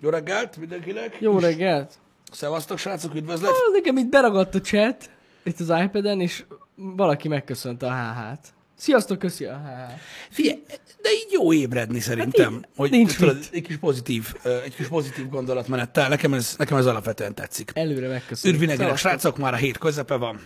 [0.00, 1.16] Jó reggelt mindenkinek!
[1.20, 1.92] Jó reggelt!
[2.32, 3.50] Szevasztok, srácok, üdvözlet!
[3.50, 5.10] Ah, Nekem itt beragadt a chat,
[5.42, 8.52] itt az iPad-en, és valaki megköszönte a HH-t.
[8.76, 10.00] Sziasztok, köszi a HH.
[10.30, 10.58] Figyelj,
[11.02, 14.34] de így jó ébredni szerintem, így, hogy nincs tudod, egy kis pozitív,
[14.64, 16.08] egy kis pozitív gondolatmenettel.
[16.08, 17.70] Nekem ez, nekem ez alapvetően tetszik.
[17.74, 18.56] Előre megköszönöm.
[18.56, 19.20] Üdv mindenkinek, Szevasztok.
[19.20, 20.40] srácok, már a hét közepe van.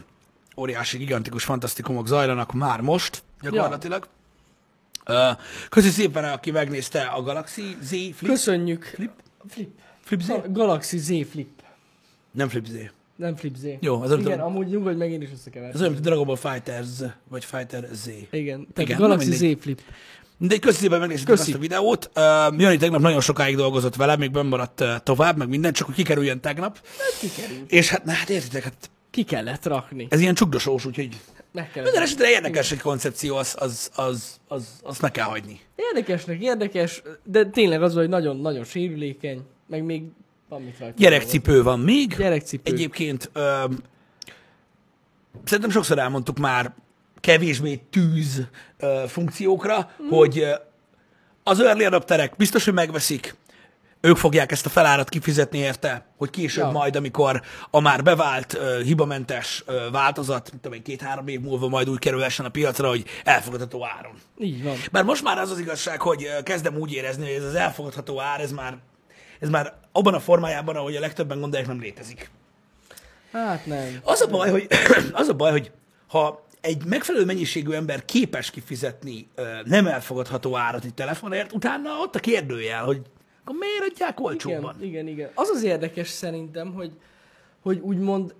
[0.56, 4.08] Óriási, gigantikus, fantasztikumok zajlanak már most, gyakorlatilag.
[5.06, 5.38] Ja.
[5.68, 8.16] Köszi szépen, aki megnézte a Galaxy Z Flip.
[8.24, 8.84] Köszönjük.
[8.84, 9.10] Flip?
[9.48, 9.70] Flip.
[10.00, 10.26] Flip Z?
[10.26, 11.48] Ga- Galaxy Z Flip.
[12.30, 12.74] Nem Flip Z.
[13.16, 13.64] Nem Flip Z.
[13.80, 15.80] Jó, az Igen, a- amúgy nyugodj meg, én is összekevertem.
[15.80, 18.06] olyan, mint a Dragon Ball Fighter Z, vagy Fighter Z.
[18.30, 19.32] Igen, tehát Igen, Galaxy.
[19.32, 19.80] Z Flip.
[20.38, 21.48] De köszi szépen, megnéztétek Köszi.
[21.50, 22.10] ezt a videót.
[22.16, 22.22] Uh,
[22.60, 25.94] Jani tegnap nagyon sokáig dolgozott vele, még benn maradt uh, tovább, meg minden, csak hogy
[25.94, 26.76] kikerüljön tegnap.
[26.76, 27.70] Hát kikerült.
[27.70, 30.06] És hát, na, hát értitek, hát Ki kellett rakni.
[30.10, 31.20] ez ilyen csukdosós, úgyhogy
[31.52, 35.60] Meg minden esetre érdekes egy koncepció, az, az, az, az, azt meg kell hagyni.
[35.76, 40.02] Érdekesnek érdekes, de tényleg az, hogy nagyon-nagyon sérülékeny, meg még
[40.48, 40.94] van mit rajta.
[40.98, 42.16] Gyerekcipő van még.
[42.16, 42.72] Gyerekcipő.
[42.72, 43.64] Egyébként ö,
[45.44, 46.74] szerintem sokszor elmondtuk már
[47.20, 48.46] kevésbé tűz
[48.78, 50.08] ö, funkciókra, mm.
[50.08, 50.54] hogy ö,
[51.42, 53.34] az early adapterek biztos, hogy megveszik,
[54.04, 56.70] ők fogják ezt a felárat kifizetni érte, hogy később ja.
[56.70, 61.68] Majd, amikor a már bevált, ö, hibamentes ö, változat, mint tudom én, két-három év múlva
[61.68, 64.12] majd úgy kerülhessen a piacra, hogy elfogadható áron.
[64.38, 64.76] Így van.
[64.92, 68.40] Bár most már az az igazság, hogy kezdem úgy érezni, hogy ez az elfogadható ár,
[68.40, 68.78] ez már,
[69.40, 72.30] ez már abban a formájában, ahogy a legtöbben gondolják, nem létezik.
[73.32, 74.00] Hát nem.
[74.02, 74.66] Az a baj, hogy,
[75.12, 75.70] az a baj, hogy
[76.06, 79.28] ha egy megfelelő mennyiségű ember képes kifizetni
[79.64, 83.00] nem elfogadható árat egy telefonért, utána ott a kérdőjel, hogy
[83.44, 84.74] akkor miért adják olcsóbban?
[84.78, 85.30] Igen, igen, igen.
[85.34, 86.92] Az az érdekes szerintem, hogy,
[87.60, 88.34] hogy úgymond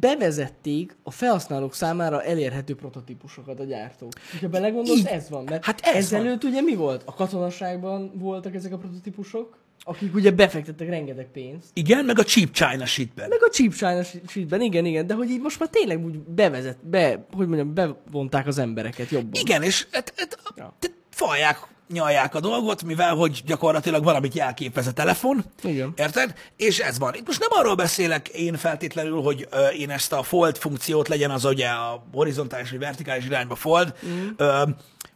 [0.00, 4.12] bevezették a felhasználók számára elérhető prototípusokat a gyártók.
[4.40, 5.06] Ha belegondolsz, Így.
[5.06, 5.44] ez van.
[5.44, 7.02] Mert Hát ez ezelőtt ugye mi volt?
[7.04, 11.68] A katonaságban voltak ezek a prototípusok, akik ugye befektettek rengeteg pénzt.
[11.72, 13.28] Igen, meg a cheap China shitben.
[13.28, 16.86] Meg a cheap China sheetben, igen, igen, de hogy így most már tényleg úgy bevezet,
[16.86, 19.40] be, hogy mondjam, bevonták az embereket jobban.
[19.40, 20.74] Igen, és hát, hát, Ja.
[20.80, 20.88] ja.
[21.10, 25.44] falják, nyalják a dolgot, mivel hogy gyakorlatilag valamit jelképez a telefon.
[25.62, 25.92] Igen.
[25.96, 26.34] Érted?
[26.56, 27.14] És ez van.
[27.14, 31.30] Itt most nem arról beszélek én feltétlenül, hogy ö, én ezt a fold funkciót legyen
[31.30, 34.26] az ugye a horizontális vagy vertikális irányba fold, mm.
[34.36, 34.62] ö,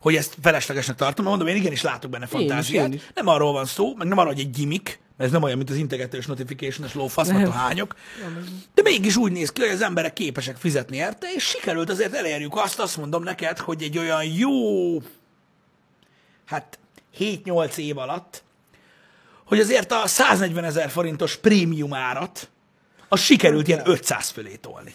[0.00, 2.86] hogy ezt feleslegesnek tartom, mondom, én igenis látok benne fantáziát.
[2.86, 3.02] én is.
[3.14, 5.70] Nem arról van szó, meg nem arról, hogy egy gimmick, mert ez nem olyan, mint
[5.70, 7.94] az integetős notification-es lófasz, mert a hányok.
[8.74, 12.56] De mégis úgy néz ki, hogy az emberek képesek fizetni érte, és sikerült azért elérjük
[12.56, 14.50] azt, azt mondom neked, hogy egy olyan jó,
[16.50, 16.78] hát
[17.18, 18.42] 7-8 év alatt,
[19.44, 22.50] hogy azért a 140 ezer forintos prémium árat,
[23.08, 24.94] az sikerült ilyen 500 fölé tolni.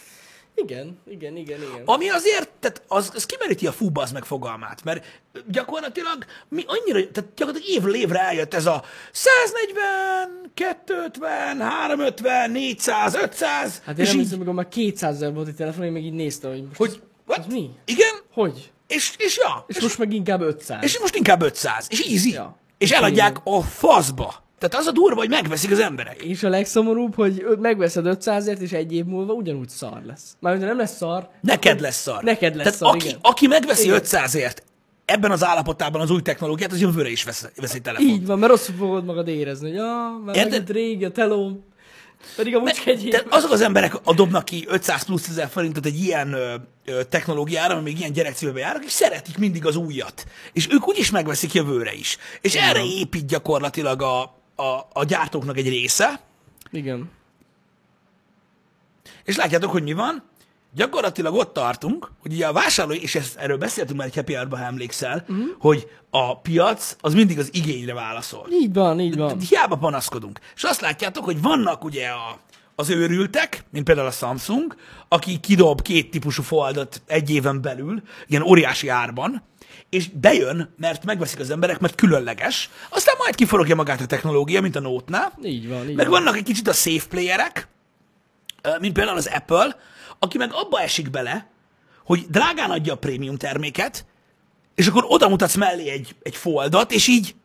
[0.55, 1.81] Igen, igen, igen, igen.
[1.85, 7.33] Ami azért, tehát az, az kimeríti a fúbaz meg fogalmát, mert gyakorlatilag mi annyira, tehát
[7.35, 14.17] gyakorlatilag évről évre eljött ez a 140, 250, 350, 400, 500, Hát én és nem
[14.17, 16.75] így, hiszem, amikor már 200 ezer volt egy telefon, én meg így néztem, hogy most
[16.77, 17.39] hogy, what?
[17.39, 17.69] ez mi?
[17.85, 18.72] Igen, Hogy?
[18.88, 20.84] És, és ja, És, most meg inkább 500.
[20.84, 22.57] és most inkább 500, és easy, Ja.
[22.78, 24.44] és eladják a faszba.
[24.59, 26.22] Tehát az a durva, hogy megveszik az emberek.
[26.22, 30.35] És a legszomorúbb, hogy megveszed 500-ért, és egy év múlva ugyanúgy szar lesz.
[30.40, 31.29] Mármint, nem lesz szar.
[31.41, 32.23] Neked lesz szar.
[32.23, 33.19] Neked lesz Tehát szar, aki, igen.
[33.22, 34.00] aki megveszi Igen.
[34.03, 34.57] 500ért
[35.06, 38.07] ebben az állapotában az új technológiát, az jövőre is vesz, vesz egy telefon.
[38.07, 40.69] Így van, mert rosszul fogod magad érezni, hogy ja, már Érted?
[40.69, 41.63] régi a telóm.
[42.35, 43.09] Pedig amúgy év.
[43.09, 46.55] Tehát azok az emberek adobnak ki 500 plusz ezer forintot egy ilyen ö,
[46.85, 50.25] ö, technológiára, ami még ilyen gyerekcipőbe járnak, és szeretik mindig az újat.
[50.53, 52.17] És ők úgyis megveszik jövőre is.
[52.41, 54.21] És erre épít gyakorlatilag a,
[54.55, 56.19] a, a gyártóknak egy része,
[56.71, 57.09] Igen.
[59.23, 60.23] és látjátok, hogy mi van?
[60.75, 64.47] Gyakorlatilag ott tartunk, hogy ugye a vásárló, és ezt, erről beszéltünk már egy happy hour
[64.51, 65.45] ha emlékszel, uh-huh.
[65.59, 68.47] hogy a piac az mindig az igényre válaszol.
[68.51, 69.39] Így van, így van.
[69.39, 70.39] Hiába panaszkodunk.
[70.55, 72.39] És azt látjátok, hogy vannak ugye a,
[72.75, 74.75] az őrültek, mint például a Samsung,
[75.07, 79.43] aki kidob két típusú foldot egy éven belül, ilyen óriási árban,
[79.89, 84.75] és bejön, mert megveszik az emberek, mert különleges, aztán majd kiforogja magát a technológia, mint
[84.75, 86.23] a Note-nál, Így van, így meg van.
[86.23, 87.67] vannak egy kicsit a safe playerek,
[88.79, 89.78] mint például az Apple,
[90.20, 91.50] aki meg abba esik bele,
[92.06, 94.06] hogy drágán adja a prémium terméket,
[94.76, 97.35] és akkor oda mutatsz mellé egy, egy foldot, és így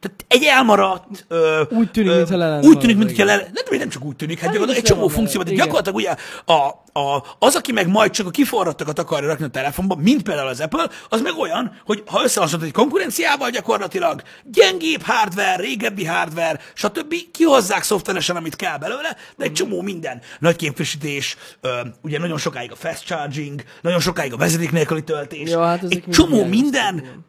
[0.00, 1.24] tehát egy elmaradt...
[1.28, 3.36] Ö, Úgy tűnik, mintha le Úgy tűnik, mintha le...
[3.36, 6.14] Nem, nem csak úgy tűnik, hát Hát gyakorlatilag egy csomó funkció, de gyakorlatilag ugye
[6.44, 6.52] a,
[7.00, 10.60] a, az, aki meg majd csak a kiforrattakat akarja rakni a telefonba, mint például az
[10.60, 17.14] Apple, az meg olyan, hogy ha összehasonlítod egy konkurenciával, gyakorlatilag gyengébb hardware, régebbi hardware, stb.
[17.32, 20.20] kihozzák szoftveresen, amit kell belőle, de egy csomó minden.
[20.38, 25.50] Nagy képvisítés, ö, ugye nagyon sokáig a fast charging, nagyon sokáig a vezeték nélküli töltés.
[25.50, 27.26] Ja, hát egy csomó minden, igen.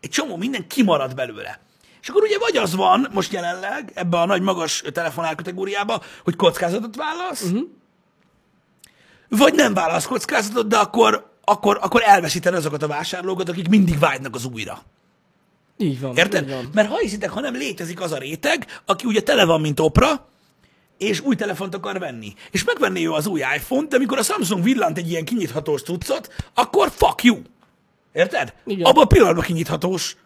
[0.00, 1.66] egy csomó minden kimarad belőle.
[2.02, 6.36] És akkor ugye vagy az van most jelenleg ebbe a nagy magas telefonál kategóriába, hogy
[6.36, 7.68] kockázatot válasz, uh-huh.
[9.28, 14.34] vagy nem válasz kockázatot, de akkor, akkor, akkor elveszíted azokat a vásárlókat, akik mindig vágynak
[14.34, 14.82] az újra.
[15.76, 16.16] Így van.
[16.16, 16.42] Érted?
[16.42, 16.70] Így van.
[16.74, 20.28] Mert ha hiszitek, ha nem létezik az a réteg, aki ugye tele van, mint opra,
[20.98, 22.34] és új telefont akar venni.
[22.50, 26.32] És megvenné ő az új iPhone-t, de amikor a Samsung villant egy ilyen kinyithatós cuccot,
[26.54, 27.38] akkor fuck you.
[28.12, 28.54] Érted?
[28.66, 28.86] Igen.
[28.86, 30.16] Abban a pillanatban kinyithatós.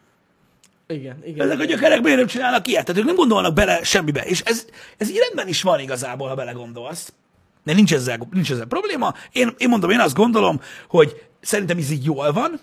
[0.93, 1.47] Igen, igen.
[1.47, 2.85] Ezek a gyökerek miért nem csinálnak ilyet?
[2.85, 4.23] Tehát ők nem gondolnak bele semmibe.
[4.23, 4.67] És ez,
[4.99, 7.13] ez így rendben is van igazából, ha belegondolsz.
[7.65, 9.15] De nincs ezzel, nincs ezzel probléma.
[9.33, 12.61] Én, én mondom, én azt gondolom, hogy szerintem ez így jól van.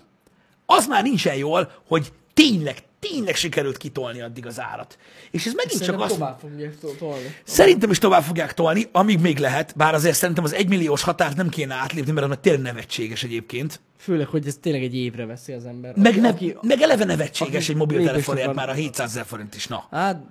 [0.66, 4.98] Az már nincsen jól, hogy tényleg, tényleg sikerült kitolni addig az árat.
[5.30, 6.14] És ez megint csak Szerintem azt...
[6.18, 7.34] tovább fogják to- tolni.
[7.44, 11.48] Szerintem is tovább fogják tolni, amíg még lehet, bár azért szerintem az egymilliós határt nem
[11.48, 13.80] kéne átlépni, mert már tényleg nevetséges egyébként.
[13.98, 15.96] Főleg, hogy ez tényleg egy évre veszi az ember.
[15.96, 19.54] Meg, Aki- ne, aki- meg eleve nevetséges egy mobiltelefonért már a akar- 700 ezer forint
[19.54, 19.86] is, na.
[19.90, 20.22] Hát,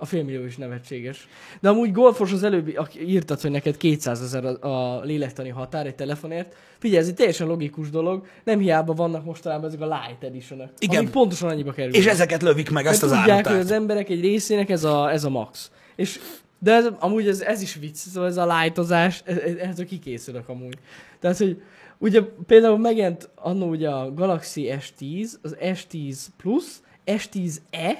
[0.00, 1.28] a félmillió is nevetséges.
[1.60, 5.86] De amúgy golfos az előbbi, aki írtad, hogy neked 200 ezer a, a lélektani határ
[5.86, 6.56] egy telefonért.
[6.78, 8.26] Figyelj, ez egy teljesen logikus dolog.
[8.44, 10.98] Nem hiába vannak mostanában ezek a light edition Igen.
[10.98, 12.00] Amik pontosan annyiba kerülnek.
[12.00, 13.64] És ezeket lövik meg, ezt az tudják, hogy árat.
[13.64, 15.70] az emberek egy részének ez a, ez a max.
[15.96, 16.20] És,
[16.58, 20.78] de ez, amúgy ez, ez is vicc, szóval ez a lightozás, ez, ez, kikészülök amúgy.
[21.20, 21.62] Tehát, hogy
[21.98, 26.64] ugye például megjelent annó ugye a Galaxy S10, az S10 Plus,
[27.06, 27.98] S10e,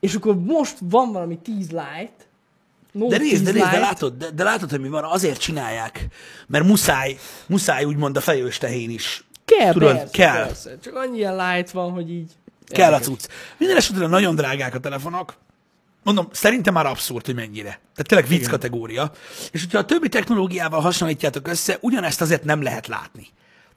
[0.00, 2.26] és akkor most van valami 10 Lite,
[2.92, 5.40] Note De nézd, de 10 nézd, de látod, de, de látod, hogy mi van, azért
[5.40, 6.06] csinálják,
[6.46, 9.24] mert muszáj, muszáj úgymond a fejős tehén is.
[9.44, 10.46] kell, tudod, persze, kell.
[10.46, 10.78] persze.
[10.78, 12.32] Csak annyi ilyen light van, hogy így...
[12.66, 13.28] Kell a cucc.
[13.58, 15.34] Minden esetre nagyon drágák a telefonok.
[16.02, 17.68] Mondom, szerintem már abszurd, hogy mennyire.
[17.68, 18.50] Tehát tényleg vicc Igen.
[18.50, 19.12] kategória.
[19.50, 23.26] És hogyha a többi technológiával hasonlítjátok össze, ugyanezt azért nem lehet látni.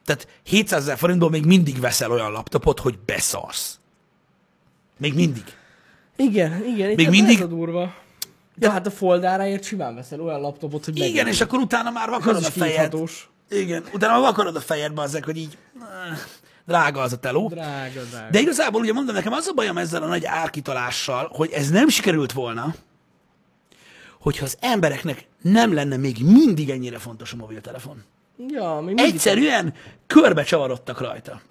[0.06, 3.79] Tehát 700 ezer forintból még mindig veszel olyan laptopot, hogy beszarsz.
[4.97, 5.44] Még mindig.
[6.16, 6.94] Igen, igen.
[6.96, 7.94] Még mindig- Ez a durva.
[8.60, 12.44] Ja, hát a foldáráért simán veszel olyan laptopot, hogy Igen, és akkor utána már vakarod
[12.44, 12.94] a fejed.
[13.50, 16.18] Igen, utána már vakarod a fejedbe azek, hogy így eh,
[16.68, 17.48] drága az a teló.
[17.48, 18.30] Drága, drága.
[18.31, 21.88] De igazából ugye mondom, nekem az a bajom ezzel a nagy árkitalással, hogy ez nem
[21.90, 22.75] sikerült volna,
[24.19, 28.04] hogyha az embereknek nem lenne még mindig ennyire fontos a mobiltelefon.
[28.48, 29.06] Ja, még mindig.
[29.06, 29.74] Egyszerűen
[30.07, 31.42] körbe csavarodtak rajta.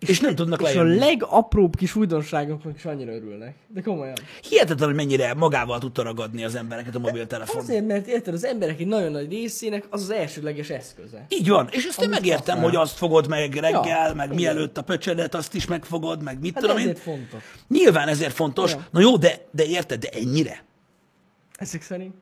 [0.00, 0.98] És, és nem tudnak És a lejönni.
[0.98, 3.54] legapróbb kis újdonságoknak is annyira örülnek.
[3.66, 4.14] De komolyan.
[4.48, 7.60] Hihetetlen, hogy mennyire magával tudta ragadni az embereket a mobiltelefon.
[7.62, 11.26] Azért, mert érted, az emberek egy nagyon nagy részének az az elsődleges eszköze.
[11.28, 12.64] Így van, és ezt én megértem, használ.
[12.64, 14.36] hogy azt fogod meg reggel, Ja, meg igen.
[14.36, 16.82] mielőtt a pöcsödet, azt is megfogod, meg mit Hát tudom én.
[16.82, 17.42] ezért fontos.
[17.68, 18.72] Nyilván ezért fontos.
[18.72, 18.86] Ja.
[18.90, 20.64] Na jó, de, de érted, de ennyire?
[21.56, 22.14] Ezek szerint.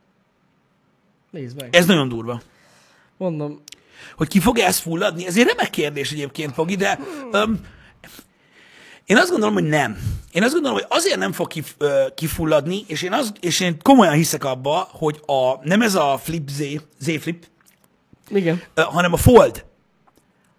[1.30, 1.74] Nézd meg.
[1.76, 2.40] Ez nagyon durva.
[3.16, 3.62] Mondom,
[4.16, 5.26] Hogy ki fog ezt fulladni?
[5.26, 6.98] Ez egy remek kérdés egyébként, Fogi, de
[7.32, 7.60] um,
[9.04, 9.98] én azt gondolom, hogy nem.
[10.32, 13.82] Én azt gondolom, hogy azért nem fog kif, ö, kifulladni, és én, az, és én
[13.82, 16.62] komolyan hiszek abba, hogy a, nem ez a Flip Z,
[16.98, 17.46] Z Flip,
[18.28, 18.62] igen.
[18.74, 19.64] ö, hanem a Fold.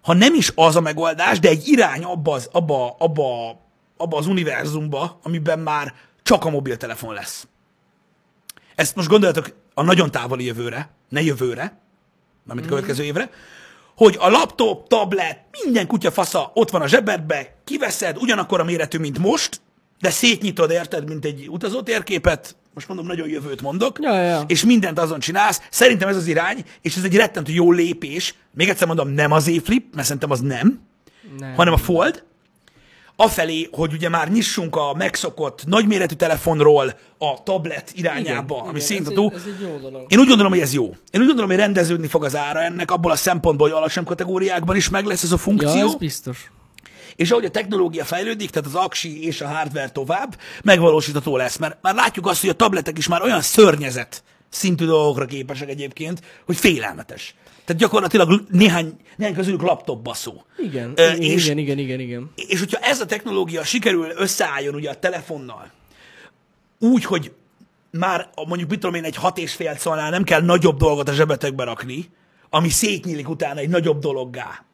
[0.02, 3.50] Ha nem is az a megoldás, de egy irány abba az, abba, abba,
[3.96, 7.46] abba az univerzumba, amiben már csak a mobiltelefon lesz.
[8.74, 11.80] Ezt most gondoljatok a nagyon távoli jövőre, ne jövőre,
[12.48, 13.30] mármint a következő évre,
[13.96, 18.98] hogy a laptop, tablet, minden kutya fasza ott van a zsebedbe, kiveszed, ugyanakkor a méretű,
[18.98, 19.60] mint most,
[20.00, 24.44] de szétnyitod, érted, mint egy utazótérképet, most mondom, nagyon jövőt mondok, Ja, ja.
[24.46, 25.62] és mindent azon csinálsz.
[25.70, 28.34] Szerintem ez az irány, és ez egy rettentő jó lépés.
[28.54, 30.80] Még egyszer mondom, nem az E-Flip, mert szerintem az nem,
[31.38, 31.54] Nem.
[31.54, 32.24] hanem a Fold,
[33.20, 38.80] afelé, hogy ugye már nyissunk a megszokott nagyméretű telefonról a tablet irányába, Igen, ami
[39.82, 40.04] dolog.
[40.08, 40.84] Én úgy gondolom, hogy ez jó.
[40.84, 44.76] Én úgy gondolom, hogy rendeződni fog az ára ennek, abból a szempontból, hogy alacsony kategóriákban
[44.76, 45.86] is meg lesz ez a Ja, funkció.
[45.86, 46.50] ez biztos.
[47.16, 51.56] És ahogy a technológia fejlődik, tehát az aksi és a hardware tovább, megvalósítható lesz.
[51.56, 56.20] Mert már látjuk azt, hogy a tabletek is már olyan szörnyezet szintű dolgokra képesek egyébként,
[56.46, 57.34] hogy félelmetes.
[57.68, 60.44] Tehát gyakorlatilag néhány, néhány közülük laptop baszó.
[60.58, 62.30] Igen, Ö, igen, és- igen, igen, igen, igen.
[62.34, 65.70] És hogyha ez a technológia sikerül összeálljon ugye a telefonnal,
[66.78, 67.32] úgy, hogy
[67.90, 71.12] már mondjuk mit tudom én, egy hat és fél szalnál nem kell nagyobb dolgot a
[71.12, 72.10] zsebetekbe rakni,
[72.50, 74.64] ami szétnyílik utána egy nagyobb dologgá,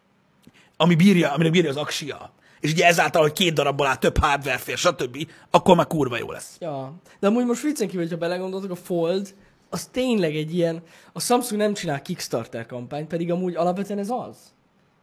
[0.77, 4.59] ami bírja, aminek bírja az aksia, és ugye ezáltal, hogy két darabból áll több hardware
[4.59, 6.57] fél, stb., akkor már kurva jó lesz.
[6.61, 6.95] Ja.
[7.21, 9.35] De amúgy most viccen kívül, hogyha belegondoltok, a Fold,
[9.69, 14.37] az tényleg egy ilyen, a Samsung nem csinál Kickstarter kampányt, pedig amúgy alapvetően ez az.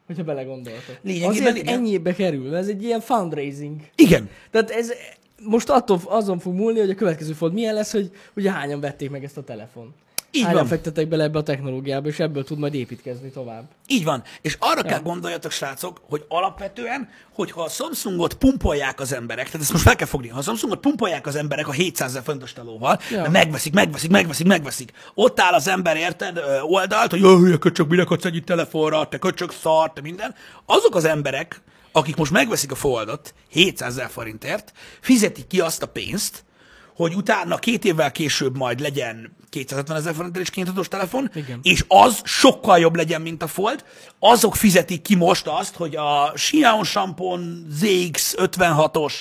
[0.07, 0.97] Hogyha belegondoltok.
[1.01, 1.73] Lényegében Azért igen.
[1.73, 3.81] ennyibe kerül, ez egy ilyen fundraising.
[3.95, 4.91] Igen, Tehát ez
[5.43, 9.09] most attól azon fog múlni, hogy a következő Fold milyen lesz, hogy ugye hányan vették
[9.09, 9.93] meg ezt a telefon.
[10.31, 10.65] Így van.
[10.65, 13.63] fektetek bele ebbe a technológiába, és ebből tud majd építkezni tovább.
[13.87, 14.23] Így van.
[14.41, 19.71] És arra kell gondoljatok, srácok, hogy alapvetően, hogyha a Samsungot pumpolják az emberek, tehát ezt
[19.71, 22.99] most fel kell fogni, ha a Samsungot pumpolják az emberek a 700 ezer fontos telóval,
[23.11, 23.21] Ja.
[23.23, 23.29] ja.
[23.29, 24.91] megveszik, megveszik, megveszik, megveszik.
[25.13, 29.17] Ott áll az ember, érted, oldalt, hogy jó, hülye köcsög, minek adsz egy telefonra, te
[29.17, 30.35] köcsög szar, te minden.
[30.65, 31.61] Azok az emberek,
[31.91, 36.43] akik most megveszik a Foldot 700 ezer forintért, fizetik ki azt a pénzt,
[37.01, 41.59] hogy utána két évvel később majd legyen 250 ezer forintért is kényelmes telefon, Igen.
[41.61, 43.83] és az sokkal jobb legyen, mint a Fold.
[44.19, 47.37] Azok fizetik ki most azt, hogy a Xiaomi Shampoo
[47.81, 49.13] ZX56-os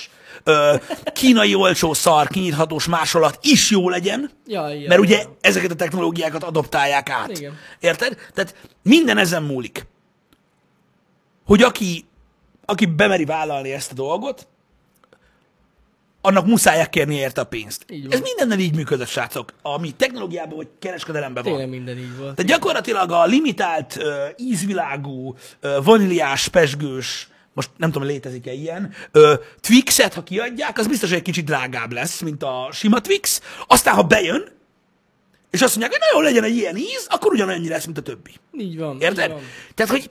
[0.43, 0.75] ö,
[1.13, 5.37] kínai olcsó szar kinyithatós másolat is jó legyen, Ja, ja, mert ugye ja.
[5.41, 7.37] ezeket a technológiákat adoptálják át.
[7.37, 7.57] Igen.
[7.79, 8.17] Érted?
[8.33, 9.85] Tehát minden ezen múlik.
[11.45, 12.05] Hogy aki,
[12.65, 14.47] aki bemeri vállalni ezt a dolgot,
[16.21, 17.85] annak muszáj kérni érte a pénzt.
[17.89, 18.13] Így.
[18.13, 21.51] Ez mindennel így működött, srácok, ami technológiában vagy kereskedelemben van.
[21.51, 22.35] Tényleg minden így volt.
[22.35, 24.05] Tehát gyakorlatilag a limitált, uh,
[24.37, 31.09] ízvilágú, uh, vaníliás, pesgős, most nem tudom, létezik-e ilyen, uh, Twixet, ha kiadják, az biztos,
[31.09, 33.41] hogy egy kicsit drágább lesz, mint a sima Twix.
[33.67, 34.59] Aztán, ha bejön,
[35.49, 38.31] és azt mondják, hogy nagyon legyen egy ilyen íz, akkor ugyanannyi lesz, mint a többi.
[38.57, 38.95] Így van.
[38.95, 39.31] Így Érted?
[39.31, 39.41] van.
[39.75, 40.09] Tehát, hogy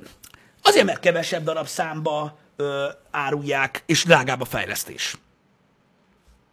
[0.62, 5.16] azért, mert kevesebb darab számba ö, árulják, és drágább a fejlesztés.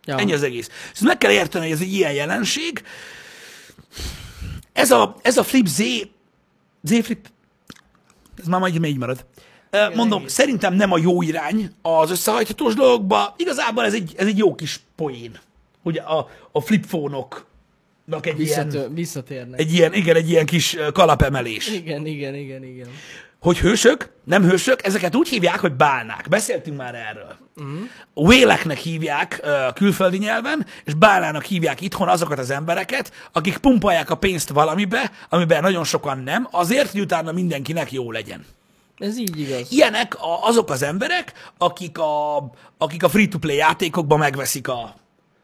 [0.07, 0.17] Ja.
[0.17, 0.69] Ennyi az egész.
[0.91, 2.83] Ezt meg kell érteni, hogy ez egy ilyen jelenség.
[4.73, 5.81] Ez a, ez a Flip Z,
[6.83, 7.27] Z Flip,
[8.39, 9.25] ez már majd így marad.
[9.95, 10.33] Mondom, egész.
[10.33, 13.33] szerintem nem a jó irány az összehajthatós dolgokba.
[13.37, 15.39] Igazából ez egy, ez egy jó kis poén,
[15.83, 17.45] hogy a, a flip phone-oknak
[18.25, 19.59] egy ilyen, Visszatör, visszatérnek.
[19.59, 21.67] egy ilyen, igen, egy ilyen kis kalapemelés.
[21.69, 22.87] Igen, igen, igen, igen.
[23.39, 26.25] Hogy hősök, nem hősök, ezeket úgy hívják, hogy bálnák.
[26.29, 27.35] Beszéltünk már erről.
[27.55, 27.79] Uh-huh.
[28.13, 34.15] Wéleknek hívják a külföldi nyelven, és bálnának hívják itthon azokat az embereket, akik pumpolják a
[34.15, 38.45] pénzt valamibe, amiben nagyon sokan nem, azért, hogy utána mindenkinek jó legyen.
[38.97, 39.71] Ez így igaz.
[39.71, 42.37] Ilyenek a, azok az emberek, akik a,
[42.77, 44.95] akik a free-to-play játékokban megveszik a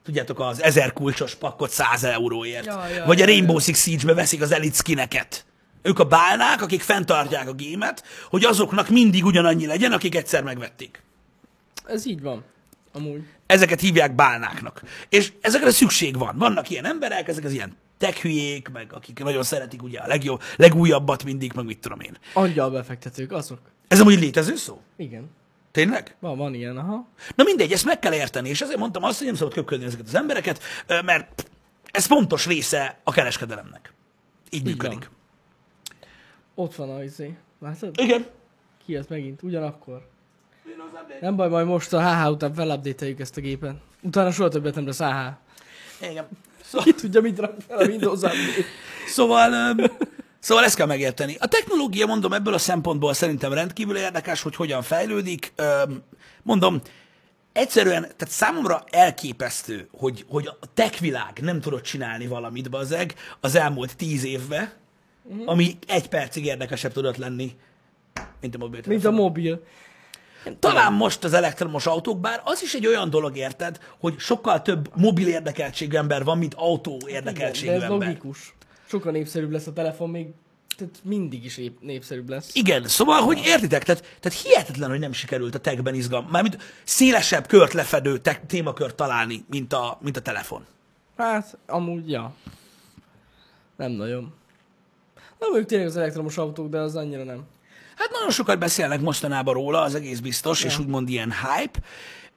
[0.04, 2.66] tudjátok, az ezer kulcsos pakkot 100 euróért.
[2.66, 3.62] Ja, ja, Vagy a ja, Rainbow ja.
[3.62, 5.46] Six Siege-be veszik az elite skineket.
[5.86, 11.04] Ők a bálnák, akik fenntartják a gémet, hogy azoknak mindig ugyanannyi legyen, akik egyszer megvették.
[11.86, 12.44] Ez így van.
[12.94, 13.24] Amúgy.
[13.46, 14.82] Ezeket hívják bálnáknak.
[15.10, 16.38] És ezekre szükség van.
[16.38, 20.42] Vannak ilyen emberek, ezek az ilyen tech hülyék, meg akik nagyon szeretik ugye a legjobb,
[20.56, 22.18] legújabbat mindig, meg mit tudom én.
[22.34, 23.60] Angyal befektetők, azok.
[23.88, 24.82] Ez amúgy létező szó?
[24.98, 25.30] Igen.
[25.72, 26.16] Tényleg?
[26.20, 27.08] Van, van ilyen, aha.
[27.36, 30.08] Na mindegy, ezt meg kell érteni, és ezért mondtam azt, hogy nem szabad köpködni ezeket
[30.08, 30.64] az embereket,
[31.06, 31.50] mert
[31.92, 33.94] ez fontos része a kereskedelemnek.
[34.50, 35.00] Így működik.
[35.00, 35.22] van.
[36.56, 37.38] Ott van a izé.
[37.62, 38.00] Látod?
[38.00, 38.26] Igen.
[38.86, 39.44] Ki az megint?
[39.44, 40.08] Ugyanakkor.
[41.22, 43.82] Nem baj, majd most a HH után felupdate ezt a gépen.
[44.02, 45.32] Utána soha többet nem lesz HH.
[46.10, 46.28] Igen.
[46.64, 48.64] Szóval, Ki tudja, mit rak fel a Windows update.
[49.08, 49.86] szóval, ö,
[50.40, 51.36] szóval ezt kell megérteni.
[51.40, 55.54] A technológia, mondom, ebből a szempontból szerintem rendkívül érdekes, hogy hogyan fejlődik.
[56.42, 56.82] Mondom,
[57.52, 63.56] egyszerűen, tehát számomra elképesztő, hogy, hogy a tech világ nem tudott csinálni valamit, bazeg, az
[63.56, 64.72] elmúlt tíz évben,
[65.46, 67.56] ami egy percig érdekesebb tudott lenni,
[68.42, 68.94] mint a mobiltelefon.
[69.12, 69.64] Mint a mobil.
[70.60, 74.90] Talán most az elektromos autók, bár az is egy olyan dolog, érted, hogy sokkal több
[74.96, 78.08] mobil érdekeltségű ember van, mint autó Igen, érdekeltségű de ez ember.
[78.08, 78.54] logikus.
[78.86, 80.28] Sokkal népszerűbb lesz a telefon, még
[80.78, 82.56] tehát mindig is épp népszerűbb lesz.
[82.56, 87.48] Igen, szóval, hogy értitek, tehát, tehát hihetetlen, hogy nem sikerült a techben izgalom, mármint szélesebb
[87.48, 90.66] kört lefedő te- témakört találni, mint a, mint a telefon.
[91.18, 92.34] Hát, amúgy, ja.
[93.76, 94.34] Nem nagyon.
[95.50, 97.44] Nem ők tényleg az elektromos autók, de az annyira nem.
[97.96, 100.70] Hát nagyon sokat beszélnek mostanában róla, az egész biztos, ja.
[100.70, 101.80] és úgymond ilyen hype.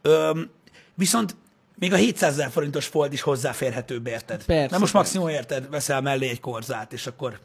[0.03, 0.51] Öm,
[0.95, 1.37] viszont
[1.79, 4.45] még a 700 ezer forintos fold is hozzáférhetőbb, érted?
[4.45, 7.39] Persze, Nem most maximum érted, veszel mellé egy korzát, és akkor...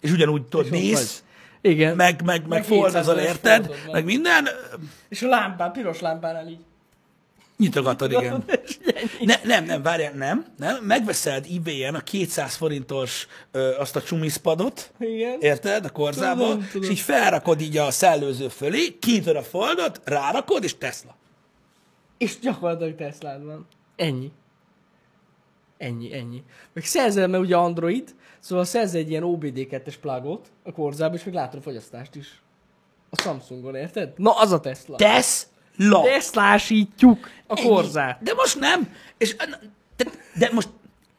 [0.00, 1.08] És ugyanúgy tudod, vagy.
[1.60, 1.96] Igen.
[1.96, 3.74] meg, meg, meg Meg fordozol, 700 érted?
[3.92, 4.48] Meg minden,
[5.08, 6.60] És a lámpán, piros lámpánál így.
[7.56, 8.44] Nyitogatod, igen.
[8.64, 8.78] És.
[9.20, 10.84] Ne, nem, nem, várjál, nem, nem.
[10.84, 15.40] Megveszed ebay-en a 200 forintos ö, azt a csumiszpadot, Igen.
[15.40, 16.90] érted, a korzába, Tudom, és tudom.
[16.90, 21.16] így felrakod így a szellőző fölé, kinyitod a foldot, rárakod, és Tesla.
[22.18, 23.66] És gyakorlatilag Teslád van.
[23.96, 24.30] Ennyi.
[25.78, 26.42] Ennyi, ennyi.
[26.72, 31.34] Meg szerzel, mert ugye Android, szóval szerzel egy ilyen OBD2-es plugot a korzába, és még
[31.34, 32.42] látod a fogyasztást is.
[33.10, 34.12] A Samsungon, érted?
[34.16, 34.96] Na, az a Tesla.
[35.76, 36.02] Tesla.
[36.02, 37.68] Teslásítjuk a Ennyi.
[37.68, 38.22] korzát.
[38.22, 38.88] De most nem.
[39.18, 39.36] És,
[39.96, 40.68] de, de most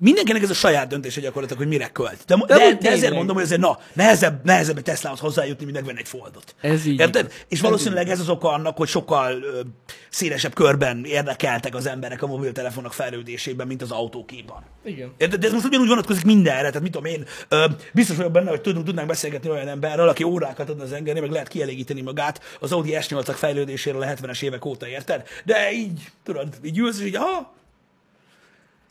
[0.03, 2.23] Mindenkinek ez a saját döntése gyakorlatilag, hogy mire költ.
[2.25, 5.77] De, de, De de, ezért mondom, hogy azért na, nehezebb, nehezebb egy Teslahoz hozzájutni, mint
[5.77, 6.55] megvenni egy Foldot.
[6.61, 7.31] Ez így Érted?
[7.47, 9.61] És valószínűleg ez az oka annak, hogy sokkal ö,
[10.09, 14.63] szélesebb körben érdekeltek az emberek a mobiltelefonok fejlődésében, mint az autókéban.
[14.83, 15.13] Igen.
[15.17, 15.39] Érted?
[15.39, 18.61] De ez most ugyanúgy vonatkozik mindenre, tehát mit tudom én, ö, biztos vagyok benne, hogy
[18.61, 22.91] tudunk, tudnánk beszélgetni olyan emberrel, aki órákat adna zengeni, meg lehet kielégíteni magát az Audi
[22.95, 25.27] S8-ak fejlődéséről a 70-es évek óta, érted?
[25.45, 27.61] De így, tudod, így ülsz, és így, aha,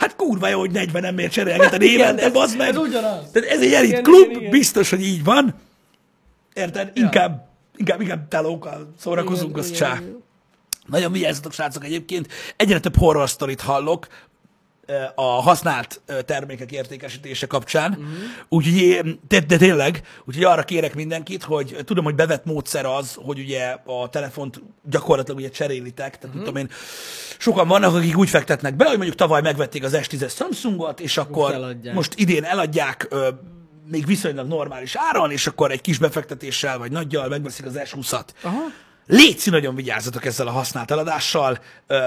[0.02, 2.68] hát kurva jó, hogy 40 ember cserélgeted évente, bazd meg.
[2.68, 3.30] ez ugyanaz.
[3.32, 4.50] Tehát ez egy elit klub, igen, igen.
[4.50, 5.54] biztos, hogy így van.
[6.54, 6.90] Érted?
[6.94, 7.02] Ja.
[7.02, 9.96] Inkább, inkább, inkább telókkal szórakozunk, Igen, az igen, csá.
[10.00, 10.22] igen.
[10.86, 12.28] Nagyon vigyázzatok, srácok, egyébként.
[12.56, 14.06] Egyre több horror sztorit hallok
[15.14, 17.90] a használt termékek értékesítése kapcsán.
[17.90, 18.06] Uh-huh.
[18.48, 23.38] Úgyhogy, de, de tényleg, úgyhogy arra kérek mindenkit, hogy tudom, hogy bevett módszer az, hogy
[23.38, 26.44] ugye a telefont gyakorlatilag ugye cserélitek, tehát uh-huh.
[26.44, 26.70] tudom én,
[27.38, 31.52] sokan vannak, akik úgy fektetnek be, hogy mondjuk tavaly megvették az S10-es Samsungot, és akkor
[31.52, 31.94] eladják.
[31.94, 33.28] most idén eladják ö,
[33.90, 38.26] még viszonylag normális áron, és akkor egy kis befektetéssel vagy nagyjal megveszik az S20-at.
[38.42, 38.60] Aha.
[39.06, 41.58] Léci nagyon vigyázzatok ezzel a használt eladással,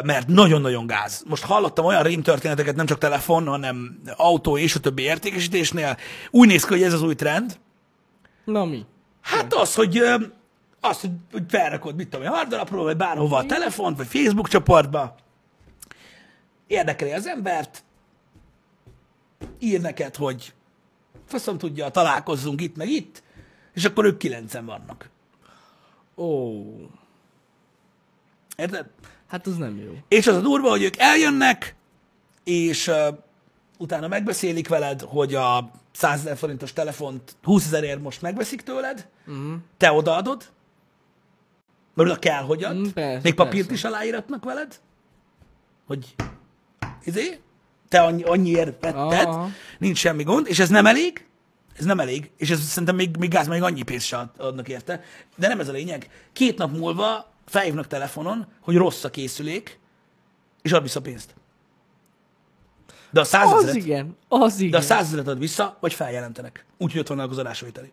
[0.04, 1.24] mert nagyon-nagyon gáz.
[1.28, 5.98] Most hallottam olyan rémtörténeteket, nem csak telefon, hanem autó és a többi értékesítésnél.
[6.32, 7.60] Úgy néz ki, hogy ez az új trend.
[8.46, 8.86] Na mi?
[9.22, 9.98] Hát az, hogy
[10.82, 15.16] az, hogy, hogy felrakod, mit tudom én, hardalapról, vagy bárhova a telefont, vagy Facebook csoportba,
[16.68, 17.84] érdekeli az embert,
[19.60, 20.54] ír neked, hogy
[21.28, 23.24] faszom tudja, találkozzunk itt, meg itt,
[23.74, 25.10] és akkor ők kilencen vannak.
[26.18, 26.62] Ó.
[28.56, 28.86] Érted?
[29.28, 29.92] Hát az nem jó.
[30.08, 31.76] És az a durva, hogy ők eljönnek,
[32.44, 33.18] és uh,
[33.78, 39.54] utána megbeszélik veled, hogy a 100 ezer forintos telefont 20 ezerért most megveszik tőled, uh-huh.
[39.78, 40.50] te odaadod,
[41.94, 42.76] mert oda kell, hogy add.
[42.76, 43.88] Mm, persze, Még papírt persze.
[43.88, 44.80] is aláíratnak veled,
[45.88, 46.16] hogy
[47.04, 47.40] izé,
[47.90, 49.50] te annyi, annyiért vetted, Aha.
[49.80, 51.25] nincs semmi gond, és ez nem elég,
[51.78, 54.68] ez nem elég, és ez szerintem még, még gáz, még annyi pénzt sem ad- adnak
[54.68, 55.02] érte,
[55.36, 56.10] de nem ez a lényeg.
[56.34, 59.80] Két nap múlva felhívnak telefonon, hogy rossz a készülék,
[60.62, 61.36] és ad vissza pénzt.
[63.12, 64.18] De a Az százezeret, igen.
[64.28, 64.72] Az igen.
[64.72, 66.66] de a százezeret ad vissza, vagy feljelentenek.
[66.78, 67.92] Úgyhogy ott vannak az adásvételi.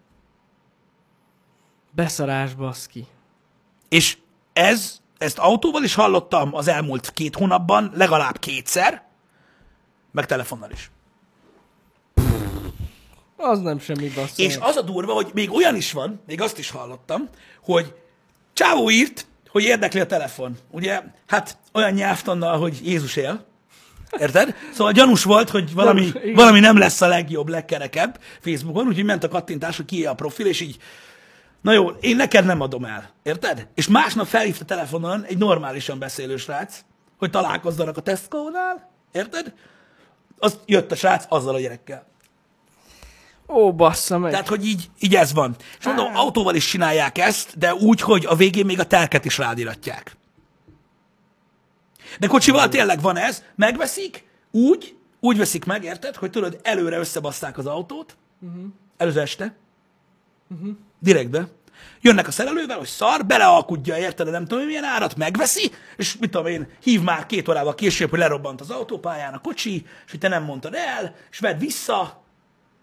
[1.90, 3.06] Beszarás, baszki.
[3.88, 4.18] És
[4.52, 9.06] ez, ezt autóval is hallottam az elmúlt két hónapban, legalább kétszer,
[10.10, 10.90] meg telefonnal is.
[13.44, 14.42] Az nem semmi bassza.
[14.42, 17.28] És az a durva, hogy még olyan is van, még azt is hallottam,
[17.64, 17.94] hogy
[18.52, 20.56] Csávó írt, hogy érdekli a telefon.
[20.70, 23.44] Ugye, hát olyan nyelvtannal, hogy Jézus él.
[24.18, 24.54] Érted?
[24.72, 29.24] Szóval gyanús volt, hogy valami, Gyanús, valami nem lesz a legjobb, legkerekebb Facebookon, úgyhogy ment
[29.24, 30.76] a kattintás, hogy ki a profil, és így,
[31.60, 33.10] na jó, én neked nem adom el.
[33.22, 33.66] Érted?
[33.74, 36.80] És másnap felhívta telefonon egy normálisan beszélő srác,
[37.18, 38.90] hogy találkozzanak a Tesco-nál.
[39.12, 39.52] Érted?
[40.38, 42.11] Az jött a srác azzal a gyerekkel.
[43.48, 44.30] Ó, bassza meg.
[44.30, 45.56] Tehát, hogy így, így ez van.
[45.78, 49.38] És mondom, autóval is csinálják ezt, de úgy, hogy a végén még a telket is
[49.38, 50.16] rádiratják.
[52.18, 57.58] De kocsival tényleg van ez, megveszik, úgy, úgy veszik meg, érted, hogy tudod, előre összebaszták
[57.58, 58.64] az autót, uh-huh.
[58.96, 59.54] előző este,
[60.50, 60.76] uh-huh.
[60.98, 61.48] direktbe,
[62.00, 66.46] jönnek a szerelővel, hogy szar, belealkudja, érted, nem tudom, milyen árat, megveszi, és mit tudom
[66.46, 70.28] én, hív már két órával később, hogy lerobbant az autópályán a kocsi, és hogy te
[70.28, 72.21] nem mondtad el, és vedd vissza,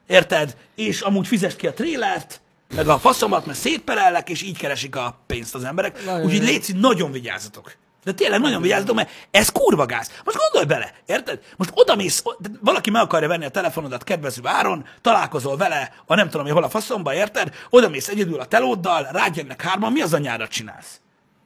[0.09, 0.55] Érted?
[0.75, 2.41] És amúgy fizest ki a trélert,
[2.75, 6.05] meg a faszomat, mert szétperellek, és így keresik a pénzt az emberek.
[6.05, 7.73] Nagyon Úgyhogy létszik, nagyon vigyázzatok.
[8.03, 10.11] De tényleg nagyon vigyázzatok, mert ez kurva gáz.
[10.25, 11.39] Most gondolj bele, érted?
[11.57, 16.15] Most odamész, o- de valaki meg akarja venni a telefonodat kedvező áron, találkozol vele, a
[16.15, 17.53] nem tudom, hogy hol a faszomba, érted?
[17.69, 20.99] Odamész egyedül a telóddal, rád jönnek hárman, mi az anyárat csinálsz?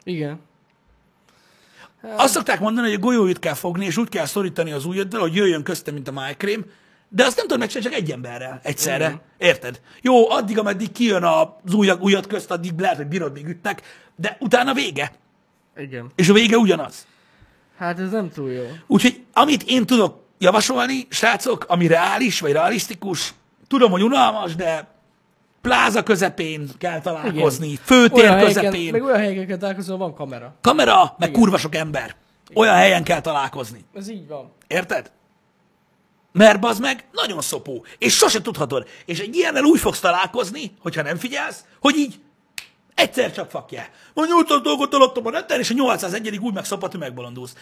[0.03, 0.39] Igen.
[2.15, 5.35] Azt szokták mondani, hogy a golyóit kell fogni, és úgy kell szorítani az ujjaddal, hogy
[5.35, 6.65] jöjjön közte, mint a májkrém,
[7.15, 9.05] de azt nem tudod megcsinálni csak egy emberrel egyszerre.
[9.05, 9.21] Igen.
[9.37, 9.81] Érted?
[10.01, 13.81] Jó, addig, ameddig kijön az ujjad, ujjad közt, addig lehet, hogy bírod, még ütnek,
[14.15, 15.11] de utána vége.
[15.77, 16.11] Igen.
[16.15, 17.07] És a vége ugyanaz.
[17.77, 18.63] Hát ez nem túl jó.
[18.87, 23.33] Úgyhogy amit én tudok javasolni, srácok, ami reális, vagy realisztikus,
[23.67, 24.87] tudom, hogy unalmas, de
[25.61, 27.83] pláza közepén kell találkozni, Igen.
[27.83, 28.71] főtér Olyan közepén.
[28.71, 30.55] helyeken, meg olyan helyeken találkozol, van kamera.
[30.61, 32.15] Kamera, meg kurva sok ember.
[32.53, 33.85] Olyan helyen kell találkozni.
[33.95, 34.51] Ez így van.
[34.67, 35.11] Érted?
[36.33, 37.85] Mert bazd meg, nagyon szopó.
[37.97, 38.87] És sose tudhatod.
[39.05, 42.19] És egy ilyennel úgy fogsz találkozni, hogyha nem figyelsz, hogy így
[42.95, 43.85] egyszer csak fakja.
[44.13, 47.55] Ma 800 dolgot eladtam a neten, és a 801 úgy megszopott, hogy megbolondulsz.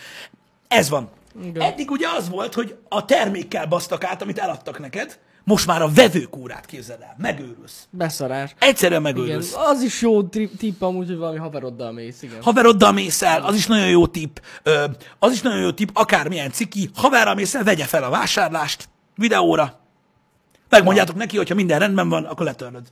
[0.68, 1.10] Ez van.
[1.44, 1.62] Igen.
[1.62, 5.89] Eddig ugye az volt, hogy a termékkel basztak át, amit eladtak neked, most már a
[5.93, 7.15] vevőkúrát képzeld el.
[7.17, 7.88] Megőrülsz.
[7.89, 8.56] Beszarás.
[8.60, 9.56] Egyszerűen Igen, megőrülsz.
[9.56, 12.41] az is jó tri- tipp amúgy, hogy valami haveroddal mész, igen.
[12.41, 14.38] Haveroddal mész el, az is nagyon jó tipp.
[14.63, 14.86] Ö,
[15.19, 16.89] az is nagyon jó tipp, akármilyen ciki.
[16.95, 18.89] Haverral mész el, vegye fel a vásárlást.
[19.15, 19.80] videóra.
[20.69, 22.88] Megmondjátok neki, hogyha minden rendben van, akkor letörlöd.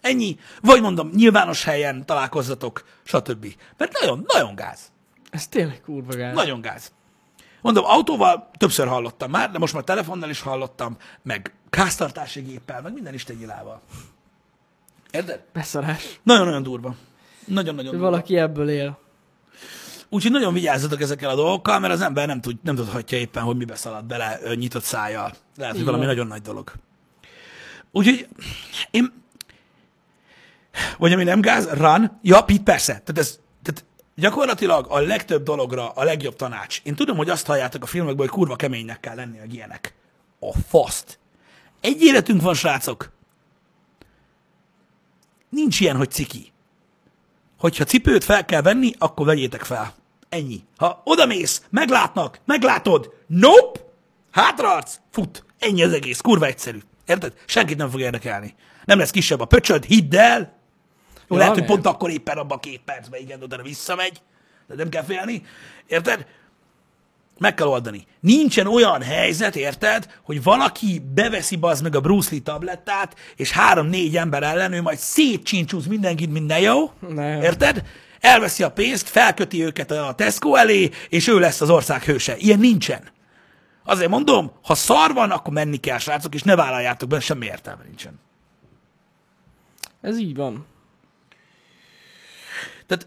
[0.00, 0.36] Ennyi.
[0.60, 3.46] Vagy mondom, nyilvános helyen találkozzatok, stb.
[3.76, 4.78] Mert nagyon, nagyon gáz.
[5.30, 6.34] Ez tényleg kurva gáz.
[6.34, 6.92] Nagyon gáz.
[7.64, 12.92] Mondom, autóval többször hallottam már, de most már telefonnal is hallottam, meg háztartási géppel, meg
[12.92, 13.80] minden istengyilával.
[15.10, 15.42] Érted?
[15.52, 16.20] Beszarás.
[16.22, 16.94] Nagyon-nagyon durva.
[17.44, 18.10] Nagyon-nagyon durva.
[18.10, 18.98] valaki ebből él.
[20.08, 23.56] Úgyhogy nagyon vigyázzatok ezekkel a dolgokkal, mert az ember nem, tud, nem tudhatja éppen, hogy
[23.56, 25.32] mibe szalad bele ö, nyitott szájjal.
[25.56, 26.72] Lehet, hogy valami nagyon nagy dolog.
[27.92, 28.28] Úgyhogy
[28.90, 29.12] én...
[30.98, 32.18] Vagy ami nem gáz, run.
[32.22, 32.92] Ja, Pete, persze.
[32.92, 33.38] Tehát ez
[34.14, 36.80] gyakorlatilag a legtöbb dologra a legjobb tanács.
[36.84, 39.94] Én tudom, hogy azt halljátok a filmekből, hogy kurva keménynek kell lenni, meg ilyenek.
[40.38, 41.18] A faszt.
[41.80, 43.12] Egy életünk van, srácok.
[45.48, 46.52] Nincs ilyen, hogy ciki.
[47.58, 49.94] Hogyha cipőt fel kell venni, akkor vegyétek fel.
[50.28, 50.64] Ennyi.
[50.76, 53.80] Ha odamész, meglátnak, meglátod, nope,
[54.30, 55.44] hátraarc, fut.
[55.58, 56.78] Ennyi az egész, kurva egyszerű.
[57.06, 57.34] Érted?
[57.46, 58.54] Senkit nem fog érdekelni.
[58.84, 60.53] Nem lesz kisebb a pöcsöd, hidd el.
[61.28, 64.22] Jó, Ja, lehet, hogy pont akkor éppen abban a két percben, igen, oda visszamegy,
[64.66, 65.42] de nem kell félni.
[65.86, 66.26] Érted?
[67.38, 68.06] Meg kell oldani.
[68.20, 74.16] Nincsen olyan helyzet, érted, hogy valaki beveszi bazd meg a Bruce Lee tablettát, és három-négy
[74.16, 76.90] ember ellen ő majd szétcsincsúz mindenkit, minden jó.
[77.08, 77.42] Nem.
[77.42, 77.84] Érted?
[78.20, 82.36] Elveszi a pénzt, felköti őket a Tesco elé, és ő lesz az ország hőse.
[82.36, 83.12] Ilyen nincsen.
[83.84, 87.82] Azért mondom, ha szar van, akkor menni kell, srácok, és ne vállaljátok be, semmi értelme
[87.84, 88.20] nincsen.
[90.00, 90.66] Ez így van.
[92.86, 93.06] Tehát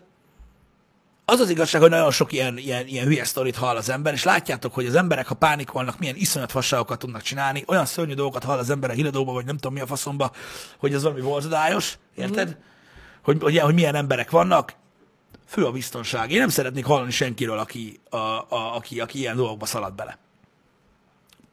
[1.29, 4.23] az az igazság, hogy nagyon sok ilyen, ilyen, ilyen hülye sztorit hall az ember, és
[4.23, 8.57] látjátok, hogy az emberek, ha pánikolnak, milyen iszonyat fasságokat tudnak csinálni, olyan szörnyű dolgokat hall
[8.57, 10.31] az ember a híradóba, vagy nem tudom mi a faszomba,
[10.77, 12.47] hogy ez valami borzadályos, érted?
[12.47, 12.59] Mm-hmm.
[13.21, 14.73] Hogy, hogy, hogy milyen emberek vannak,
[15.47, 16.31] fő a biztonság.
[16.31, 20.17] Én nem szeretnék hallani senkiről, aki, a, a, aki, aki ilyen dolgokba szalad bele.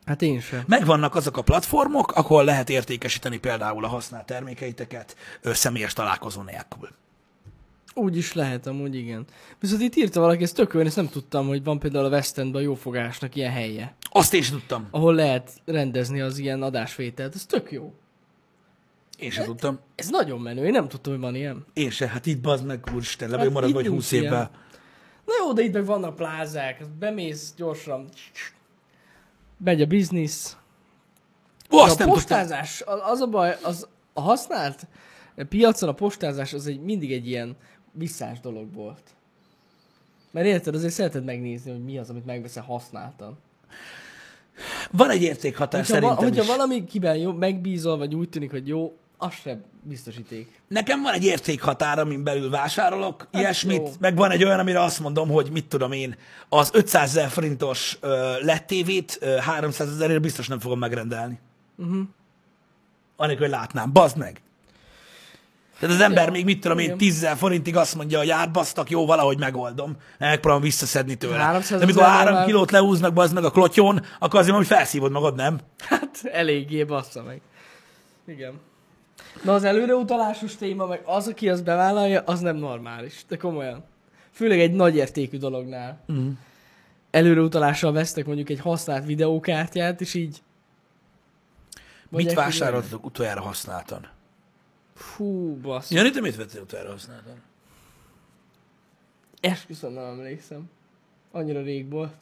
[0.06, 0.64] Hát én sem.
[0.66, 6.88] Megvannak azok a platformok, ahol lehet értékesíteni például a használt termékeiteket ö, személyes találkozó nélkül.
[7.94, 9.24] Úgy is lehet, amúgy igen.
[9.60, 12.38] Viszont itt írta valaki, ez tök én ezt nem tudtam, hogy van például a West
[12.38, 14.88] Endben a jófogásnak ilyen helye, Azt sem tudtam.
[14.90, 17.34] ahol lehet rendezni az ilyen adásvételt.
[17.34, 17.92] Ez tök jó.
[19.18, 19.78] Én sem tudtam.
[19.94, 21.64] Ez nagyon menő, én nem tudtam, hogy van ilyen.
[21.72, 24.24] Én se, hát itt bazd meg, úristen, Hát hát marad vagy nincs 20 ilyen.
[24.24, 24.50] évvel.
[25.24, 28.08] Na jó, de itt meg vannak plázák, bemész gyorsan.
[29.64, 30.56] Megy a biznisz.
[31.70, 34.86] Ó, azt a nem postázás, az a baj, az a használt
[35.48, 37.56] piacon a postázás az egy, mindig egy ilyen
[37.94, 39.02] visszás dolog volt.
[40.30, 43.38] Mert érted, azért szereted megnézni, hogy mi az, amit megveszel használtan.
[44.90, 46.48] Van egy értékhatár Hogyha, va, szerintem hogyha is.
[46.48, 50.60] valamikiben jó, megbízol, vagy úgy tűnik, hogy jó, az sem biztosíték.
[50.68, 53.90] Nekem van egy értékhatár, amin belül vásárolok Hát ilyesmit, jó.
[53.98, 56.16] meg van egy olyan, amire azt mondom, hogy mit tudom én,
[56.48, 61.38] az 500 ezer forintos ö, LED tévét ö, 300 ezerért biztos nem fogom megrendelni.
[61.76, 62.02] Uh-huh.
[63.16, 63.92] Anélkül, hogy látnám.
[63.92, 64.40] Bazd meg!
[65.84, 66.96] Tehát az ember még mit tudom én, igen.
[66.96, 69.96] 10 ezer forintig azt mondja, hogy átbasztak, jó, valahogy megoldom.
[70.18, 71.36] Megpróbálom visszaszedni tőle.
[71.36, 75.34] 300 De amikor három kilót leúznak, bazd meg a klotyon, akkor azért hogy felszívod magad,
[75.34, 75.58] nem?
[75.78, 77.40] Hát eléggé bassza meg.
[78.26, 78.60] Igen.
[79.42, 83.24] Na az előreutalásos téma, meg az, aki azt bevállalja, az nem normális.
[83.28, 83.84] De komolyan.
[84.30, 86.00] Főleg egy nagy értékű dolognál.
[86.06, 86.28] Mhm.
[87.10, 90.42] Előreutalással vesztek mondjuk egy használt videókártyát, és így...
[92.08, 94.12] Mit vásároltatok utoljára használtan?
[94.94, 95.90] Fú, bassz.
[95.90, 97.42] Jani, te mit vettél utoljára használtan?
[99.40, 100.70] Esküszöm, nem emlékszem.
[101.30, 102.12] Annyira rég volt.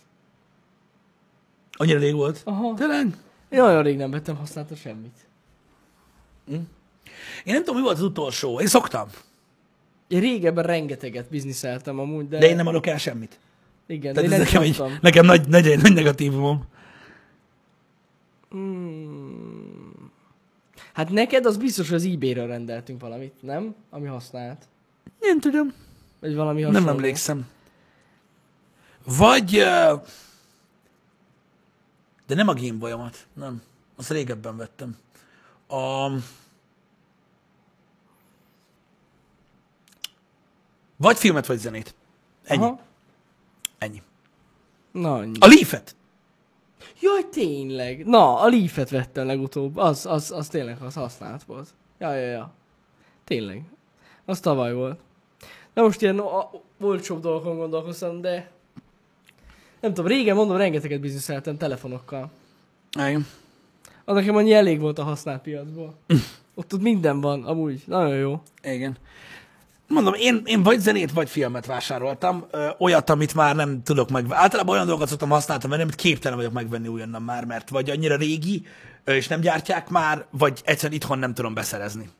[1.72, 2.40] Annyira rég volt?
[2.44, 2.74] Aha.
[2.74, 3.16] Tényleg?
[3.48, 5.26] Én nagyon rég nem vettem használtan semmit.
[6.48, 6.66] Én
[7.44, 8.61] nem tudom, mi volt az utolsó.
[8.61, 9.08] Én szoktam,
[10.08, 12.38] Én régebben rengeteget bizniszeltem amúgy, de...
[12.38, 13.38] de én nem adok el semmit.
[13.87, 16.64] Igen, de Tehát én ez nem nekem, egy, nekem nagy, nagy, nagy negatívumom.
[18.50, 19.32] Hmm.
[20.92, 23.74] Hát neked az biztos, hogy az eBay-ről rendeltünk valamit, nem?
[23.90, 24.68] Ami használt.
[25.20, 25.72] Nem tudom.
[26.20, 26.87] Vagy valami hasonló.
[26.87, 27.48] Nem emlékszem.
[29.05, 29.50] Vagy...
[32.26, 33.26] De nem a Gameboy-omat.
[33.33, 33.62] Nem.
[33.96, 34.96] Azt régebben vettem.
[35.68, 36.11] A...
[40.96, 41.94] Vagy filmet, vagy zenét.
[42.44, 42.62] Ennyi.
[42.62, 42.81] Aha.
[43.78, 44.02] Ennyi.
[44.92, 45.38] Na, annyi.
[45.40, 45.96] A Leaf-et.
[47.02, 48.06] Jaj, tényleg.
[48.06, 49.76] Na, a Leaf-et vettem legutóbb.
[49.76, 51.68] Az, az, az tényleg az használt volt.
[51.98, 52.52] Ja, ja, ja.
[53.24, 53.62] Tényleg.
[54.24, 55.00] Az tavaly volt.
[55.74, 58.50] De most ilyen a, olcsóbb dolgokon gondolkoztam, de...
[59.80, 62.30] Nem tudom, régen mondom, rengeteget bizniszeltem telefonokkal.
[62.92, 63.26] Igen.
[64.04, 65.94] Az nekem annyi elég volt a használt piacból.
[66.54, 67.82] ott, ott minden van, amúgy.
[67.86, 68.42] Nagyon jó.
[68.62, 68.96] Igen.
[69.92, 74.26] Mondom, én, én vagy zenét, vagy filmet vásároltam, ö, olyat, amit már nem tudok meg.
[74.28, 78.16] Általában olyan dolgokat szoktam használtam venni, amit képtelen vagyok megvenni újonnan már, mert vagy annyira
[78.16, 78.66] régi,
[79.05, 82.11] ö, és nem gyártják már, vagy egyszerűen itthon nem tudom beszerezni.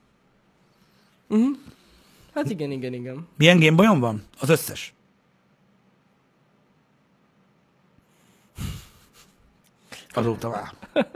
[2.35, 3.28] Hát igen, igen, igen.
[3.37, 4.22] Milyen Gameboyom van?
[4.40, 4.94] Az összes.
[10.11, 10.72] Azóta már.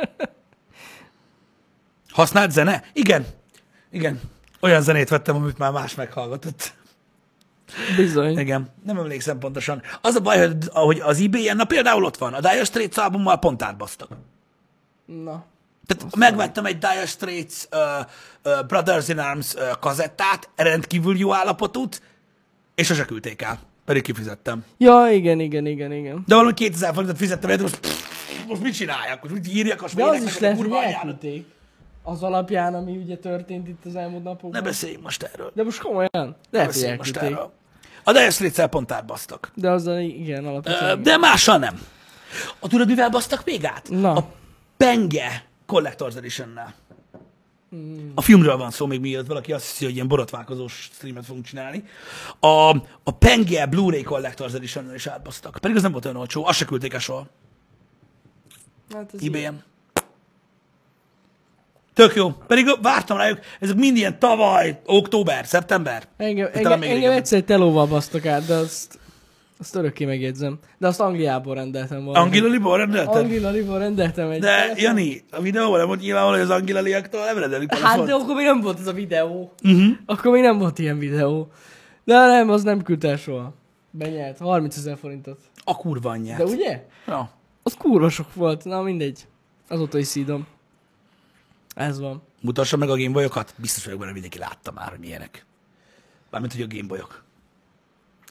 [2.11, 2.85] Használt zene?
[2.93, 3.27] Igen.
[3.91, 4.21] Igen.
[4.67, 6.75] Olyan zenét vettem, amit már más meghallgatott.
[7.97, 8.39] Bizony.
[8.39, 8.69] Igen.
[8.85, 9.83] Nem emlékszem pontosan.
[10.01, 13.39] Az a baj, hogy, hogy az eBay-en, na például ott van, a Dire Straits albummal
[13.39, 14.09] pont átbasztak.
[15.05, 15.45] Na.
[15.87, 17.81] Tehát megvettem egy Dire Straits uh,
[18.45, 22.03] uh, Brothers in Arms uh, kazettát, rendkívül jó állapotút,
[22.75, 23.59] és sose küldték el.
[23.85, 24.65] Pedig kifizettem.
[24.79, 26.23] Ja, igen, igen, igen, igen.
[26.27, 29.23] De valami 2000 forintot fizettem, és most, pff, most mit csináljak?
[29.23, 31.55] Most mit írjak a De svédeknek, hogy kurva elküldték.
[32.09, 34.63] Az alapján, ami ugye történt itt az elmúlt Ne napokban.
[34.63, 35.51] beszéljünk most erről.
[35.55, 36.37] De most komolyan.
[36.51, 37.53] Ne hogy beszéljünk most erről.
[38.05, 39.51] A Dire Straits-el pont átbasztak.
[39.55, 41.03] De azzal igen, alapvetően.
[41.03, 41.81] De mással nem.
[42.59, 43.89] A tudod, mivel basztak még át?
[43.91, 44.13] Na.
[44.13, 44.29] A
[44.77, 46.75] Penge Collector's Edition-nel.
[47.71, 48.13] Hmm.
[48.15, 51.85] A filmről van szó, még mielőtt valaki azt hiszi, hogy ilyen borotválkozós streamet fogunk csinálni.
[52.41, 52.71] A,
[53.03, 55.59] a Penge Blu-ray Collector's Edition-nel is átbasztak.
[55.61, 57.27] Pedig az nem volt olyan olcsó, azt se küldték el soha.
[58.93, 59.63] Hát ez ilyen.
[61.97, 62.33] Tök jó.
[62.47, 66.03] Pedig vártam rájuk, ezek mind ilyen tavaly, október, szeptember.
[66.17, 67.17] Engem, engem, engem régebben.
[67.17, 68.99] egyszer telóval basztak át, de azt,
[69.59, 70.59] azt örökké megjegyzem.
[70.79, 72.21] De azt Angliából rendeltem volna.
[72.21, 73.23] Angela Libor rendelted?
[73.23, 74.81] Anglia Liból rendeltem egy De, telefont.
[74.81, 78.35] Jani, a videóban nem volt nyilvánvaló, hogy az Angela Liaktól nem rendelik Hát de akkor
[78.35, 79.53] még nem volt ez a videó.
[79.63, 79.87] Uh-huh.
[80.07, 81.49] Akkor még nem volt ilyen videó.
[82.05, 83.55] De nem, az nem küldte el soha.
[83.91, 84.39] Benyelt.
[84.39, 85.39] 30 ezer forintot.
[85.65, 86.39] A kurva anyját.
[86.39, 86.87] De ugye?
[87.07, 87.31] Ja.
[87.63, 88.65] Az kurva sok volt.
[88.65, 89.27] Na mindegy.
[89.69, 90.47] Azóta is szídom.
[91.77, 92.23] Ez van.
[92.41, 93.55] Mutassa meg a Gameboyokat.
[93.57, 95.45] Biztos vagyok benne, mindenki látta már, hogy milyenek.
[96.31, 97.23] Mármint, hogy a Gameboyok.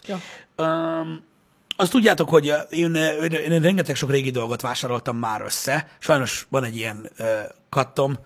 [0.06, 0.20] Ja.
[0.66, 1.24] Um,
[1.76, 5.88] azt tudjátok, hogy én, én, én rengeteg sok régi dolgot vásároltam már össze.
[6.00, 7.28] Sajnos van egy ilyen uh,
[7.70, 8.18] kattom,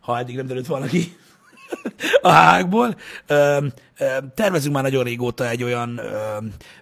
[0.00, 1.16] ha eddig nem derült volna ki
[2.22, 2.94] a
[3.26, 3.58] ö,
[4.34, 6.00] tervezünk már nagyon régóta egy olyan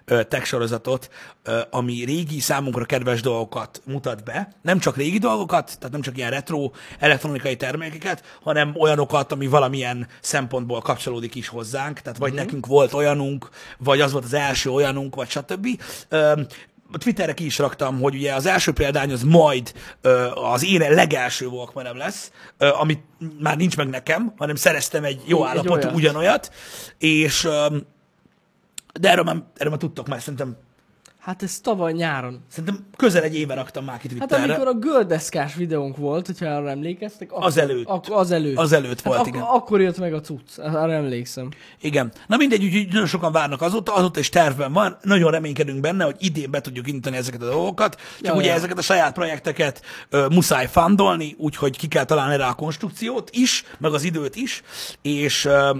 [0.05, 1.09] tech sorozatot,
[1.69, 4.55] ami régi, számunkra kedves dolgokat mutat be.
[4.61, 10.07] Nem csak régi dolgokat, tehát nem csak ilyen retro elektronikai termékeket, hanem olyanokat, ami valamilyen
[10.21, 11.99] szempontból kapcsolódik is hozzánk.
[11.99, 15.67] Tehát vagy nekünk volt olyanunk, vagy az volt az első olyanunk, vagy stb.
[16.97, 21.45] Twitterre ki is raktam, hogy ugye az első példány az majd ö, az én legelső
[21.45, 23.03] Walkmanem lesz, ö, amit
[23.39, 25.95] már nincs meg nekem, hanem szereztem egy jó állapotú olyat.
[25.95, 26.53] ugyanolyat,
[26.97, 27.77] és ö,
[28.99, 30.57] de erről már, erről már tudtok már, szerintem,
[31.19, 32.43] Hát ez tavaly nyáron.
[32.49, 34.43] szerintem közel egy éve raktam már ki Hát Twitterre.
[34.53, 37.31] amikor a göldeszkás videónk volt, hogyha arra emlékeztek.
[37.31, 37.85] Akkor, Az előtt.
[37.87, 38.57] Ak- az előtt.
[38.57, 39.41] Az előtt volt, hát igen.
[39.41, 40.57] ak- akkor jött meg a cucc.
[40.57, 41.49] Arra emlékszem.
[41.81, 42.11] Igen.
[42.27, 44.97] Na mindegy, úgyhogy nagyon sokan várnak azóta, azóta is tervben van.
[45.01, 47.95] Nagyon reménykedünk benne, hogy idén be tudjuk indítani ezeket a dolgokat.
[47.95, 48.53] Csak Ja, ugye ja.
[48.53, 53.63] ezeket a saját projekteket ö, muszáj fundolni, úgyhogy ki kell találni rá a konstrukciót is,
[53.79, 54.61] meg az időt is,
[55.01, 55.77] és ö,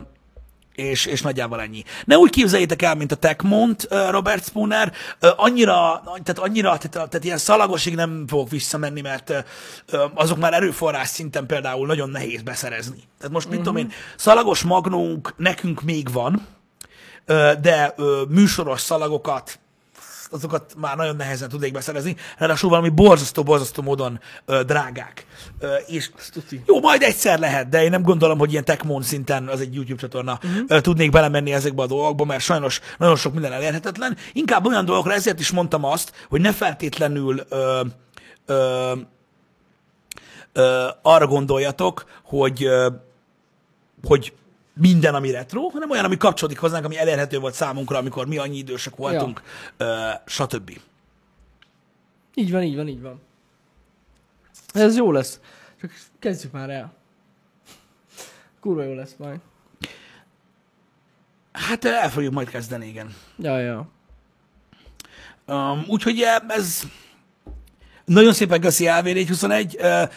[0.79, 1.83] és, és nagyjából ennyi.
[2.05, 7.37] Ne úgy képzeljétek el, mint a Techmont, Robert Spooner, annyira, tehát annyira, tehát, tehát ilyen
[7.37, 9.45] szalagosig nem fogok visszamenni, mert
[10.13, 13.03] azok már erőforrás szinten például nagyon nehéz beszerezni.
[13.17, 16.47] Tehát most mit tudom én, szalagos magnónk nekünk még van,
[17.61, 17.95] de
[18.29, 19.59] műsoros szalagokat,
[20.31, 25.25] azokat már nagyon nehezen tudnék beszerezni, ráadásul valami borzasztó-borzasztó módon ö, drágák.
[25.59, 26.09] Ö, és
[26.65, 29.99] jó, majd egyszer lehet, de én nem gondolom, hogy ilyen Techmon szinten az egy YouTube
[29.99, 30.63] csatorna uh-huh.
[30.67, 34.17] ö, tudnék belemenni ezekbe a dolgokba, mert sajnos nagyon sok minden elérhetetlen.
[34.33, 37.81] Inkább olyan dolgokra, ezért is mondtam azt, hogy ne feltétlenül ö,
[38.45, 38.93] ö,
[40.53, 42.87] ö, arra gondoljatok, hogy ö,
[44.03, 44.33] hogy
[44.79, 48.57] minden, ami retro, hanem olyan, ami kapcsolódik hozzánk, ami elérhető volt számunkra, amikor mi annyi
[48.57, 49.41] idősek voltunk,
[49.77, 50.23] ja.
[50.25, 50.79] stb.
[52.33, 53.21] Így van, így van, így van.
[54.73, 55.39] Ez jó lesz.
[55.81, 56.93] Csak kezdjük már el.
[58.59, 59.39] Kurva jó lesz majd.
[61.51, 63.15] Hát ö, el fogjuk majd kezdeni, igen.
[63.37, 63.87] Ja, ja.
[65.47, 66.83] Um, úgyhogy ö, ez
[68.05, 69.75] nagyon szépen köszi LV421.
[69.75, 70.11] Uh,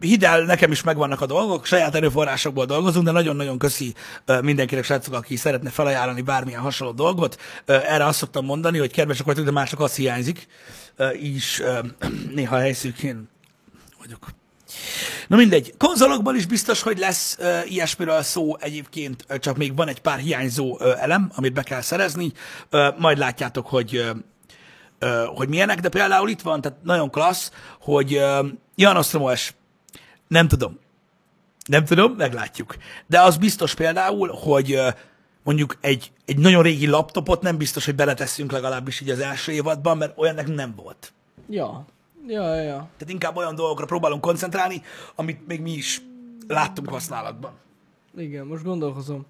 [0.00, 3.94] hidd el, nekem is megvannak a dolgok, saját erőforrásokból dolgozunk, de nagyon-nagyon köszi
[4.40, 7.40] mindenkinek, srácok, aki szeretne felajánlani bármilyen hasonló dolgot.
[7.66, 10.46] Erre azt szoktam mondani, hogy kedvesek vagytok, de mások az hiányzik.
[11.20, 11.62] Is
[12.34, 13.28] néha helyszűkén
[13.98, 14.26] vagyok.
[15.28, 20.00] Na mindegy, konzolokban is biztos, hogy lesz ö, ilyesmiről szó egyébként, csak még van egy
[20.00, 22.32] pár hiányzó ö, elem, amit be kell szerezni,
[22.70, 24.10] ö, majd látjátok, hogy ö,
[24.98, 29.54] ö, hogy milyenek, de például itt van, tehát nagyon klassz, hogy ö, Jan Ostromos,
[30.28, 30.78] nem tudom,
[31.66, 32.76] nem tudom, meglátjuk.
[33.06, 34.80] De az biztos például, hogy
[35.42, 39.96] mondjuk egy, egy nagyon régi laptopot nem biztos, hogy beletesszünk legalábbis így az első évadban,
[39.96, 41.12] mert olyan nekünk nem volt.
[41.48, 41.84] Ja.
[42.26, 42.76] Ja, ja, ja.
[42.76, 44.82] Tehát inkább olyan dolgokra próbálunk koncentrálni,
[45.14, 46.02] amit még mi is
[46.48, 47.52] láttunk használatban.
[48.16, 49.26] Igen, most gondolkozom.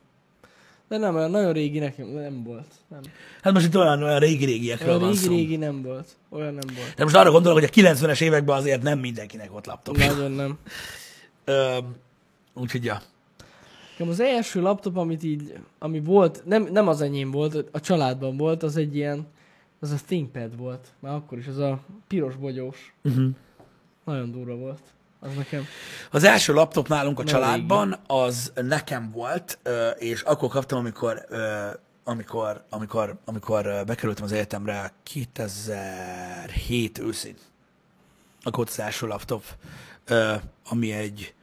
[0.88, 2.66] De nem, olyan nagyon régi nekem nem volt.
[2.88, 3.01] Nem.
[3.42, 5.31] Hát most itt olyan, olyan régi-régiekről Olyan van régi, szó.
[5.31, 6.09] régi nem volt.
[6.29, 6.94] Olyan nem volt.
[6.97, 10.07] De most arra gondolok, hogy a 90-es években azért nem mindenkinek volt laptopja.
[10.07, 10.59] Nagyon nem.
[11.44, 11.79] Ö,
[12.55, 13.01] úgyhogy ja.
[13.90, 18.37] Nekem az első laptop, amit így, ami volt, nem, nem az enyém volt, a családban
[18.37, 19.27] volt, az egy ilyen,
[19.81, 20.87] az a ThinkPad volt.
[21.01, 22.94] Már akkor is, az a piros bogyós.
[23.05, 23.27] Uh-huh.
[24.05, 24.81] Nagyon durva volt.
[25.25, 25.67] Az nekem.
[26.11, 29.59] Az első laptop nálunk a Na, családban az nekem volt,
[29.99, 31.27] és akkor kaptam, amikor,
[32.05, 37.37] amikor, amikor, amikor bekerültem az egyetemre 2007 őszén.
[38.43, 39.45] Akkor az első laptop,
[40.69, 41.35] ami egy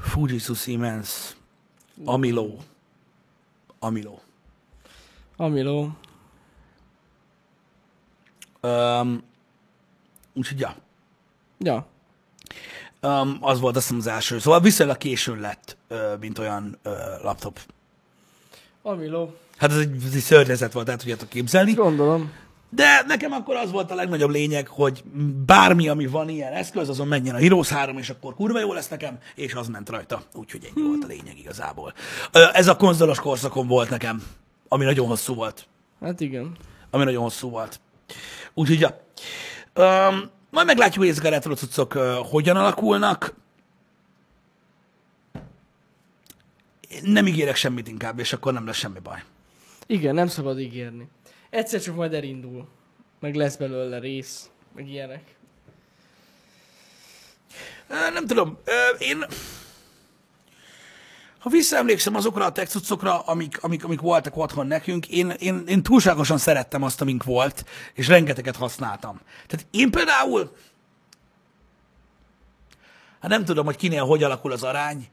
[0.00, 1.36] Fujitsu Siemens
[2.04, 2.56] Amilo.
[3.78, 4.18] Amilo.
[5.36, 5.96] Amiló.
[8.62, 9.22] Um,
[10.34, 10.76] úgyhogy ja,
[11.58, 11.86] Ja.
[13.02, 14.38] Um, az volt azt hiszem az első.
[14.38, 16.90] Szóval viszonylag későn lett, ö, mint olyan ö,
[17.22, 17.58] laptop.
[18.82, 19.34] Amiló.
[19.56, 21.72] Hát ez egy, ez egy szörnyezet volt, tehát tudjátok képzelni.
[21.72, 22.32] Gondolom.
[22.74, 25.02] De nekem akkor az volt a legnagyobb lényeg, hogy
[25.46, 28.88] bármi, ami van ilyen eszköz, azon menjen a Heroes 3, és akkor kurva jó lesz
[28.88, 30.22] nekem, és az ment rajta.
[30.34, 31.94] Úgyhogy ennyi volt a lényeg igazából.
[32.52, 34.22] Ez a konzolos korszakon volt nekem,
[34.68, 35.66] ami nagyon hosszú volt.
[36.00, 36.56] Hát igen.
[36.90, 37.80] Ami nagyon hosszú volt.
[38.54, 39.00] Úgyhogy, ja.
[40.08, 43.34] Um, majd meglátjuk, hogy ezek a retro cuccok uh, hogyan alakulnak.
[47.02, 49.22] Nem ígérek semmit inkább, és akkor nem lesz semmi baj.
[49.86, 51.08] Igen, nem szabad ígérni.
[51.50, 52.68] Egyszer csak majd elindul.
[53.20, 54.50] Meg lesz belőle rész.
[54.74, 55.22] Meg ilyenek.
[57.88, 59.24] Ö, Nem tudom, ö, én...
[61.44, 65.82] Ha visszaemlékszem azokra a tech cuccokra, amik, amik, amik voltak otthon nekünk, én, én, én
[65.82, 69.20] túlságosan szerettem azt, amink volt, és rengeteget használtam.
[69.46, 70.56] Tehát én például,
[73.20, 75.08] hát nem tudom, hogy kinél hogy alakul az arány,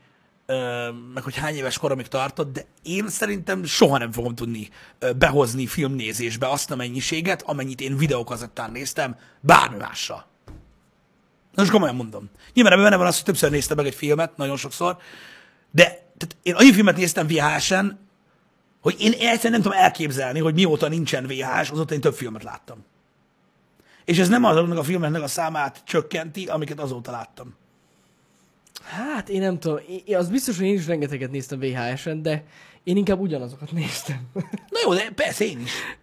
[1.13, 4.69] meg hogy hány éves koromig tartott, de én szerintem soha nem fogom tudni
[5.17, 10.25] behozni filmnézésbe azt a mennyiséget, amennyit én videókazettán néztem, bármi mással.
[11.55, 12.29] Most komolyan mondom.
[12.53, 14.97] Nyilván ebben benne van az, hogy többször néztem meg egy filmet, nagyon sokszor,
[15.71, 15.83] de
[16.17, 17.99] tehát én annyi filmet néztem VHS-en,
[18.81, 22.85] hogy én egyszerűen nem tudom elképzelni, hogy mióta nincsen VHS, azóta én több filmet láttam.
[24.05, 27.55] És ez nem azoknak a filmeknek a számát csökkenti, amiket azóta láttam.
[28.83, 29.79] Hát én nem tudom.
[30.05, 32.43] Én, az biztos, hogy én is rengeteget néztem VHS-en, de
[32.83, 34.27] én inkább ugyanazokat néztem.
[34.69, 35.71] Na jó, de persze én is.
[35.71, 35.97] De,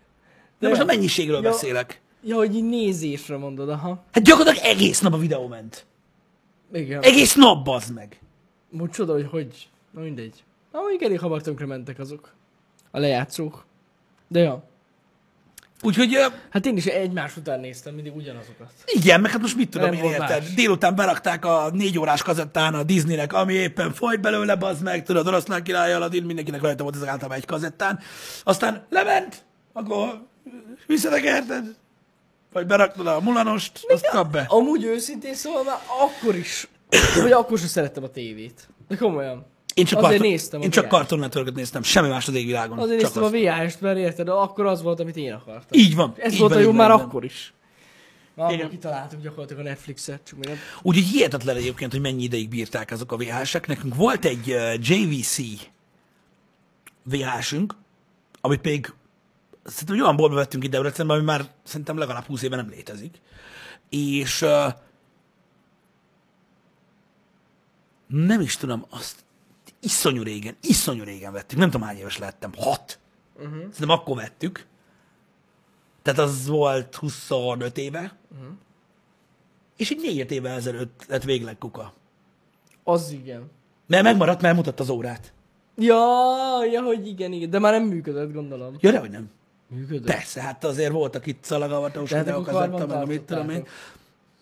[0.59, 1.51] De- most a mennyiségről Ja.
[1.51, 2.01] beszélek.
[2.23, 4.05] ja, hogy így nézésre mondod, aha.
[4.13, 5.87] Hát gyakorlatilag egész nap a videó ment.
[6.73, 7.03] Igen.
[7.03, 8.21] Egész nap bazd meg.
[8.71, 9.69] Most csoda, hogy hogy.
[9.91, 10.45] Na mindegy.
[10.73, 12.33] Na, mondjuk elég hamar tönkre mentek azok.
[12.91, 13.65] A lejátszók.
[14.29, 14.63] De ja.
[15.83, 16.19] Úgyhogy
[16.51, 18.73] Hát én is egymás után néztem mindig ugyanazokat.
[18.87, 20.29] Igen, meg hát most mit tudom Nem én érted?
[20.29, 20.55] más.
[20.55, 25.27] Délután berakták a négy órás kazettán a Disneynek, ami éppen folyt belőle, bazd meg, tudod,
[25.27, 27.99] oroszlán király Aladdin, mindenkinek rajta volt ez általában egy kazettán.
[28.43, 30.23] Aztán lement, akkor
[30.87, 31.77] visszatekerted,
[32.53, 34.45] vagy beraktad a mulanost, azt kap be.
[34.49, 36.69] Amúgy őszintén már akkor is,
[37.23, 38.69] vagy akkor sem szerettem a tévét.
[38.89, 39.47] De komolyan.
[39.75, 40.89] Én csak, azért karton, néztem a én csak.
[40.89, 42.79] Cartoon Network-et néztem, semmi más az égvilágon.
[42.79, 43.35] Azért csak néztem azt.
[43.35, 45.81] a VHS-t, mert érted, de akkor az volt, amit én akartam.
[45.81, 46.15] Így van.
[46.17, 47.53] Ez így volt a van, jó így már van, akkor is.
[48.35, 48.61] Már Igen.
[48.61, 50.59] akkor kitaláltuk gyakorlatilag a Netflixet, csak még nem.
[50.83, 53.67] Úgyhogy hihetetlen egyébként, hogy mennyi ideig bírták azok a VHS-ek.
[53.67, 55.39] Nekünk volt egy uh, JVC
[57.03, 57.75] VHS-ünk,
[58.41, 58.93] amit még
[59.65, 63.21] szerintem egy olyan boltba vettünk ide Debrecenben, ami már szerintem legalább 20 éve nem létezik.
[63.89, 64.73] És uh,
[68.09, 69.25] nem is tudom, azt
[69.81, 71.59] iszonyú régen, iszonyú régen vettük.
[71.59, 72.53] Nem tudom, hány éves lettem.
[72.57, 72.99] Hat.
[73.37, 73.59] Uh-huh.
[73.59, 74.67] Szerintem akkor vettük.
[76.03, 78.17] Tehát az volt 25 éve.
[78.33, 78.49] Uh-huh.
[79.77, 81.93] És így négy éve ezelőtt lett végleg kuka.
[82.85, 83.51] Az igen.
[83.87, 85.33] Mert megmaradt, mert mutatta az órát.
[85.77, 85.99] Ja,
[86.73, 87.51] ja, hogy igen, igen.
[87.51, 88.77] De már nem működött, gondolom.
[88.81, 89.31] Ja, de hogy nem.
[89.67, 90.07] Működött.
[90.07, 93.67] Persze, hát azért voltak itt szalagavatós akkor videókazetta, karban meg amit tudom én.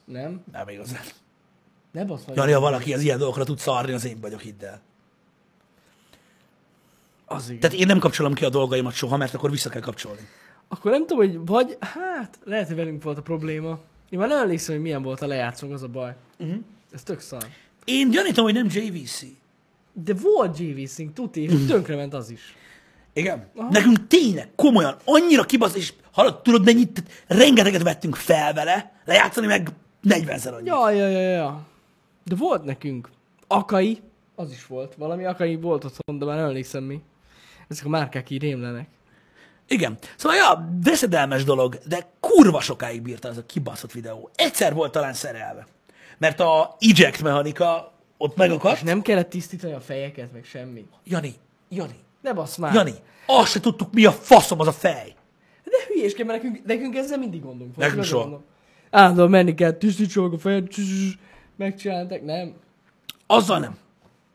[0.04, 0.44] Nem?
[0.52, 1.02] Nem igazán.
[1.96, 2.36] Ne basz meg.
[2.36, 4.80] Jani, ha valaki az ilyen dolgokra tud szarni, az én vagyok, hidd el.
[7.24, 7.60] Az igen.
[7.60, 10.28] Tehát én nem kapcsolom ki a dolgaimat soha, mert akkor vissza kell kapcsolni.
[10.68, 13.78] Akkor nem tudom, hogy vagy, hát lehet, hogy velünk volt a probléma.
[14.10, 16.14] Én már nem emlékszem, hogy milyen volt a lejátszónk, az a baj.
[16.38, 16.56] Uh-huh.
[16.92, 17.46] Ez tök szar.
[17.84, 19.22] Én gyanítom, hogy nem JVC.
[19.92, 22.54] De volt JV-Sync, tuti, és tönkrement az is.
[23.12, 23.48] Igen?
[23.54, 23.68] Aha.
[23.70, 29.68] Nekünk tényleg, komolyan, annyira kibasz, és hallod, tudod mennyit, rengeteget vettünk fel vele, lejátszani meg
[30.08, 30.66] 40-szer annyi.
[30.66, 31.66] Ja, ja, ja, ja.
[32.28, 33.10] De volt nekünk.
[33.46, 34.00] Akai,
[34.34, 34.94] az is volt.
[34.94, 37.02] Valami Akai volt otthon, de már nem emlékszem mi.
[37.68, 38.88] ezek a márkák így rémlenek.
[39.68, 39.98] Igen.
[40.16, 44.30] Szóval, ja, veszedelmes dolog, de kurva sokáig bírta az a kibaszott videó.
[44.34, 45.66] Egyszer volt talán szerelve.
[46.18, 48.76] Mert a eject mechanika ott megakadt.
[48.76, 50.86] És nem kellett tisztítani a fejeket, meg semmi.
[51.04, 51.34] Jani,
[51.68, 52.74] Jani, Ne basz már.
[52.74, 52.92] Jani,
[53.26, 55.14] azt se tudtuk, mi a faszom az a fej.
[55.64, 57.88] De hülyésként, mert nekünk, nekünk ezzel mindig gondunk volt.
[57.88, 58.42] Nekünk soha.
[58.90, 61.18] Állandóan menni kell, tisztítsuk a fejed, csücsücs,
[61.56, 62.54] megcsináltak, nem.
[63.26, 63.76] Azzal nem.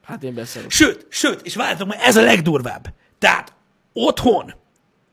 [0.03, 0.71] Hát én beszélek.
[0.71, 2.93] Sőt, sőt, és várjátok, mert ez a legdurvább.
[3.19, 3.53] Tehát
[3.93, 4.53] otthon,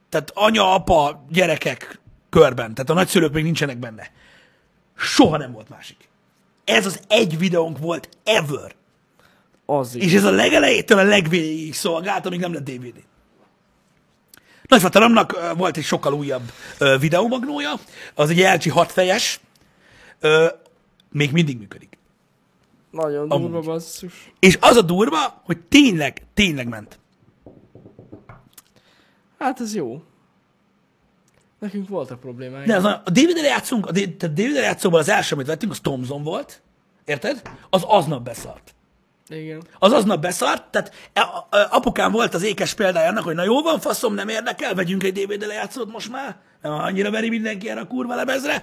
[0.08, 2.00] tehát anya, apa, gyerekek
[2.30, 4.10] körben, tehát a nagyszülők még nincsenek benne.
[4.96, 6.08] Soha nem volt másik.
[6.64, 8.74] Ez az egy videónk volt ever.
[9.66, 9.96] Az.
[9.96, 13.02] És ez a legelejétől a legvégéig szolgált, amíg nem lett DVD.
[14.62, 16.52] Nagyfatalomnak ö, volt egy sokkal újabb
[17.00, 17.74] videómagnója,
[18.14, 19.40] az egy LG 6 fejes,
[20.20, 20.46] ö,
[21.10, 21.97] még mindig működik.
[22.90, 23.50] Nagyon Amúgy.
[23.50, 24.32] durva basszus.
[24.38, 26.98] És az a durva, hogy tényleg, tényleg ment.
[29.38, 30.02] Hát ez jó.
[31.58, 32.66] Nekünk voltak problémáink.
[32.66, 36.22] De az a, a DVD-re játszunk, a DVD-re játszóban az első, amit vettünk, az Thomson
[36.22, 36.62] volt,
[37.04, 37.42] érted?
[37.70, 38.74] Az aznap beszart.
[39.28, 39.62] Igen.
[39.78, 43.62] Az aznap beszart, tehát e- a- apukám volt az ékes példája annak, hogy na jó
[43.62, 47.80] van, faszom, nem érdekel, vegyünk egy DVD lejátszót most már, nem annyira veri mindenki erre
[47.80, 48.62] a kurva lemezre.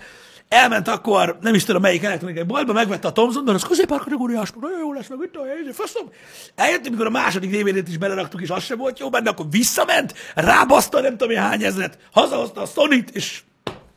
[0.49, 4.79] Elment akkor, nem is tudom melyik elektronikai boltba, megvette a Thomson, mert az középárkategóriás, nagyon
[4.79, 6.09] jó lesz, meg itt a faszom.
[6.55, 10.13] Eljöttünk, mikor a második DVD-t is beleraktuk, és az sem volt jó benne, akkor visszament,
[10.35, 13.43] rábaszta nem tudom én hány ezret, hazahozta a Sony-t, és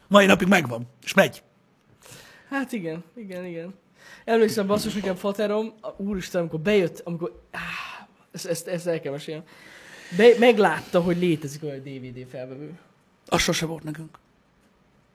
[0.09, 1.42] mai napig megvan, és megy.
[2.51, 3.74] Hát igen, igen, igen.
[4.24, 9.42] Emlékszem, basszus, nekem faterom, úristen, amikor bejött, amikor, áh, ezt, ezt, ezt el kell mesélni.
[10.16, 12.78] Be, meglátta, hogy létezik olyan DVD felvevő.
[13.26, 14.18] Az sose volt nekünk.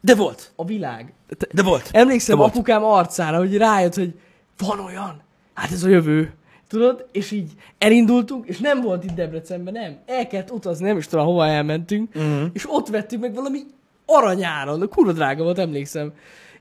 [0.06, 0.52] De volt.
[0.56, 1.14] A világ.
[1.38, 1.90] Te- De volt.
[1.92, 2.54] Emlékszem De volt.
[2.54, 4.14] apukám arcára, hogy rájött, hogy
[4.58, 5.22] van olyan,
[5.54, 6.34] hát ez a jövő.
[6.68, 7.06] Tudod?
[7.12, 9.98] És így elindultunk, és nem volt itt Debrecenben, nem.
[10.06, 12.50] El kellett utazni, nem is tudom, hova elmentünk, uh-huh.
[12.54, 13.60] és ott vettük meg valami
[14.06, 16.14] aranyáron, de kurva drága volt, emlékszem.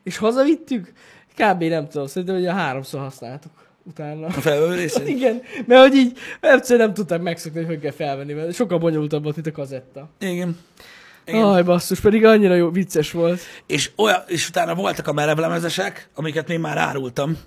[0.03, 0.93] És hazavittük,
[1.37, 1.63] kb.
[1.63, 4.27] nem tudom, szerintem, hogy a háromszor használtuk utána.
[4.27, 4.87] A felvevő.
[5.07, 9.23] Igen, mert hogy így egyszerűen nem tudták megszokni, hogy hogy kell felvenni, mert sokkal bonyolultabb
[9.23, 10.09] volt, mint a kazetta.
[10.21, 10.59] Igen.
[11.25, 11.45] Igen.
[11.45, 13.41] Aj, basszus, pedig annyira jó, vicces volt.
[13.67, 17.39] És, olyan, és utána voltak a merevlemezesek, amiket még már árultam,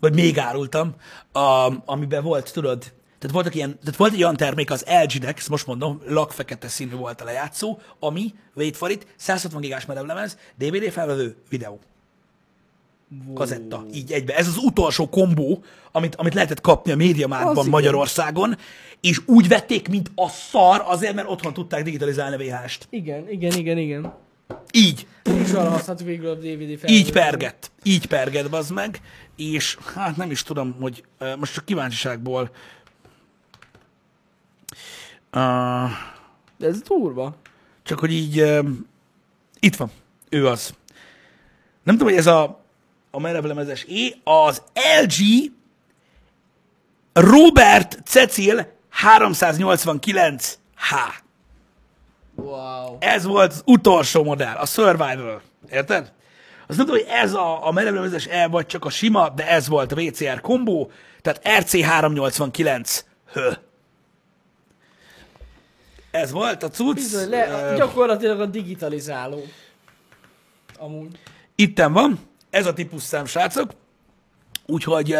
[0.00, 0.94] vagy még árultam,
[1.32, 2.78] a, amiben volt, tudod,
[3.18, 6.94] tehát, voltak ilyen, tehát volt egy olyan termék, az LG-nek, ezt most mondom, lakfekete színű
[6.94, 11.80] volt a lejátszó, ami, wait for it, 160 gigás merevlemez, DVD felvevő, videó.
[13.34, 14.36] Kazetta, így egybe.
[14.36, 17.68] Ez az utolsó kombó, amit, amit lehetett kapni a médiamárban.
[17.68, 18.56] Magyarországon,
[19.00, 22.86] és úgy vették, mint a szar, azért, mert otthon tudták digitalizálni a VHS-t.
[22.90, 24.14] Igen, igen, igen, igen.
[24.72, 25.06] Így.
[25.44, 26.90] És arra használtuk végül a DVD felvevőt.
[26.90, 27.70] Így pergett.
[27.82, 29.00] Így pergett, bazd meg.
[29.36, 31.04] És hát nem is tudom, hogy
[31.38, 32.50] most csak kíváncsiságból
[35.32, 35.90] uh,
[36.58, 37.36] De ez durva.
[37.82, 38.68] csak hogy így uh,
[39.60, 39.90] itt van.
[40.28, 40.74] Ő az.
[41.82, 42.64] Nem tudom, hogy ez a
[43.10, 44.62] a merevlemezes é, az
[45.02, 45.52] LG
[47.12, 48.72] Robert Cecil
[49.04, 50.46] 389H.
[52.34, 52.96] Wow.
[52.98, 55.42] Ez volt az utolsó modell, a Survival.
[55.70, 56.12] Érted?
[56.66, 59.68] Az nem tudom, hogy ez a, a merevlemezes E vagy csak a sima, de ez
[59.68, 60.90] volt a VCR kombó,
[61.22, 63.00] tehát RC389
[63.32, 63.50] Hö.
[66.10, 66.94] Ez volt a cucc.
[66.94, 69.42] Bizony, le, gyakorlatilag a digitalizáló.
[70.78, 71.18] Amúgy.
[71.54, 72.18] Itten van,
[72.50, 73.70] ez a típus szám, srácok.
[74.66, 75.16] Úgyhogy,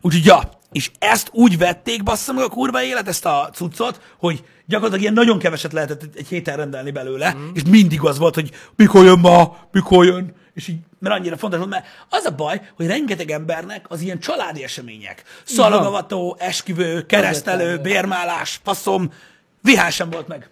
[0.00, 0.40] úgyhogy ja,
[0.72, 5.12] és ezt úgy vették, bassza meg a kurva élet, ezt a cuccot, hogy gyakorlatilag ilyen
[5.12, 7.48] nagyon keveset lehetett egy- héten rendelni belőle, mm.
[7.54, 11.58] és mindig az volt, hogy mikor jön ma, mikor jön, és így, mert annyira fontos
[11.58, 17.78] volt, mert az a baj, hogy rengeteg embernek az ilyen családi események, szalagavató, esküvő, keresztelő,
[17.78, 19.12] bérmálás, passzom,
[19.60, 20.50] vihás sem volt meg.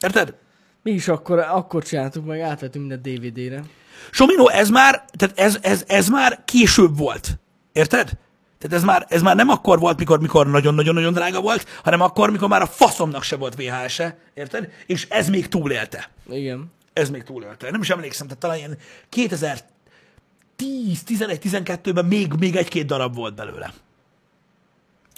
[0.00, 0.34] Érted?
[0.82, 3.62] Mi is akkor, akkor csináltuk meg, átvettünk minden DVD-re.
[4.10, 7.38] Somino, ez már, tehát ez, ez, ez már később volt.
[7.72, 8.18] Érted?
[8.58, 12.30] Tehát ez már, ez már nem akkor volt, mikor, mikor nagyon-nagyon-nagyon drága volt, hanem akkor,
[12.30, 14.72] mikor már a faszomnak se volt VHS-e, érted?
[14.86, 16.10] És ez még túlélte.
[16.30, 16.72] Igen.
[16.92, 17.70] Ez még túlélte.
[17.70, 18.78] Nem is emlékszem, tehát talán ilyen
[19.08, 23.72] 2010, 11, 12-ben még, még egy-két darab volt belőle.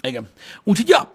[0.01, 0.29] Igen.
[0.63, 1.13] Úgyhogy, ja,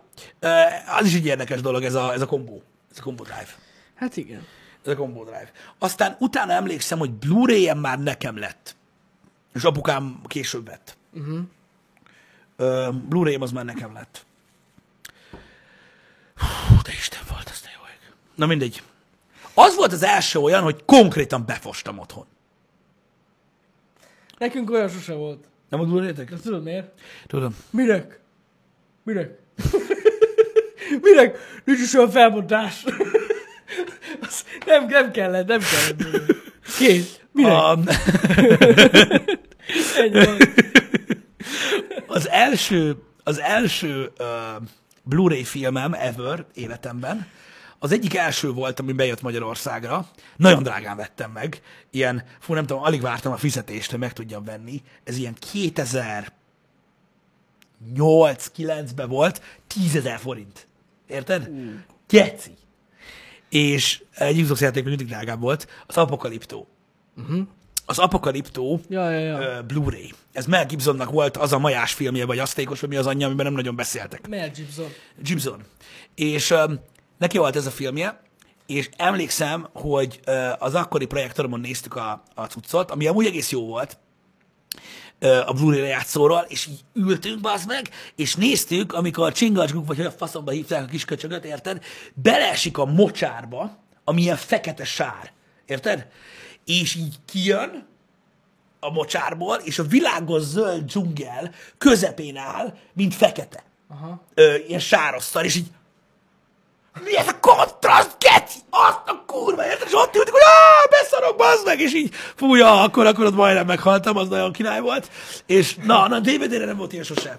[0.99, 2.63] az is egy érdekes dolog ez a, ez a kombó.
[2.91, 3.55] Ez a combo drive.
[3.95, 4.47] Hát igen.
[4.87, 5.51] Ez a Combo Drive.
[5.79, 8.77] Aztán utána emlékszem, hogy Blu-ray-en már nekem lett.
[9.55, 10.97] És apukám később vett.
[11.13, 11.39] Uh-huh.
[12.59, 14.25] Uh, Blu-ray-em az már nekem lett.
[16.37, 18.15] Hú, de Isten volt, az de jó ég.
[18.35, 18.83] Na mindegy.
[19.55, 22.27] Az volt az első olyan, hogy konkrétan befostam otthon.
[24.39, 25.45] Nekünk olyan sose volt.
[25.69, 26.31] Nem volt Blu-ray-tek?
[26.31, 27.01] De tudod miért?
[27.27, 27.57] Tudom.
[27.71, 28.21] Minek?
[29.03, 29.39] Minek?
[31.03, 31.39] minek?
[31.65, 32.85] Nincs is olyan felbontás.
[34.67, 36.03] Nem, nem kellett, nem kellett.
[36.79, 37.21] Kész.
[37.33, 37.53] Minek?
[39.99, 40.39] Ennyi van.
[42.07, 44.27] az első, az első uh,
[45.03, 47.27] Blu-ray filmem ever életemben,
[47.79, 50.07] az egyik első volt, ami bejött Magyarországra.
[50.37, 51.61] Nagyon drágán vettem meg.
[51.91, 54.83] Ilyen, fú, nem tudom, alig vártam a fizetést, hogy meg tudjam venni.
[55.05, 55.37] Ez ilyen
[57.93, 60.67] 2008-9-ben volt, 10 ezer forint.
[61.07, 61.51] Érted?
[62.09, 62.51] Geci.
[63.49, 66.67] És egy Xbox játék mindig drágább volt, az Apokaliptó.
[67.17, 67.47] Uh-huh.
[67.87, 69.41] Az Apokaliptó Ja, ja, ja.
[69.41, 70.13] ö, Blu-ray.
[70.33, 73.45] Ez Mel Gibsonnak volt az a majás filmje, vagy asztékos, vagy mi az anyja, amiben
[73.47, 74.29] nem nagyon beszéltek.
[74.29, 74.89] Mel Gibson.
[75.23, 75.63] Gibson.
[76.15, 76.81] És um,
[77.19, 78.21] neki volt ez a filmje,
[78.67, 83.67] és emlékszem, hogy uh, az akkori projektoromon néztük a, a cuccot, ami amúgy egész jó
[83.67, 83.99] volt,
[84.75, 84.81] uh,
[85.21, 90.07] a Blu-ray lejátszóról, és így ültünk, bazd meg, és néztük, amikor a csingacsguk, vagy hogy
[90.07, 91.85] a faszomba hívták a kis köcsögöt, érted?
[92.15, 95.33] Beleesik a mocsárba, ami ilyen fekete sár,
[95.67, 96.07] érted?
[96.65, 97.87] És így kijön,
[98.81, 103.65] a mocsárból, és a világos zöld dzsungel közepén áll, mint fekete.
[103.89, 104.25] Aha.
[104.35, 105.67] Ö, ilyen sárasztal, és így
[107.05, 108.59] mi ez a kontraszt, geci?
[108.71, 109.87] Azt a kurva, érted?
[109.87, 113.67] És ott ültük, hogy áh, beszarok, bazd meg, és így, fúja, akkor, akkor ott majdnem
[113.67, 115.11] meghaltam, az nagyon király volt.
[115.47, 117.37] És na, na, DVD-re nem volt ilyen sosem.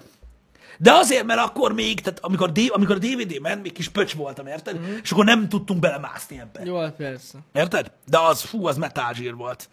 [0.80, 4.14] De azért, mert akkor még, tehát amikor, D- amikor a DVD ment, még kis pöcs
[4.14, 4.78] voltam, érted?
[4.78, 4.96] Mm-hmm.
[5.02, 6.64] És akkor nem tudtunk belemászni ebbe.
[6.64, 7.38] Jó, hát persze.
[7.52, 7.92] Érted?
[8.06, 9.68] De az, fú, az metálzsír volt.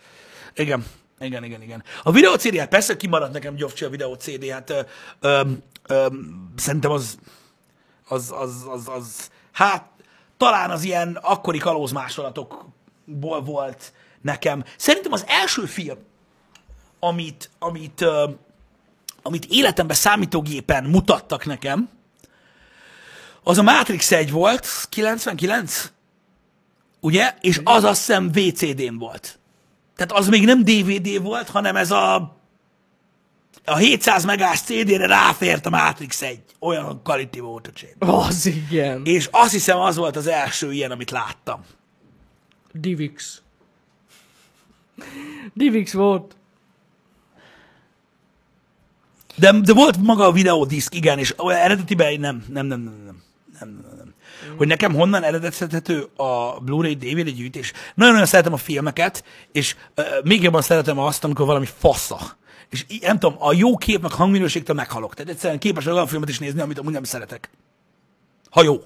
[0.56, 0.86] Igen.
[1.20, 1.84] Igen, igen, igen.
[2.04, 4.80] A videó CD, hát persze kimaradt nekem Gyofcsi a videó CD, hát ö,
[5.20, 5.42] ö,
[5.88, 6.08] ö,
[6.56, 7.18] szerintem az,
[8.08, 9.90] az, az, az, az, hát
[10.38, 14.64] talán az ilyen akkori kalózmásolatokból volt nekem.
[14.78, 15.98] Szerintem az első film,
[17.00, 18.30] amit, amit, ö,
[19.22, 21.90] amit életemben számítógépen mutattak nekem,
[23.44, 25.92] az a Matrix 1 volt, 99,
[27.00, 27.36] ugye?
[27.42, 29.40] És az azt hiszem VCD-n volt.
[29.96, 32.38] Tehát az még nem DVD volt, hanem ez a
[33.66, 36.40] a 700 megás CD-re ráfért a Matrix 1.
[36.60, 37.96] Olyan quality volt a csén.
[38.00, 39.02] Az igen.
[39.06, 41.66] És azt hiszem, az volt az első ilyen, amit láttam.
[42.72, 43.42] Divix.
[45.54, 46.36] Divix volt.
[49.36, 53.22] De, de volt maga a videódiszk, igen, és eredetiben nem, nem, nem, nem, nem,
[53.60, 54.14] nem, nem, nem.
[54.58, 57.74] Hogy nekem honnan eredethető a Blu-ray DVD gyűjtés.
[57.96, 62.38] Nagyon-nagyon szeretem a filmeket, és uh, még jobban szeretem azt, amikor valami fasza.
[62.70, 65.14] És í- nem tudom, a jó kép meg hangminőségtől meghalok.
[65.14, 67.50] Tehát egyszerűen képes vagyok olyan filmet is nézni, amit amúgy nem szeretek.
[68.50, 68.82] Ha jó.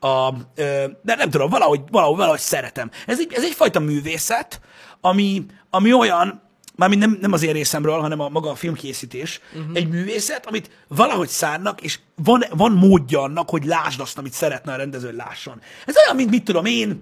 [0.00, 2.90] A, ö, de nem tudom, valahogy, valahogy, valahogy szeretem.
[3.06, 4.60] Ez, egy, ez egyfajta művészet,
[5.00, 6.42] ami, ami olyan,
[6.76, 9.76] mármint nem, nem az én részemről, hanem a maga a filmkészítés, uh-huh.
[9.76, 14.72] egy művészet, amit valahogy szárnak, és van, van módja annak, hogy lásd azt, amit szeretne
[14.72, 15.60] a rendező, lásson.
[15.86, 16.98] Ez olyan, mint mit tudom én,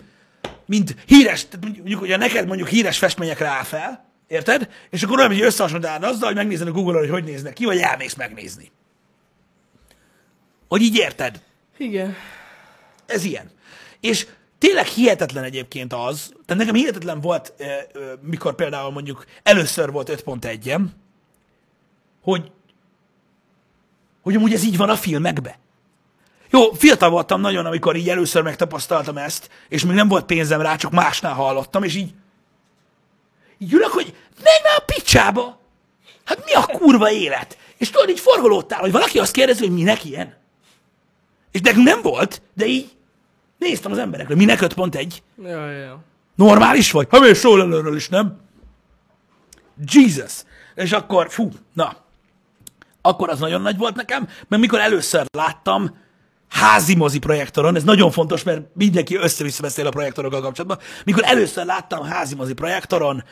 [0.67, 4.69] mint híres, tehát mondjuk, hogy neked mondjuk híres festményekre áll fel, érted?
[4.91, 7.79] És akkor olyan, hogy összehasonlítál azzal, hogy megnézed a Google-on, hogy hogy néznek ki, vagy
[7.79, 8.71] elmész megnézni.
[10.69, 11.43] Hogy így érted?
[11.77, 12.15] Igen.
[13.07, 13.51] Ez ilyen.
[14.01, 14.27] És
[14.59, 17.53] tényleg hihetetlen egyébként az, tehát nekem hihetetlen volt,
[18.21, 20.85] mikor például mondjuk először volt 5.1-em,
[22.23, 22.51] hogy,
[24.23, 25.59] hogy amúgy ez így van a filmekbe.
[26.51, 30.77] Jó, fiatal voltam nagyon, amikor így először megtapasztaltam ezt, és még nem volt pénzem rá,
[30.77, 32.15] csak másnál hallottam, és így,
[33.59, 35.61] így ülök, hogy menj már a picsába!
[36.25, 37.59] Hát mi a kurva élet?
[37.77, 40.37] És tudod, így forgolódtál, hogy valaki azt kérdezi, hogy minek ilyen?
[41.51, 42.97] És nekünk nem volt, de így
[43.59, 45.13] néztem az emberekre, minek 5.1?
[45.43, 46.03] Ja, ja.
[46.35, 47.07] Normális vagy?
[47.11, 48.41] Ha még szól előről is, nem?
[49.93, 50.33] Jesus!
[50.75, 51.97] És akkor, fú, na,
[53.03, 55.97] akkor az nagyon nagy volt nekem, mert mikor először láttam
[56.55, 61.65] házi mozi projektoron, ez nagyon fontos, mert mindenki össze-vissza beszél a projektorokkal kapcsolatban, mikor először
[61.65, 63.25] láttam házi mozi projektoron,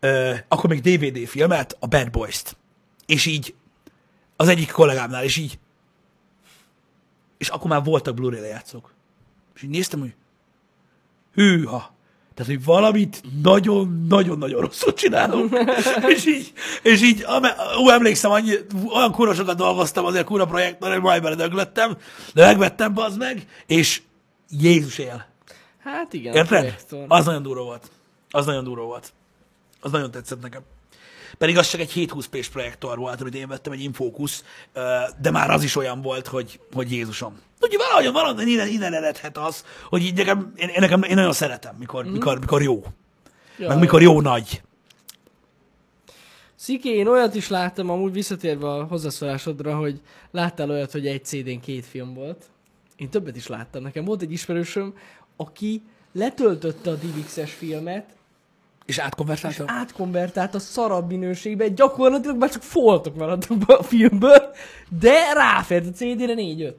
[0.00, 2.56] ö, akkor még DVD filmet, a Bad Boys-t.
[3.06, 3.54] És így
[4.36, 5.58] az egyik kollégámnál, és így
[7.38, 8.94] és akkor már voltak Blu-ray lejátszók.
[9.54, 10.14] És így néztem, hogy
[11.32, 11.93] hűha.
[12.34, 15.56] Tehát, hogy valamit nagyon-nagyon-nagyon rosszul csinálunk.
[16.14, 17.26] és így, és így
[17.78, 18.52] ó, emlékszem, annyi,
[18.94, 21.96] olyan kurva sokat dolgoztam azért kurva projektor, hogy majd beledöglettem,
[22.34, 24.02] de megvettem, az meg, és
[24.48, 25.26] Jézus él.
[25.82, 26.34] Hát igen.
[26.34, 26.84] Érted?
[27.08, 27.90] Az nagyon durva volt.
[28.30, 29.12] Az nagyon durva volt.
[29.80, 30.62] Az nagyon tetszett nekem.
[31.38, 35.30] Pedig az csak egy 720 p projektor volt, amit én vettem, egy Infocus, ö, de
[35.30, 37.38] már az is olyan volt, hogy, hogy Jézusom.
[37.60, 41.32] Ugye valahogy, valahogy innen, innen eredhet az, hogy így nekem, én, én, nekem, én nagyon
[41.32, 42.12] szeretem, mikor, mm.
[42.12, 42.84] mikor, mikor jó.
[43.58, 44.62] Ja, Meg mikor jó nagy.
[46.54, 51.60] Sziki, én olyat is láttam, amúgy visszatérve a hozzászólásodra, hogy láttál olyat, hogy egy CD-n
[51.60, 52.44] két film volt.
[52.96, 53.82] Én többet is láttam.
[53.82, 54.94] Nekem volt egy ismerősöm,
[55.36, 55.82] aki
[56.12, 58.04] letöltötte a DivX-es filmet,
[58.86, 59.66] És és átkonvertáltam?
[59.68, 64.54] átkonvertált a szarabb minőségbe, gyakorlatilag már csak foltok maradtak a filmből,
[64.98, 66.74] de ráfért a CD-re 4-5.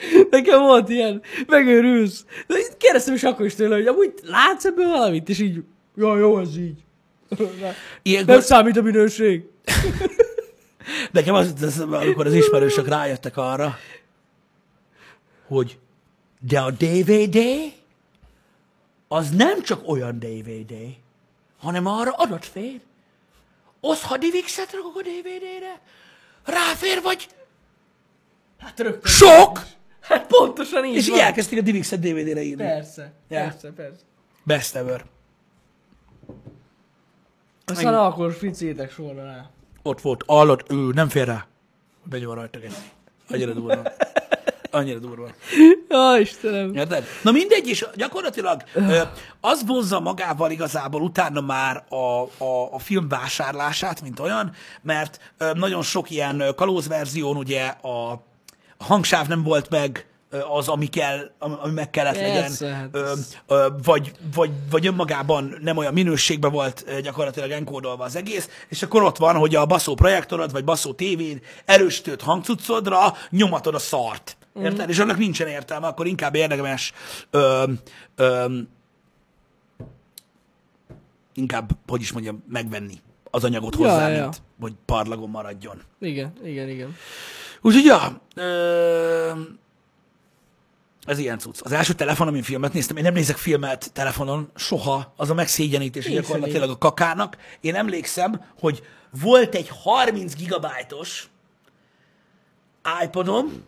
[0.30, 2.24] Nekem volt ilyen, megőrülsz.
[2.46, 5.28] De kérdeztem is akkor is tőle, hogy amúgy látsz ebből valamit?
[5.28, 5.62] És így,
[5.96, 6.84] ja, jó, ez így.
[7.38, 9.42] Nem Ilyenkor, számít a minőség.
[11.12, 13.78] nekem az eszembe, amikor az ismerősök rájöttek arra,
[15.46, 15.78] hogy
[16.46, 17.38] de a DVD
[19.08, 20.72] az nem csak olyan DVD,
[21.58, 22.80] hanem arra adatfér.
[23.80, 25.80] Osz, ha DivX-et rakok a DVD-re,
[26.44, 27.28] ráfér vagy
[28.58, 29.12] Hát rögtön.
[29.12, 29.60] sok,
[30.00, 31.20] Hát pontosan így és így van.
[31.20, 32.62] elkezdték a DivX-et DVD-re írni.
[32.64, 33.40] Persze, Ja.
[33.40, 34.00] persze, persze.
[34.42, 35.04] Best ever.
[37.64, 39.50] Aztán akkor fricétek sorra rá.
[39.82, 41.46] Ott volt, hallod, ő nem fér rá.
[42.04, 42.74] Benyom rajta egy.
[43.28, 43.82] Annyira durva.
[44.76, 45.28] Annyira durva.
[45.88, 46.74] Ja, Istenem.
[46.74, 47.04] Érted?
[47.22, 48.62] Na mindegy, és gyakorlatilag
[49.40, 54.52] az vonzza magával igazából utána már a, a, a film vásárlását, mint olyan,
[54.82, 58.10] mert nagyon sok ilyen kalózverzión ugye a,
[58.78, 60.06] a hangsáv nem volt meg,
[60.56, 63.12] az, ami, kell, ami meg kellett Persze, legyen, hát ö,
[63.46, 69.02] ö, vagy, vagy, vagy önmagában nem olyan minőségben volt gyakorlatilag enkódolva az egész, és akkor
[69.02, 74.36] ott van, hogy a baszó projektorod, vagy baszó tévéd erősítőt hangcuccodra nyomatod a szart.
[74.62, 74.86] Érted?
[74.86, 74.88] Mm.
[74.90, 76.92] És annak nincsen értelme, akkor inkább érdemes
[77.30, 77.64] ö,
[78.16, 78.58] ö,
[81.34, 82.94] inkább, hogy is mondjam, megvenni
[83.30, 84.22] az anyagot Ja, hozzá, ja.
[84.22, 85.82] mint hogy parlagon maradjon.
[85.98, 86.96] Igen, igen, igen.
[87.60, 89.30] Úgyhogy, ja, ö,
[91.06, 91.60] ez ilyen cucc.
[91.62, 96.10] Az első telefon, amin filmet néztem, én nem nézek filmet telefonon soha, az a megszégyenítés
[96.10, 97.36] gyakorlatilag a kakának.
[97.60, 98.82] Én emlékszem, hogy
[99.22, 101.28] volt egy 30 gigabájtos
[103.04, 103.64] iPodom,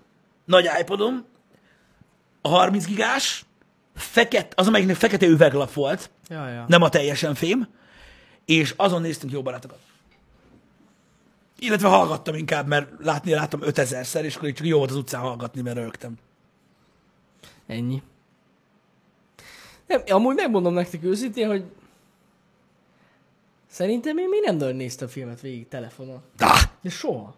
[0.48, 1.24] nagy iPodom,
[2.40, 3.44] a 30 gigás,
[3.94, 6.64] fekete, az, amelyiknek fekete üveglap volt, Ja, ja.
[6.68, 7.68] nem a teljesen fém,
[8.44, 9.78] és azon néztünk jó barátokat.
[11.58, 15.60] Illetve hallgattam inkább, mert látni láttam 5000-szer, és akkor csak jó volt az utcán hallgatni,
[15.60, 16.14] mert rögtem.
[17.66, 18.02] Ennyi.
[19.86, 21.64] Nem, amúgy megmondom nektek őszintén, hogy
[23.66, 26.22] szerintem én még nem nagyon néztem filmet végig telefonon.
[26.36, 26.54] Da!
[26.80, 27.34] De soha.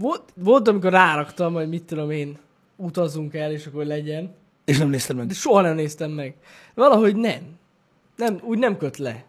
[0.00, 2.38] Volt, volt, amikor ráraktam, hogy mit tudom én,
[2.76, 4.34] utazzunk el, és akkor legyen.
[4.64, 5.26] És nem néztem meg.
[5.26, 6.34] De soha nem néztem meg.
[6.74, 7.40] Valahogy nem.
[8.16, 9.24] Nem, úgy nem köt le.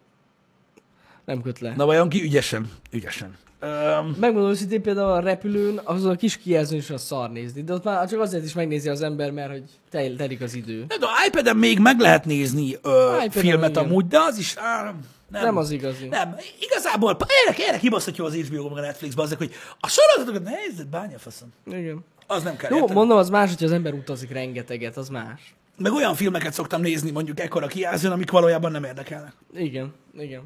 [1.26, 1.74] Nem köt le.
[1.76, 2.72] Na vajon ki ügyesen?
[2.92, 3.38] Ügyesen.
[3.62, 7.74] Um, Megmondom őszintén, például a repülőn, az a kis kijelzőn is a szar nézni, de
[7.74, 10.86] ott már csak azért is megnézi az ember, mert hogy tel, telik az idő.
[10.88, 13.84] de a iPad-en még meg lehet nézni ö, filmet igen.
[13.84, 14.56] amúgy, de az is...
[14.58, 14.94] Á,
[15.32, 16.08] nem, nem, az igazi.
[16.08, 20.88] Nem, igazából erre, erre kibaszhatja az HBO meg a Netflix azok, hogy a sorozatokat nézd,
[20.88, 21.50] bánja faszom.
[21.66, 22.06] Igen.
[22.28, 22.70] Az nem kell.
[22.70, 22.96] Jó, érted?
[22.96, 25.56] mondom, az más, hogyha az ember utazik rengeteget, az más.
[25.78, 29.34] Meg olyan filmeket szoktam nézni, mondjuk ekkora kijelzőn, amik valójában nem érdekelnek.
[29.54, 30.42] Igen, igen.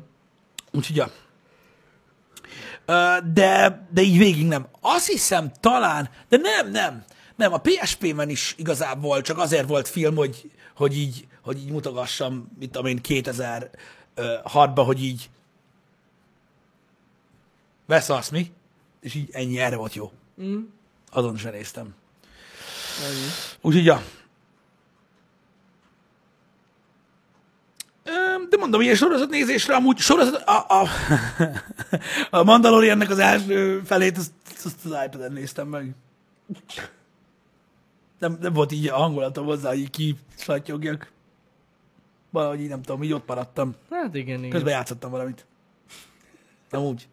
[0.72, 1.12] Úgyhogy ja.
[3.34, 4.68] De, de így végig nem.
[4.82, 7.04] Azt hiszem talán, de nem, nem.
[7.36, 12.52] Nem, a PSP-ben is igazából csak azért volt film, hogy, hogy, így, hogy így mutogassam,
[12.60, 13.02] mit tudom én,
[14.16, 15.30] 2006-ban, hogy így
[17.86, 18.52] veszasz mi?
[19.02, 20.12] És így ennyi, erre volt jó.
[20.42, 20.62] Mm.
[21.12, 21.96] Azon sem néztem.
[23.62, 24.02] Úgyhogy ja.
[28.50, 30.42] De mondom, ilyen sorozatnézésre amúgy sorozat...
[30.42, 30.88] A, a,
[32.38, 34.32] a Mandaloriannek az első felét, azt,
[34.66, 35.96] azt az iPad-en néztem meg.
[38.20, 41.12] Nem, nem volt így a hangulatom hozzá, hogy így kisatyogjak.
[42.36, 43.76] Valahogy így nem tudom, így ott maradtam.
[43.90, 44.50] Hát igen, igen.
[44.50, 45.46] Közben játszottam valamit.
[46.72, 47.08] Amúgy.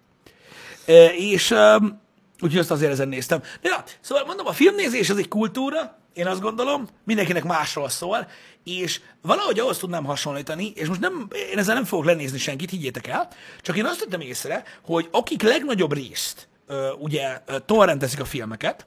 [0.87, 2.01] E, és um,
[2.41, 3.41] úgyhogy azt azért ezen néztem.
[3.41, 8.29] De ja, szóval mondom, a filmnézés az egy kultúra, én azt gondolom, mindenkinek másról szól,
[8.65, 13.07] és valahogy ahhoz tudnám hasonlítani, és most nem, én ezzel nem fogok lenézni senkit, higgyétek
[13.07, 13.29] el,
[13.61, 18.87] csak én azt tettem észre, hogy akik legnagyobb részt ö, ugye torrentezik a filmeket,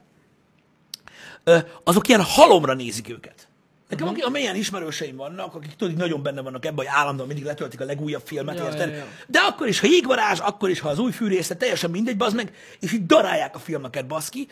[1.44, 3.48] ö, azok ilyen halomra nézik őket.
[3.88, 4.26] Nekem uh-huh.
[4.26, 8.22] amilyen ismerőseim vannak, akik tudod, nagyon benne vannak ebben, hogy állandóan mindig letöltik a legújabb
[8.24, 8.88] filmet, Ja, érted?
[8.88, 9.06] ja, ja.
[9.26, 12.52] De akkor is, ha jégvarázs, akkor is, ha az új fűrészet, teljesen mindegy, bazd meg,
[12.80, 14.48] és így darálják a filmeket, baszki.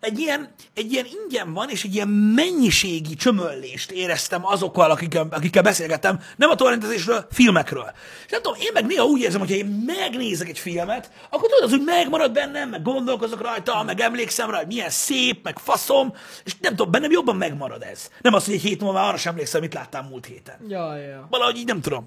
[0.00, 5.62] Egy ilyen, egy ilyen ingyen van, és egy ilyen mennyiségi csömöllést éreztem azokkal, akikkel, akikkel
[5.62, 7.92] beszélgettem, nem a torrentezésről, filmekről.
[8.24, 11.64] És nem tudom, én meg néha úgy érzem, hogyha én megnézek egy filmet, akkor tudod,
[11.64, 16.14] az úgy megmarad bennem, meg gondolkozok rajta, meg emlékszem rá, hogy milyen szép, meg faszom,
[16.44, 18.10] és nem tudom, bennem jobban megmarad ez.
[18.20, 20.56] Nem az, hogy egy hét múlva már arra sem emlékszem, mit láttam múlt héten.
[20.68, 21.26] Ja, ja.
[21.30, 22.06] Valahogy így nem tudom.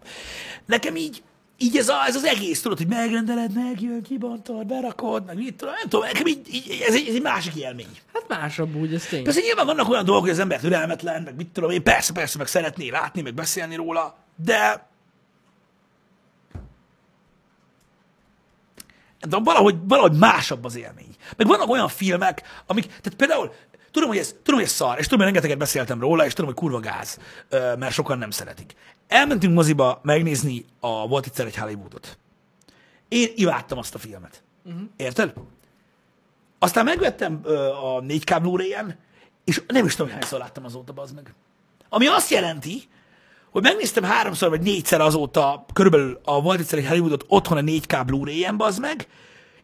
[0.66, 1.24] Nekem így,
[1.58, 5.74] így ez, a, ez az egész, tudod, hogy megrendeled, megjön, kibontod, berakod, meg mit tudom,
[5.74, 7.98] nem tudom, nekem így, így, ez, egy, ez egy másik élmény.
[8.14, 9.24] Hát másabb úgy, ez tény.
[9.24, 12.38] Persze nyilván vannak olyan dolgok, hogy az ember türelmetlen, meg mit tudom én, persze, persze,
[12.38, 14.92] meg szeretné látni, meg beszélni róla, de
[19.28, 21.16] de valahogy, valahogy másabb az élmény.
[21.38, 23.52] Meg vannak olyan filmek, amik, tehát például,
[23.94, 26.52] tudom, hogy ez, tudom, hogy ez szar, és tudom, hogy rengeteget beszéltem róla, és tudom,
[26.52, 27.20] hogy kurva gáz,
[27.50, 28.76] mert sokan nem szeretik.
[29.08, 32.18] Elmentünk moziba megnézni a Volt egyszer egy Hollywoodot.
[33.08, 34.44] Én imádtam azt a filmet.
[34.66, 34.82] Uh-huh.
[34.96, 35.34] Érted?
[36.60, 37.42] Aztán megvettem
[37.84, 38.98] a 4K Blu-ray-en,
[39.44, 41.34] és nem is tudom, hányszor láttam azóta, az meg.
[41.90, 42.84] Ami azt jelenti,
[43.52, 48.04] hogy megnéztem háromszor vagy négyszer azóta körülbelül a Volt egyszer egy Hollywoodot otthon a 4K
[48.06, 49.08] Blu-ray-en, bazd meg,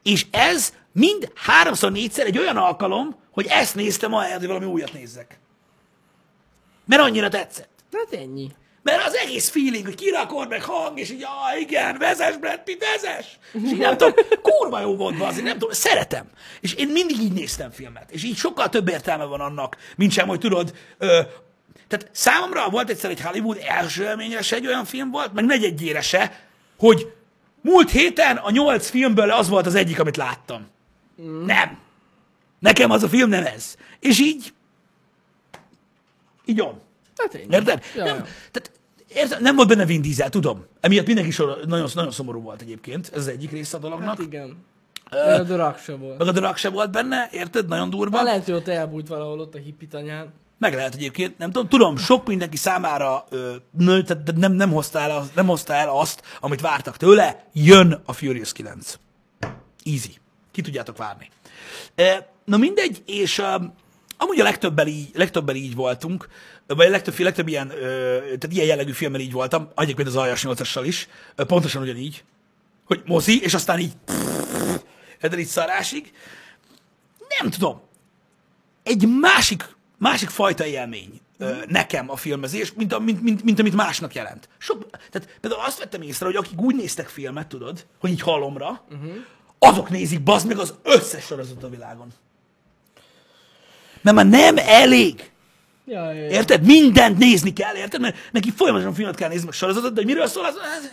[0.04, 4.94] és ez mind háromszor, négyszer egy olyan alkalom, hogy ezt néztem ahelyett, hogy valami újat
[4.94, 5.40] nézzek.
[6.86, 7.84] Mert annyira tetszett.
[7.92, 8.52] Hát ennyi.
[8.82, 12.84] Mert az egész feeling, hogy kirakod, meg hang, és így, ah, igen, vezes, Brad Pitt,
[12.84, 13.40] vezes!
[13.52, 16.26] És így nem tudom, kurva jó volt azért, nem tudom, szeretem.
[16.62, 18.12] És én mindig így néztem filmet.
[18.12, 21.22] És így sokkal több értelme van annak, mint sem, hogy tudod, ö,
[21.88, 26.02] tehát számomra volt egyszer egy Hollywood első élményre se egy olyan film volt, meg negyedjére
[26.02, 26.46] se,
[26.78, 27.14] hogy
[27.62, 30.68] múlt héten a nyolc filmből az volt az egyik, amit láttam.
[31.22, 31.46] Mm.
[31.46, 31.88] Nem.
[32.60, 33.76] Nekem az a film nem ez.
[34.00, 34.54] És így,
[36.46, 36.80] így on.
[37.18, 37.46] Hát ennyi.
[37.50, 37.84] Érted?
[37.96, 38.26] Ja, nem, ja.
[38.52, 38.72] tehát,
[39.08, 39.42] érted?
[39.42, 40.66] nem volt benne Vin Diesel, tudom.
[40.80, 43.10] Emiatt mindenki sor, nagyon, nagyon szomorú volt egyébként.
[43.14, 44.08] Ez az egyik része a dolognak.
[44.08, 44.68] Hát igen.
[45.12, 46.18] Uh, The Rock se volt.
[46.18, 47.68] Meg a drag se volt benne, érted?
[47.68, 48.18] Nagyon durva.
[48.18, 50.34] Ha lehet, hogy ott elbújt valahol ott a hippitanyán.
[50.58, 55.00] Meg lehet egyébként, nem tudom, tudom, sok mindenki számára ö, nő, tehát nem, nem, hozta
[55.00, 59.00] el, nem hozta el azt, amit vártak tőle, jön a Furious 9.
[59.84, 60.14] Easy.
[60.52, 61.30] Ki tudjátok várni.
[62.46, 63.42] Na mindegy, és
[64.18, 66.28] amúgy a legtöbbel így, legtöbbel így voltunk,
[66.68, 70.76] vagy a legtöbb, legtöbb ilyen, tehát ilyen jellegű filmmel így voltam, egyébként az Aljas 8
[70.86, 72.24] is, pontosan ugyanígy,
[72.86, 73.94] hogy mozi, és aztán így,
[75.22, 76.12] érted, így szarásig.
[77.40, 77.82] Nem tudom,
[78.84, 83.76] egy másik, másik fajta élmény ö, nekem a filmezés, mint, a, mint, mint, mint amit
[83.76, 84.50] másnak jelent.
[84.58, 88.86] Sok, tehát például azt vettem észre, hogy akik úgy néztek filmet, tudod, hogy így halomra,
[88.90, 89.16] uh-huh.
[89.60, 92.08] Azok nézik, bazd meg az összes sorozat a világon.
[94.02, 95.32] Mert már nem elég.
[95.86, 96.30] Ja, ja, ja.
[96.30, 96.66] Érted?
[96.66, 98.02] Mindent nézni kell, érted?
[98.02, 100.56] Mert neki folyamatosan filmet kell nézni, meg sorozatot, de hogy miről szól az?
[100.78, 100.92] ez-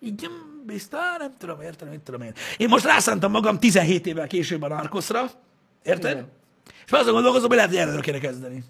[0.00, 2.32] Így mm, biztos, nem tudom, érted, mit tudom én.
[2.56, 5.30] Én most rászántam magam 17 évvel később a Narcosra,
[5.82, 6.10] érted?
[6.10, 6.28] Igen.
[6.84, 8.64] És már azon gondolkozom, hogy lehet, hogy előre kéne kezdeni.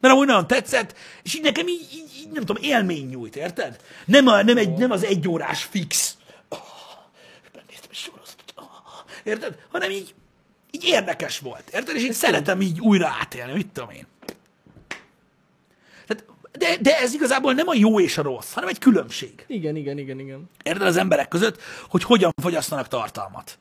[0.00, 3.76] Mert amúgy nagyon tetszett, és így nekem így, így, így nem tudom, élmény nyújt, érted?
[4.04, 6.16] Nem, a, nem, egy, nem az egy órás fix.
[6.48, 6.58] Oh,
[7.54, 8.52] megnéztem egy sorozatot.
[8.56, 8.66] Oh,
[9.22, 9.58] érted?
[9.70, 10.14] Hanem így,
[10.70, 11.96] így érdekes volt, érted?
[11.96, 14.06] És így szeretem így újra átélni, mit tudom én.
[16.06, 16.24] Tehát,
[16.58, 19.44] de, de ez igazából nem a jó és a rossz, hanem egy különbség.
[19.46, 20.50] Igen, igen, igen, igen.
[20.62, 23.58] Érted az emberek között, hogy hogyan fogyasztanak tartalmat.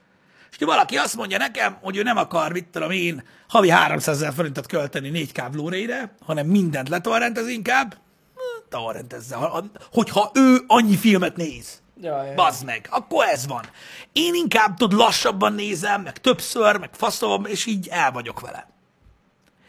[0.51, 4.15] És ha valaki azt mondja nekem, hogy ő nem akar, mit tudom én, havi 300
[4.15, 7.93] ezer forintot költeni 4K Blu-ray-re, hanem mindent letorrentez inkább,
[8.35, 9.35] hm, torrentezze.
[9.35, 12.33] Ha- Hogyha ő annyi filmet néz, Ja, ja.
[12.33, 13.65] bazd meg, akkor ez van.
[14.11, 18.69] Én inkább tud lassabban nézem, meg többször, meg faszom, és így el vagyok vele.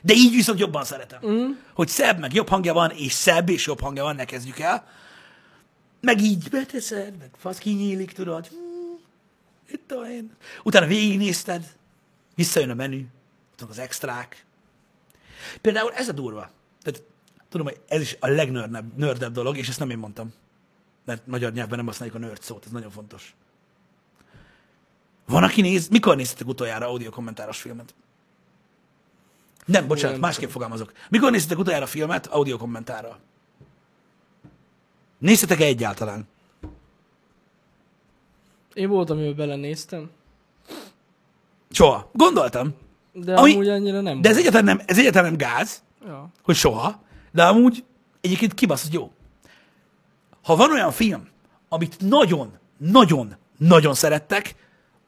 [0.02, 1.20] De így viszont jobban szeretem.
[1.26, 1.50] Mm.
[1.74, 4.86] Hogy szebb, meg jobb hangja van, és szebb és jobb hangja van, ne kezdjük el.
[6.00, 8.46] Meg így beteszed, meg fasz kinyílik, tudod.
[8.46, 8.98] Hmm,
[9.70, 10.36] Itt tudom én.
[10.62, 11.64] Utána végignézted,
[12.34, 13.04] visszajön a menü,
[13.68, 14.44] az extrák.
[15.60, 16.50] Például ez a durva.
[16.82, 17.02] Tehát,
[17.48, 20.32] tudom, hogy ez is a legnördebb nördebb dolog, és ezt nem én mondtam.
[21.04, 23.34] Mert magyar nyelvben nem használjuk a nerd szót, ez nagyon fontos.
[25.26, 25.88] Van, aki néz...
[25.88, 27.94] Mikor néztetek utoljára audio kommentáros filmet?
[29.64, 30.92] Nem, bocsánat, nem másképp fogalmazok.
[31.10, 33.18] Mikor néztetek utoljára filmet audio kommentárral?
[35.18, 36.28] Néztetek-e egyáltalán?
[38.74, 40.10] Én voltam, amiben belenéztem,
[41.70, 42.10] Soha.
[42.12, 42.74] Gondoltam.
[43.12, 46.28] de Ami- amúgy annyira nem De ez egyáltalán nem, ez egyáltalán nem gáz, Ja.
[46.42, 47.84] hogy soha, de amúgy
[48.20, 49.12] egyébként kibaszott jó.
[50.42, 51.28] Ha van olyan film,
[51.68, 54.54] amit nagyon, nagyon, nagyon szerettek,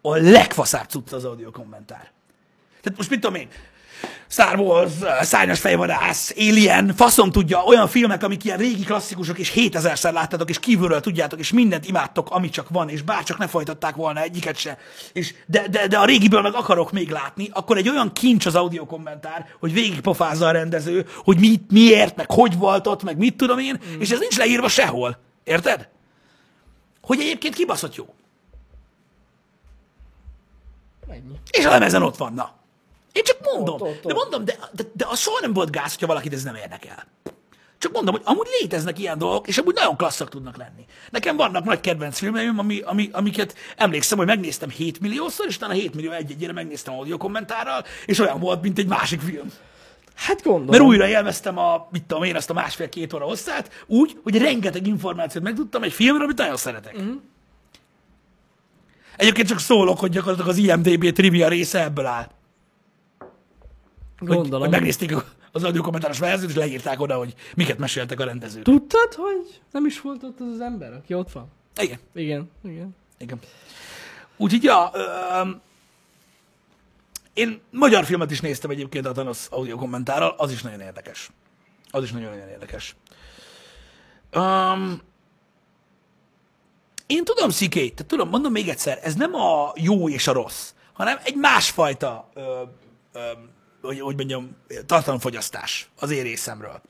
[0.02, 2.12] a legfaszább cucc az audio kommentár.
[2.82, 3.48] Tehát most mit tudom én,
[4.28, 9.52] Star Wars, uh, Szárnyas fejvadász, Alien, faszom tudja, olyan filmek, amik ilyen régi klasszikusok, és
[9.54, 13.94] 7000-szer láttatok, és kívülről tudjátok, és mindent imádtok, ami csak van, és bárcsak ne folytatták
[13.94, 14.78] volna egyiket se,
[15.12, 18.54] és de, de, de a régiből meg akarok még látni, akkor egy olyan kincs az
[18.54, 23.36] audio kommentár, hogy végigpofázza a rendező, hogy mi, miért, meg hogy volt ott, meg mit
[23.36, 24.00] tudom én, mm.
[24.00, 25.18] és ez nincs leírva sehol.
[25.44, 25.88] Érted?
[27.02, 28.14] Hogy egyébként kibaszott jó.
[31.08, 31.38] Ennyi.
[31.50, 32.63] És a lemezen ott van, na.
[33.14, 33.74] Én csak mondom.
[33.74, 34.22] Ott, ott, De ott.
[34.22, 37.06] mondom, de, de, de az soha nem volt gáz, hogyha valakit ez nem érdekel.
[37.78, 40.84] Csak mondom, hogy amúgy léteznek ilyen dolgok, és amúgy nagyon klasszak tudnak lenni.
[41.10, 45.72] Nekem vannak nagy kedvenc filmeim, ami, ami, amiket emlékszem, hogy megnéztem 7 milliószor, és utána
[45.72, 49.52] 7 millió egy-egyére megnéztem audio kommentárral, és olyan volt, mint egy másik film.
[50.14, 50.70] Hát gondolom.
[50.70, 54.86] Mert újra élveztem a, mit tudom én, azt a másfél-két óra hosszát, úgy, hogy rengeteg
[54.86, 57.02] információt megtudtam egy filmről, amit nagyon szeretek.
[57.02, 57.14] Mm.
[59.16, 62.28] Egyébként csak szólok, hogy gyakorlatilag az IMDB trivia része ebből áll.
[64.24, 64.60] Gondolom.
[64.60, 65.14] hogy megnézték
[65.52, 68.62] az audio kommentáros verziót, és leírták oda, hogy miket meséltek a rendezők.
[68.62, 71.48] Tudtad, hogy nem is volt ott az az ember, aki ott van?
[71.76, 72.96] Igen, Igen, igen.
[73.18, 73.38] igen.
[74.36, 74.90] Úgyhogy, ja,
[75.40, 75.60] öm,
[77.34, 81.30] én magyar filmet is néztem egyébként a Thanos audio kommentárral, az is nagyon érdekes.
[81.90, 82.96] Az is nagyon-nagyon érdekes.
[84.36, 85.00] Um,
[87.06, 90.72] én tudom, Sziké, tehát tudom, mondom még egyszer, ez nem a jó és a rossz,
[90.92, 92.62] hanem egy másfajta, ö,
[93.12, 93.20] ö,
[93.84, 94.56] hogy, hogy mondjam,
[94.86, 96.80] tartalomfogyasztás az én részemről.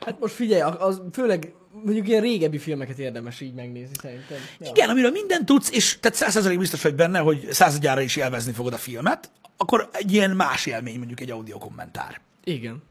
[0.00, 4.38] Hát most figyelj, az főleg mondjuk ilyen régebbi filmeket érdemes így megnézni szerintem.
[4.60, 4.70] Ja.
[4.70, 8.72] Igen, amiről mindent tudsz, és tehát százszerzalék biztos vagy benne, hogy századjára is élvezni fogod
[8.72, 12.20] a filmet, akkor egy ilyen más élmény, mondjuk egy audio kommentár.
[12.44, 12.82] Igen.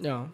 [0.00, 0.32] Ja.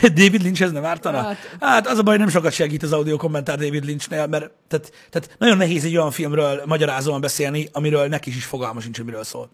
[0.20, 1.22] David Lynch ez nem ártana?
[1.22, 4.92] Hát, Hát- az a baj, nem sokat segít az audio kommentár David Lynchnél, mert tehát,
[5.10, 9.24] tehát nagyon nehéz egy olyan filmről magyarázóan beszélni, amiről neki is fogalma sincs, hogy miről
[9.24, 9.50] szól.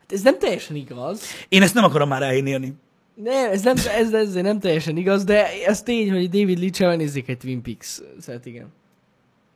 [0.00, 1.22] Hát ez nem teljesen igaz.
[1.48, 2.72] Én ezt nem akarom már elhinni.
[3.14, 7.28] Nem, ez nem, ez, ez nem teljesen igaz, de ez tény, hogy David Lynch-el nézzék
[7.28, 8.72] egy Twin Peaks szeret, igen.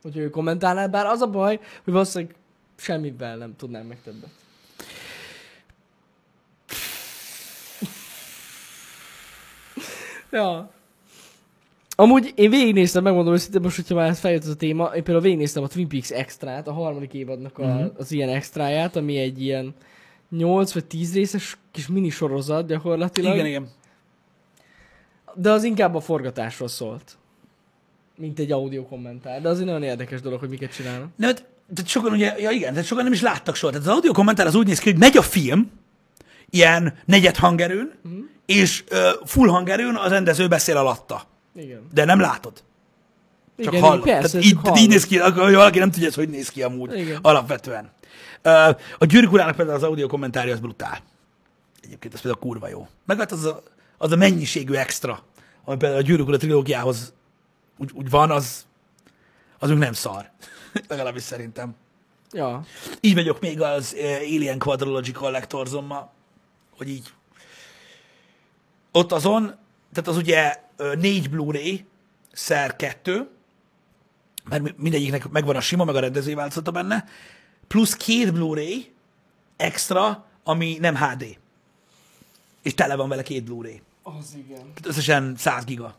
[0.01, 2.35] Hogy ő kommentálná, bár az a baj, hogy valószínűleg
[2.75, 4.29] semmivel nem tudnám meg többet.
[10.31, 10.69] Ja.
[11.99, 15.63] Amúgy én végignéztem, megmondom őszintén, most, hogyha már feljött ez a téma, én például végignéztem
[15.63, 17.91] a Twin Peaks extrát, a harmadik évadnak a, uh-huh.
[17.97, 19.73] az ilyen extráját, ami egy ilyen
[20.29, 23.33] 8 vagy 10 részes kis mini sorozat gyakorlatilag.
[23.33, 23.69] Igen, igen.
[25.33, 27.17] De az inkább a forgatásról szólt.
[28.15, 29.41] Mint egy audio kommentár.
[29.41, 31.09] De az egy nagyon érdekes dolog, hogy miket csinálnak.
[31.15, 33.71] Nem, hát, tehát sokan ugye, ja igen, tehát sokan nem is láttak soha.
[33.71, 35.71] Tehát az audio kommentár az úgy néz ki, hogy megy a film,
[36.49, 38.19] ilyen negyed hangerőn, uh-huh.
[38.45, 41.23] és uh, full hangerőn a rendező beszél alatta.
[41.55, 41.87] Igen.
[41.93, 42.63] De nem látod.
[43.63, 44.03] Csak Igen, hallod.
[44.03, 44.77] persze, Tehát így, hallod.
[44.77, 47.19] így néz ki, akkor valaki nem tudja, ez hogy néz ki amúgy Igen.
[47.21, 47.91] alapvetően.
[48.97, 50.99] A Gyűrűk urának például az audio kommentárja az brutál.
[51.81, 52.87] Egyébként az például kurva jó.
[53.05, 53.63] Meg hát az a,
[53.97, 55.23] az a mennyiségű extra,
[55.65, 57.13] ami például a Gyűrűk ura trilógiához
[57.77, 58.65] úgy, úgy van, az,
[59.59, 60.29] az még nem szar.
[60.87, 61.75] Legalábbis szerintem.
[62.31, 62.65] Ja.
[62.99, 66.11] Így vagyok még az Alien Quadrology Collectorzommal,
[66.77, 67.13] hogy így
[68.91, 69.55] ott azon,
[69.93, 70.55] tehát az ugye
[70.99, 71.85] négy Blu-ray
[72.31, 73.29] szer kettő,
[74.49, 77.05] mert mi- mindegyiknek megvan a sima, meg a rendezői változata benne,
[77.67, 78.93] plusz két Blu-ray
[79.57, 81.37] extra, ami nem HD.
[82.61, 83.81] És tele van vele két Blu-ray.
[84.03, 84.57] Az igen.
[84.57, 85.95] Tehát összesen 100 giga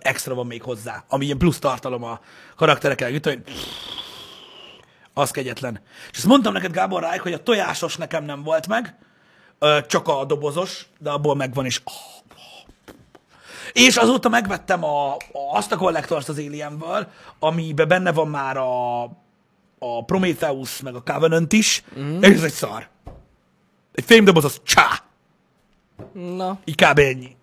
[0.00, 2.20] extra van még hozzá, ami ilyen plusz tartalom a
[2.56, 3.42] karakterekkel együtt, hogy
[5.12, 5.80] az kegyetlen.
[6.10, 8.98] És ezt mondtam neked, Gábor Rájk, hogy a tojásos nekem nem volt meg,
[9.86, 11.82] csak a dobozos, de abból megvan is.
[13.72, 19.02] És azóta megvettem a, a, azt a kollektort az Alienből, amiben benne van már a,
[19.78, 22.22] a Prometheus, meg a Covenant is, mm.
[22.22, 22.88] és ez egy szar.
[23.92, 25.02] Egy fémdoboz az csá!
[26.12, 26.98] Na, Így kb.
[26.98, 27.36] ennyi.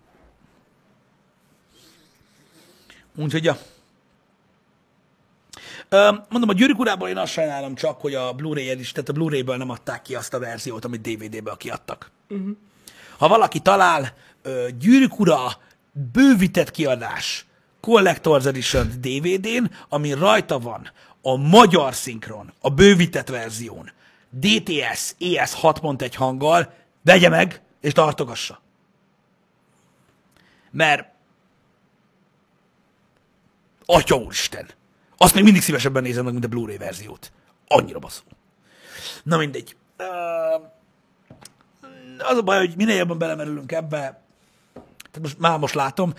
[3.16, 3.58] Úgyhogy, ja.
[6.28, 9.56] Mondom, a Gyűrűk urából én azt sajnálom csak, hogy a Blu-ray is, tehát a Blu-ray-ből
[9.56, 12.10] nem adták ki azt a verziót, amit DVD-ből kiadtak.
[12.28, 12.56] Uh-huh.
[13.18, 14.14] Ha valaki talál
[14.78, 15.52] Gyűrűk ura
[16.12, 17.46] bővített kiadás
[17.82, 20.90] Collector's Edition DVD-n, ami rajta van
[21.22, 23.90] a magyar szinkron, a bővített verzión,
[24.30, 26.72] DTS ES 6.1 hanggal,
[27.02, 28.60] vegye meg, és tartogassa.
[30.70, 31.12] Mert
[33.86, 34.66] Atya úristen!
[35.16, 37.32] Azt még mindig szívesebben nézem meg, mint a Blu-ray verziót.
[37.68, 38.22] Annyira baszó.
[39.22, 39.76] Na mindegy.
[42.18, 44.22] Az a baj, hogy minél jobban belemerülünk ebbe,
[44.94, 46.14] tehát most, már most látom,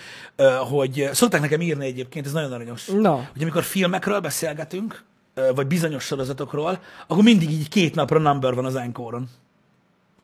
[0.69, 3.15] hogy szokták nekem írni egyébként, ez nagyon aranyos, Na.
[3.33, 5.03] hogy amikor filmekről beszélgetünk,
[5.55, 9.29] vagy bizonyos sorozatokról, akkor mindig így két napra number van az Encore-on.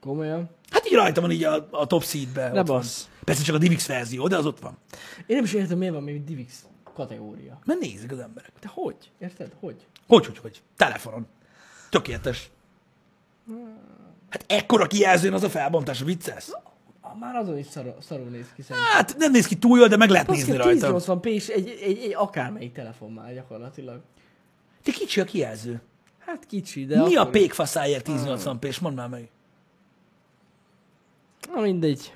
[0.01, 0.49] komolyan.
[0.69, 2.51] Hát így rajta van így a, a top seed-be.
[2.51, 3.07] Ne bassz.
[3.23, 4.77] Persze csak a DivX verzió, de az ott van.
[5.25, 7.59] Én nem is értem, miért van még Divix kategória.
[7.65, 8.51] Mert nézik az emberek.
[8.61, 8.95] De hogy?
[9.19, 9.51] Érted?
[9.59, 9.85] Hogy?
[10.07, 10.61] Hogy, hogy, hogy?
[10.75, 11.27] Telefonon.
[11.89, 12.49] Tökéletes.
[14.29, 16.47] Hát ekkora kijelzőn az a felbontás, vicces.
[17.19, 18.91] Már azon is szarul, szarul néz ki szerintem.
[18.91, 20.99] Hát nem néz ki túl jól, de meg lehet nézni Baszki, rajta.
[20.99, 24.01] 1080p és egy, egy, egy, akármelyik telefon már gyakorlatilag.
[24.83, 25.81] De kicsi a kijelző.
[26.19, 29.29] Hát kicsi, de Mi a akkor- pékfaszáért 1080p, és mondd már meg.
[31.53, 32.13] Na mindegy.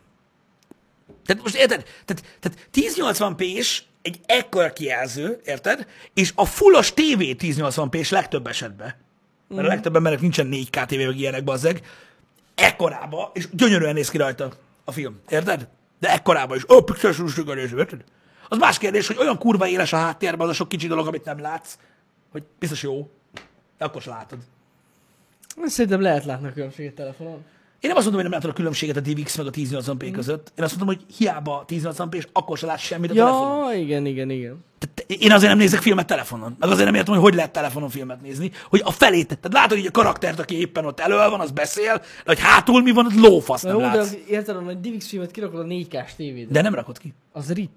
[1.26, 1.84] Tehát most érted?
[2.05, 5.87] Tehát, tehát 1080p-s egy ekkora kijelző, érted?
[6.13, 8.95] És a fullos TV 1080p-s legtöbb esetben.
[9.47, 11.81] Mert a legtöbb embernek nincsen 4K TV, meg ilyenek, bazzeg.
[12.55, 14.51] Ekkorába, és gyönyörűen néz ki rajta
[14.83, 15.67] a film, érted?
[15.99, 16.69] De ekkorába is.
[16.69, 17.17] Ó, pixeles
[17.57, 18.03] érted?
[18.49, 21.25] Az más kérdés, hogy olyan kurva éles a háttérben az a sok kicsi dolog, amit
[21.25, 21.77] nem látsz,
[22.31, 23.09] hogy biztos jó.
[23.77, 24.39] De akkor se látod.
[25.65, 27.45] Szerintem lehet látni a különbséget telefonon.
[27.86, 30.51] Én nem azt mondom, hogy nem látod a különbséget a DivX meg a 1080p között.
[30.57, 33.73] Én azt mondom, hogy hiába 1080p, és akkor se látsz semmit a telefonon.
[33.73, 34.63] Ja, igen, igen, igen.
[34.79, 36.55] Tehát én azért nem nézek filmet telefonon.
[36.59, 38.51] Meg azért nem értem, hogy hogy lehet telefonon filmet nézni.
[38.69, 41.97] Hogy a felét, tehát látod hogy a karaktert, aki éppen ott elő van, az beszél,
[41.97, 44.07] de hogy hátul mi van, az lófasz Na nem jó, de látsz.
[44.07, 46.53] az, érted, hogy DivX filmet kirakod a 4K-s tévédre.
[46.53, 47.13] De nem rakod ki.
[47.31, 47.71] Az rip.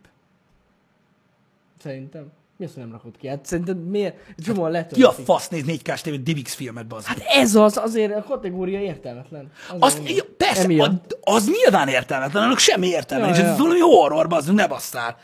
[1.82, 2.26] Szerintem.
[2.59, 3.28] Mi azt, nem rakod ki?
[3.28, 4.16] Hát szerintem miért?
[4.44, 4.96] Csomóan letöltik.
[4.96, 7.06] Ki a fasz néz 4K-s tévét DivX filmet, bazd?
[7.06, 9.50] Hát ez az, azért a kategória értelmetlen.
[9.68, 11.12] Azért Azt, ja, persze, Emiatt.
[11.20, 13.26] a, az nyilván értelmetlen, annak semmi értelme.
[13.26, 13.44] Ja, és ja.
[13.44, 15.16] ez valami horror, bazd, ne basztál.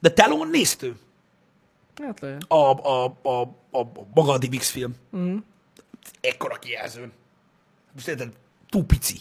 [0.00, 0.96] De Telon néztő
[2.02, 2.44] Hát lehet.
[2.48, 3.40] a, a, a, a,
[3.78, 4.94] a maga a DivX film.
[5.16, 5.36] Mm.
[6.20, 7.12] Ekkora kijelzőn.
[7.94, 8.32] Most érted,
[8.68, 9.16] túl pici.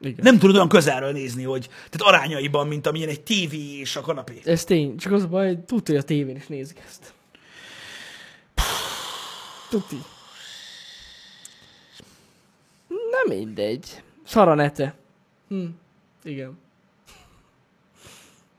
[0.00, 0.18] Igen.
[0.22, 4.40] Nem tudod olyan közelről nézni, hogy tehát arányaiban, mint amilyen egy tévé és a kanapé.
[4.44, 4.96] Ez tény.
[4.96, 7.12] Csak az a baj, hogy tudja, hogy a tévén is nézik ezt.
[9.70, 10.02] Tuti.
[12.88, 14.02] Nem mindegy.
[14.24, 14.94] Szara nete.
[15.48, 15.64] Hm.
[16.22, 16.58] Igen.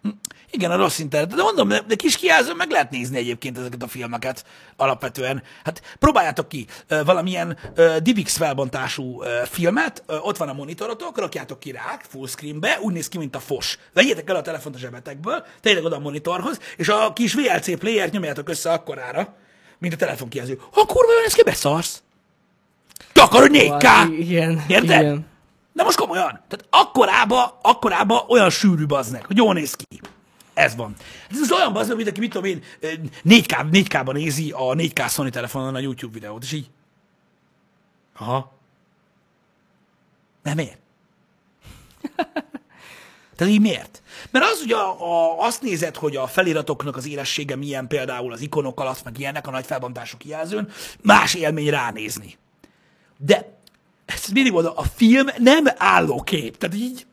[0.52, 1.36] Igen, a rossz internet.
[1.36, 4.46] De mondom, de kis kijelzőn meg lehet nézni egyébként ezeket a filmeket
[4.76, 5.44] alapvetően.
[5.64, 7.58] Hát próbáljátok ki valamilyen
[8.00, 13.18] DivX felbontású filmet, ott van a monitorotok, rakjátok ki rá, full screenbe, úgy néz ki,
[13.18, 13.78] mint a fos.
[13.94, 18.12] Vegyétek el a telefont a zsebetekből, tegyétek oda a monitorhoz, és a kis VLC playert
[18.12, 19.36] nyomjátok össze akkorára,
[19.78, 20.60] mint a telefonkijelző.
[20.72, 22.04] Ha kurva jól néz ki, beszarsz.
[23.14, 23.82] Te akarod 4K?
[23.84, 24.64] Hát, igen.
[24.68, 25.02] Érted?
[25.02, 25.30] Igen.
[25.74, 26.42] De most komolyan.
[26.48, 30.02] Tehát akkorába, akkorába olyan sűrű baznek, hogy jól néz ki.
[30.54, 30.96] Ez van.
[31.32, 32.64] Ez az olyan bazd, mint aki, mit tudom én,
[33.26, 36.70] 4K, 4K-ban nézi a 4K Sony telefonon a YouTube videót, és így...
[38.18, 38.54] Aha.
[40.44, 40.80] Nem miért?
[43.36, 44.02] Tehát így miért?
[44.32, 48.42] Mert az ugye a, a, azt nézed, hogy a feliratoknak az élessége milyen például az
[48.42, 50.70] ikonok alatt, meg ilyenek a nagy felbontású kijelzőn,
[51.02, 52.38] más élmény ránézni.
[53.18, 53.58] De
[54.06, 56.58] ezt mindig mondom, a film nem álló kép.
[56.58, 57.06] Tehát így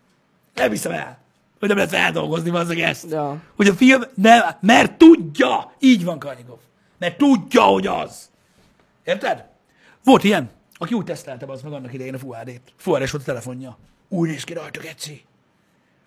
[0.55, 1.18] nem hiszem el,
[1.59, 3.11] hogy nem lehet feldolgozni azzal ezt.
[3.11, 3.43] Ja.
[3.57, 6.59] Hogy a film nem, mert tudja, így van Karnyikov,
[6.99, 8.31] mert tudja, hogy az.
[9.05, 9.45] Érted?
[10.05, 12.73] Volt ilyen, aki úgy tesztelte az meg annak idején a FUHD-t.
[12.77, 13.79] FUHD-es volt a telefonja.
[14.09, 15.25] Úgy néz ki rajta, geci.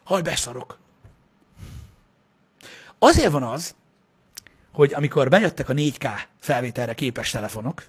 [0.04, 0.78] Haj, beszarok.
[3.00, 3.76] Azért van az,
[4.72, 6.08] hogy amikor bejöttek a 4K
[6.40, 7.84] felvételre képes telefonok,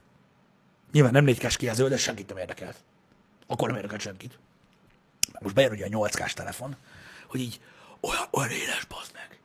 [0.93, 2.77] nyilván nem 4K-s kijelző, de senkit nem érdekelt.
[3.47, 4.39] Akkor nem érdekelt senkit.
[5.41, 6.77] Most bejön ugye a 8K-s telefon,
[7.33, 7.61] hogy így
[8.01, 9.41] olyan, olyan éles, bazd meg.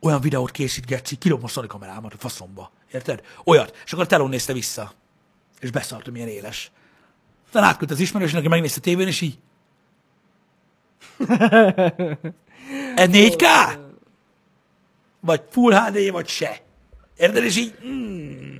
[0.00, 2.70] Olyan videót készít, Geci, kilom a Sony kamerámat a faszomba.
[2.92, 3.24] Érted?
[3.44, 3.76] Olyat.
[3.84, 4.92] És akkor a telón nézte vissza.
[5.60, 6.70] És beszart, hogy milyen éles.
[7.46, 9.38] Aztán átküldte az ismerősnek, aki megnézte tévén, és így.
[12.94, 13.44] Ez 4K?
[15.20, 16.60] Vagy Full HD, vagy se.
[17.16, 17.44] Érted?
[17.44, 17.74] És így...
[17.86, 18.58] Mm.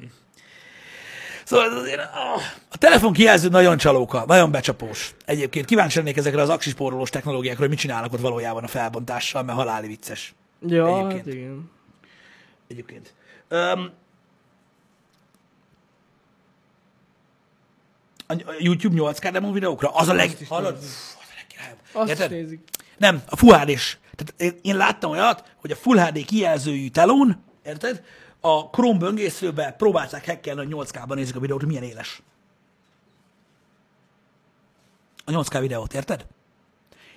[1.51, 5.15] Szóval azért, ah, a telefon kijelző nagyon csalóka, nagyon becsapós.
[5.25, 9.59] Egyébként kíváncsi lennék ezekre az aksispórolós technológiákra, hogy mit csinálnak ott valójában a felbontással, mert
[9.59, 10.35] haláli vicces.
[10.67, 11.25] Ja, Egyébként.
[11.25, 11.71] hát igen.
[12.69, 13.15] Egyébként.
[13.51, 13.91] Um,
[18.29, 20.37] a YouTube 8K demo videókra, az a leg...
[20.49, 20.77] Hallod?
[20.77, 21.17] az
[21.93, 21.99] a.
[21.99, 22.31] Azt Érted?
[22.31, 22.61] nézik.
[22.97, 23.97] Nem, a Full HD-s.
[24.17, 28.03] Tehát én- én láttam olyat, hogy a Full HD kijelzőjű telón, érted?
[28.41, 32.23] A Chrome böngészőbe próbálták hackelni, hogy 8K-ban nézik a videót, hogy milyen éles.
[35.25, 36.27] A 8K videót, érted?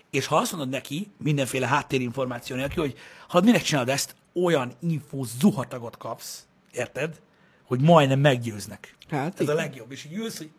[0.10, 2.98] És ha azt mondod neki, mindenféle háttérinformáció nélkül, hogy
[3.28, 7.22] ha minek csinálod ezt, olyan info zuhatagot kapsz, érted?
[7.64, 8.96] Hogy majdnem meggyőznek.
[9.10, 9.56] Hát Ez a igen.
[9.56, 9.92] legjobb.
[9.92, 10.50] És így ülsz, hogy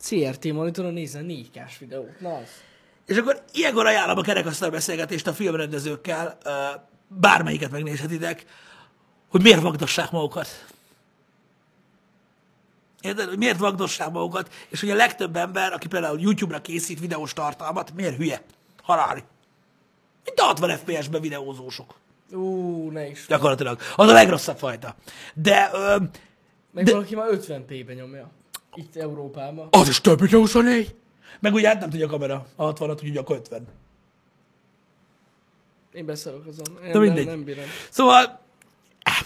[0.00, 2.20] CRT monitoron nézzen 4K-s videót.
[2.20, 2.48] Na az.
[3.06, 6.38] És akkor ilyenkor ajánlom a kerekasztal beszélgetést a filmrendezőkkel,
[7.08, 8.44] bármelyiket megnézhetitek,
[9.30, 10.48] hogy miért vagdossák magukat.
[13.00, 13.28] Érted?
[13.28, 17.92] Hogy miért vagdossák magukat, és hogy a legtöbb ember, aki például YouTube-ra készít videós tartalmat,
[17.94, 18.42] miért hülye?
[18.82, 19.22] Haláli.
[20.24, 21.94] Mint a 60 FPS-ben videózósok.
[22.32, 23.24] Ú, ne is.
[23.28, 23.78] Gyakorlatilag.
[23.96, 24.94] Az a legrosszabb fajta.
[25.34, 25.96] De ö,
[26.70, 28.30] Meg de- valaki már 50p-ben nyomja.
[28.74, 29.68] Itt Európában.
[29.70, 30.94] az is több, mint a 24.
[31.40, 33.66] Meg ugye hát nem tudja a kamera, a 60-at, hogy ugye a 50.
[35.92, 36.66] Én beszarok azon.
[36.84, 37.64] Én De nem, nem bírom.
[37.90, 38.39] Szóval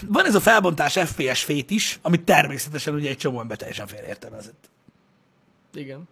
[0.07, 4.69] van ez a felbontás FPS fét is, amit természetesen ugye egy csomó ember teljesen félreértelmezett.
[5.73, 6.07] Igen.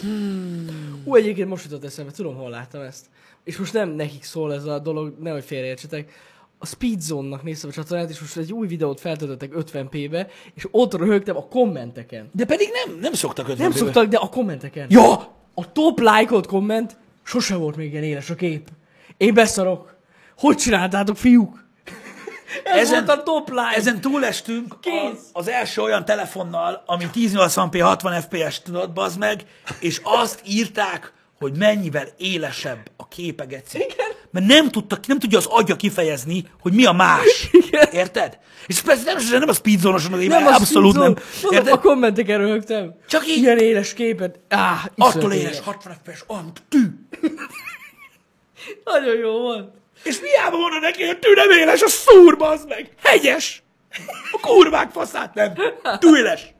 [0.00, 1.02] Hmm.
[1.04, 3.06] Ú, egyébként most jutott eszembe, tudom, hol láttam ezt.
[3.44, 6.12] És most nem nekik szól ez a dolog, nehogy félreértsetek.
[6.58, 11.36] A Speedzone-nak néztem a csatornát, és most egy új videót feltöltöttek 50p-be, és ott röhögtem
[11.36, 12.28] a kommenteken.
[12.32, 13.84] De pedig nem, nem szoktak ötven Nem éve.
[13.84, 14.86] szoktak, de a kommenteken.
[14.90, 15.36] Ja!
[15.54, 18.68] A top like komment, sose volt még ilyen éles a kép.
[19.16, 19.96] Én beszarok.
[20.36, 21.64] Hogy csináltátok, fiúk?
[22.64, 23.74] Ez Ezen- volt a top like.
[23.76, 24.92] Ezen túlestünk Kész.
[25.12, 29.44] az, az első olyan telefonnal, ami 1080p 60 fps tudott, bazd meg,
[29.80, 33.76] és azt írták, hogy mennyivel élesebb a képe, geci.
[33.78, 34.06] Igen.
[34.30, 37.48] Mert nem, tudta, nem tudja az agya kifejezni, hogy mi a más.
[37.52, 37.88] Igen.
[37.92, 38.38] Érted?
[38.66, 41.16] És persze nem, nem a speedzone-oson, az Nem abszolút nem.
[41.42, 42.94] Mondom, a kommenteken röhögtem.
[43.08, 44.40] Csak így- Ilyen éles képet.
[44.48, 46.78] Áh, Attól iszonyat éles, 60 fps, olyan tű.
[48.84, 49.77] Nagyon jó volt.
[50.02, 52.88] És miába mondod neki, hogy a tű nem éles, a szúr, bazd meg.
[53.02, 53.62] Hegyes.
[54.32, 55.52] A kurvák faszát nem.
[55.98, 56.56] Tűéles.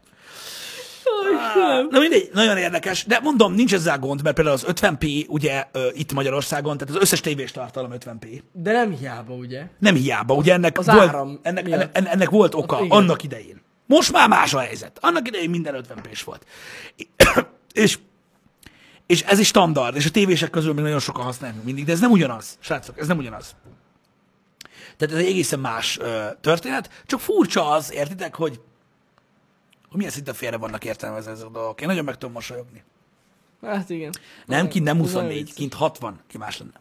[1.90, 6.12] Na mindegy, nagyon érdekes, de mondom, nincs ezzel gond, mert például az 50p, ugye itt
[6.12, 8.42] Magyarországon, tehát az összes tévés tartalom 50p.
[8.52, 9.62] De nem hiába, ugye?
[9.78, 11.96] Nem hiába, ugye ennek, Az volt, áram ennek, miatt.
[11.96, 12.90] ennek, ennek, volt oka igen.
[12.90, 13.62] annak idején.
[13.86, 14.98] Most már más a helyzet.
[15.00, 16.44] Annak idején minden 50 p volt.
[17.72, 17.98] és,
[19.08, 22.00] és ez is standard, és a tévések közül még nagyon sokan használják mindig, de ez
[22.00, 23.54] nem ugyanaz, srácok, ez nem ugyanaz.
[24.96, 28.60] Tehát ez egy egészen más ö, történet, csak furcsa az, értitek, hogy,
[29.88, 31.80] hogy milyen szinte félre vannak értelmezve ezek a dolgok.
[31.80, 32.84] Én nagyon meg tudom mosolyogni.
[33.62, 34.12] Hát igen.
[34.46, 35.54] Nem, kint nem Ez nagyon 24, vicces.
[35.54, 36.80] kint 60, ki más lenne.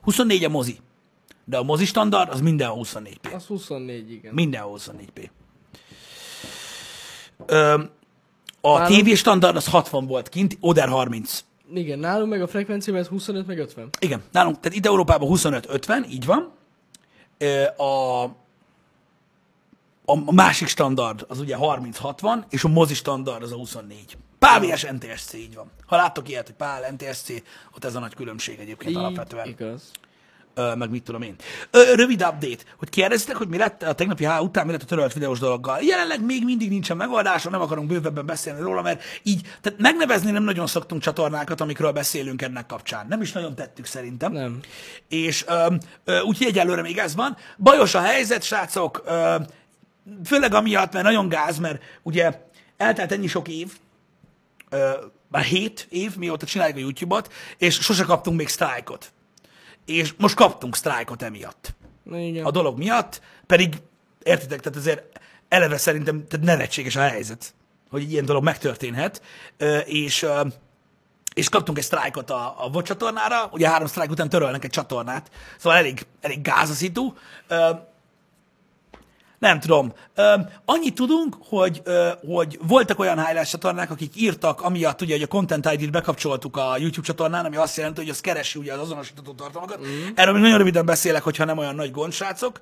[0.00, 0.78] 24 a mozi.
[1.44, 3.34] De a mozi standard az minden 24p.
[3.34, 4.34] Az 24, igen.
[4.34, 5.28] Minden 24p.
[7.46, 7.82] Ö,
[8.74, 11.44] a Nálunk- TV standard az 60 volt kint, Oder 30.
[11.74, 13.88] Igen, nálunk meg a frekvencia ez 25 meg 50.
[14.00, 16.52] Igen, nálunk, tehát itt Európában 25-50, így van.
[17.76, 18.22] A,
[20.04, 24.16] a másik standard az ugye 30-60, és a mozi standard az a 24.
[24.38, 25.70] Pávies NTSC, így van.
[25.86, 27.28] Ha láttok ilyet, hogy Pál NTSC,
[27.74, 29.46] ott ez a nagy különbség egyébként alapvetően.
[29.48, 29.90] Igaz.
[30.56, 31.34] Meg mit tudom én.
[31.70, 35.12] Rövid update, hogy kérdeztek, hogy mi lett a tegnapi H után, mi lett a törölt
[35.12, 35.82] videós dologgal.
[35.82, 40.42] Jelenleg még mindig nincsen megoldása, nem akarunk bővebben beszélni róla, mert így, tehát megnevezni nem
[40.42, 43.06] nagyon szoktunk csatornákat, amikről beszélünk ennek kapcsán.
[43.08, 44.32] Nem is nagyon tettük szerintem.
[44.32, 44.60] Nem.
[45.08, 45.44] És
[46.24, 47.36] úgyhogy egyelőre még ez van.
[47.58, 49.36] Bajos a helyzet, srácok, ö,
[50.24, 52.40] főleg amiatt, mert nagyon gáz, mert ugye
[52.76, 53.72] eltelt ennyi sok év,
[54.70, 54.90] ö,
[55.28, 59.12] már hét év, mióta csináljuk a YouTube-ot, és sose kaptunk még sztrájkot.
[59.86, 61.74] És most kaptunk sztrájkot emiatt.
[62.12, 62.44] Igen.
[62.44, 63.74] A dolog miatt, pedig
[64.22, 67.54] értitek, tehát azért eleve szerintem tehát nevetséges a helyzet,
[67.90, 69.22] hogy egy ilyen dolog megtörténhet,
[69.84, 70.26] és
[71.34, 75.30] és kaptunk egy sztrájkot a, a VOD csatornára, ugye három sztrájk után törölnek egy csatornát,
[75.58, 77.12] szóval elég, elég gáz a szitu.
[79.38, 79.92] Nem tudom.
[80.14, 80.34] Ö,
[80.64, 85.26] annyit tudunk, hogy, ö, hogy voltak olyan highlight csatornák, akik írtak, amiatt ugye, hogy a
[85.26, 89.32] Content ID-t bekapcsoltuk a YouTube csatornán, ami azt jelenti, hogy az keresi ugye az azonosítható
[89.32, 89.78] tartalmakat.
[89.80, 90.06] Mm.
[90.14, 92.60] Erről még nagyon röviden beszélek, hogyha nem olyan nagy gond, srácok.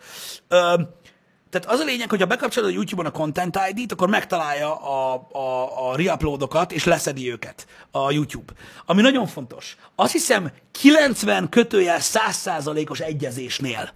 [1.54, 5.26] Tehát az a lényeg, hogy ha bekapcsolod a YouTube-on a Content ID-t, akkor megtalálja a,
[5.32, 8.52] a, a reuploadokat, és leszedi őket a YouTube.
[8.86, 9.76] Ami nagyon fontos.
[9.94, 13.92] Azt hiszem 90 kötőjel 100%-os egyezésnél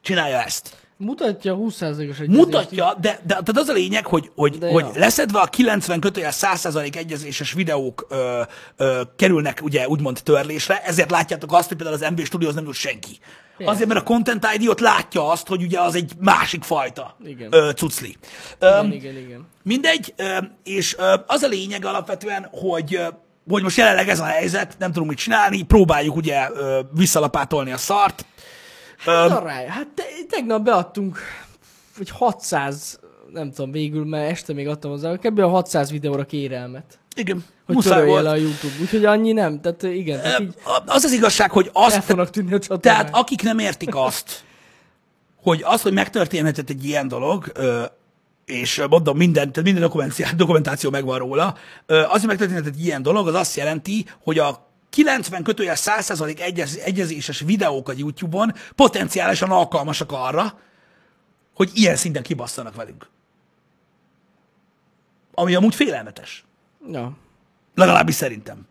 [0.00, 0.79] csinálja ezt.
[1.02, 5.00] Mutatja 20%-os egy Mutatja, de, de tehát az a lényeg, hogy, hogy, De hogy ja.
[5.00, 8.42] leszedve a 90 kötőjel 100% egyezéses videók ö,
[8.76, 12.74] ö, kerülnek ugye úgymond törlésre, ezért látjátok azt, hogy például az MV Studios nem jut
[12.74, 13.18] senki.
[13.56, 13.72] Persze.
[13.72, 17.48] Azért, mert a Content ID ott látja azt, hogy ugye az egy másik fajta Igen.
[17.52, 18.16] ö, cucli.
[18.58, 19.46] Igen, igen, igen.
[19.62, 23.06] Mindegy, ö, és ö, az a lényeg alapvetően, hogy ö,
[23.48, 27.76] hogy most jelenleg ez a helyzet, nem tudunk mit csinálni, próbáljuk ugye ö, visszalapátolni a
[27.76, 28.24] szart.
[29.06, 31.18] Ö, Arrály, hát te, tegnap beadtunk
[31.96, 33.00] hogy 600,
[33.32, 35.38] nem tudom végül, mert este még adtam hozzá, kb.
[35.38, 36.98] a 600 videóra kérelmet.
[37.16, 38.26] igen, Hogy muszáj volt.
[38.26, 38.72] a YouTube.
[38.80, 39.60] Úgyhogy annyi nem.
[39.60, 40.54] Tehát igen, tehát így
[40.86, 42.82] Az az igazság, hogy el azt, fognak tűnni a csatornák.
[42.96, 44.44] tehát akik nem értik azt,
[45.42, 47.52] hogy az, hogy megtörténhetett egy ilyen dolog,
[48.44, 51.54] és mondom, minden, tehát minden dokumentáció, dokumentáció megvan róla,
[51.86, 56.76] az, hogy megtörténhetett egy ilyen dolog, az azt jelenti, hogy a 90 kötőjel 100% egyez,
[56.76, 60.60] egyezéses videók a YouTube-on potenciálisan alkalmasak arra,
[61.54, 63.08] hogy ilyen szinten kibasszanak velünk.
[65.34, 66.44] Ami amúgy félelmetes.
[66.90, 67.16] Ja.
[67.74, 68.68] Legalábbis szerintem.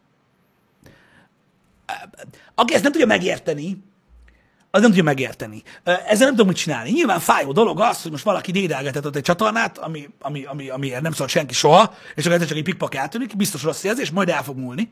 [2.56, 3.84] Aki ezt nem tudja megérteni,
[4.72, 5.64] az nem tudja megérteni.
[5.84, 6.92] Ezzel nem tudom mit csinálni.
[6.92, 11.12] Nyilván fájó dolog az, hogy most valaki dédelgetett egy csatornát, ami, ami, ami, ami nem
[11.12, 14.58] szólt senki soha, és akkor csak egy pikpak eltűnik, biztos rossz érzés, majd el fog
[14.58, 14.88] múlni,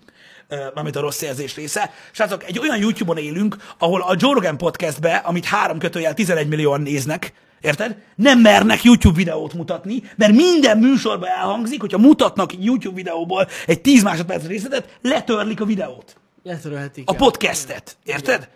[0.73, 1.91] amit a rossz érzés része.
[2.11, 6.81] Srácok, egy olyan YouTube-on élünk, ahol a Joe Rogan podcastbe, amit három kötőjel 11 millióan
[6.81, 7.97] néznek, Érted?
[8.15, 14.03] Nem mernek YouTube videót mutatni, mert minden műsorban elhangzik, hogyha mutatnak YouTube videóból egy 10
[14.03, 16.15] másodperc részletet, letörlik a videót.
[16.43, 17.09] Letörölhetik.
[17.09, 17.97] A podcastet.
[18.03, 18.49] Érted?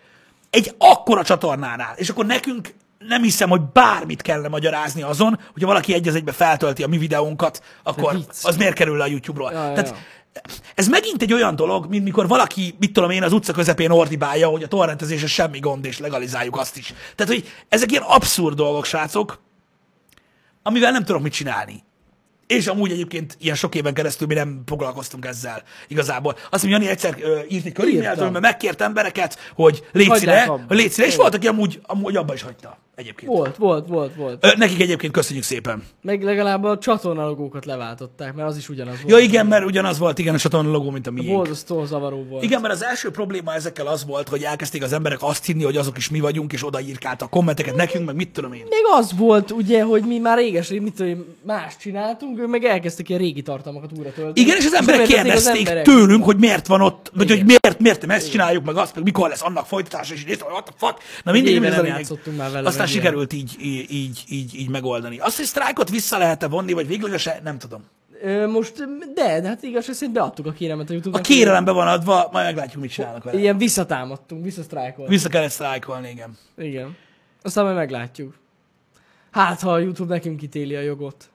[0.52, 1.94] Egy akkora csatornánál.
[1.96, 6.32] És akkor nekünk nem hiszem, hogy bármit kellene magyarázni azon, hogyha valaki egy az egybe
[6.32, 9.52] feltölti a mi videónkat, akkor az miért kerül le a YouTube-ról.
[9.52, 9.94] Ja, Tehát
[10.32, 10.40] ja.
[10.74, 14.48] ez megint egy olyan dolog, mint mikor valaki, mit tudom én, az utca közepén ordibálja,
[14.48, 16.94] hogy a torrentezés semmi gond, és legalizáljuk azt is.
[17.16, 19.40] Tehát, hogy ezek ilyen abszurd dolgok, srácok,
[20.62, 21.84] amivel nem tudok mit csinálni.
[22.56, 26.36] És amúgy egyébként ilyen sok éven keresztül mi nem foglalkoztunk ezzel igazából.
[26.50, 28.32] Azt mondja, Jani egyszer ö, írt egy Írtam.
[28.32, 30.64] mert megkért embereket, hogy légy színe, abba.
[30.68, 33.30] hogy légy színe, és volt, aki amúgy, amúgy abba is hagyta egyébként.
[33.32, 34.44] Volt, volt, volt, volt.
[34.44, 35.82] Ö, nekik egyébként köszönjük szépen.
[36.02, 39.08] Meg legalább a csatornalogókat leváltották, mert az is ugyanaz volt.
[39.08, 41.36] Ja igen, mert ugyanaz volt igen a csatorna logó, mint a miénk.
[41.36, 42.42] Borzasztó zavaró volt.
[42.42, 45.76] Igen, mert az első probléma ezekkel az volt, hogy elkezdték az emberek azt hinni, hogy
[45.76, 48.62] azok is mi vagyunk, és odaírkáltak kommenteket nekünk, meg mit tudom én.
[48.68, 52.64] Még az volt, ugye, hogy mi már réges, mit tudom, én, más csináltunk, ők meg
[52.64, 54.40] elkezdtek ilyen régi tartalmakat újra tölteni.
[54.40, 55.84] Igen, és az emberek nem értették az kérdezték emberek.
[55.84, 57.36] tőlünk, hogy miért van ott, vagy Igen.
[57.36, 60.46] hogy miért, miért nem ezt csináljuk, meg azt, meg mikor lesz annak folytatása, és néztem,
[60.46, 60.98] hogy what the fuck.
[61.24, 65.18] Na a nem játszottunk már vele, Aztán meg sikerült így, így, így, így, megoldani.
[65.18, 67.84] Azt, hogy sztrájkot vissza lehet-e vonni, vagy véglegesen, nem tudom.
[68.48, 68.72] Most,
[69.14, 71.22] de, de hát igaz, hogy szerint beadtuk a kéremet a A YouTube-nak.
[71.22, 73.38] kérelembe van adva, majd meglátjuk, mit csinálnak vele.
[73.38, 75.08] Ilyen visszatámadtunk, visszasztrájkoltunk.
[75.08, 76.38] Vissza kellett sztrájkolni, igen.
[76.56, 76.96] Igen.
[77.42, 78.34] Aztán majd meglátjuk.
[79.30, 81.30] Hát, ha a YouTube nekünk ítéli a jogot.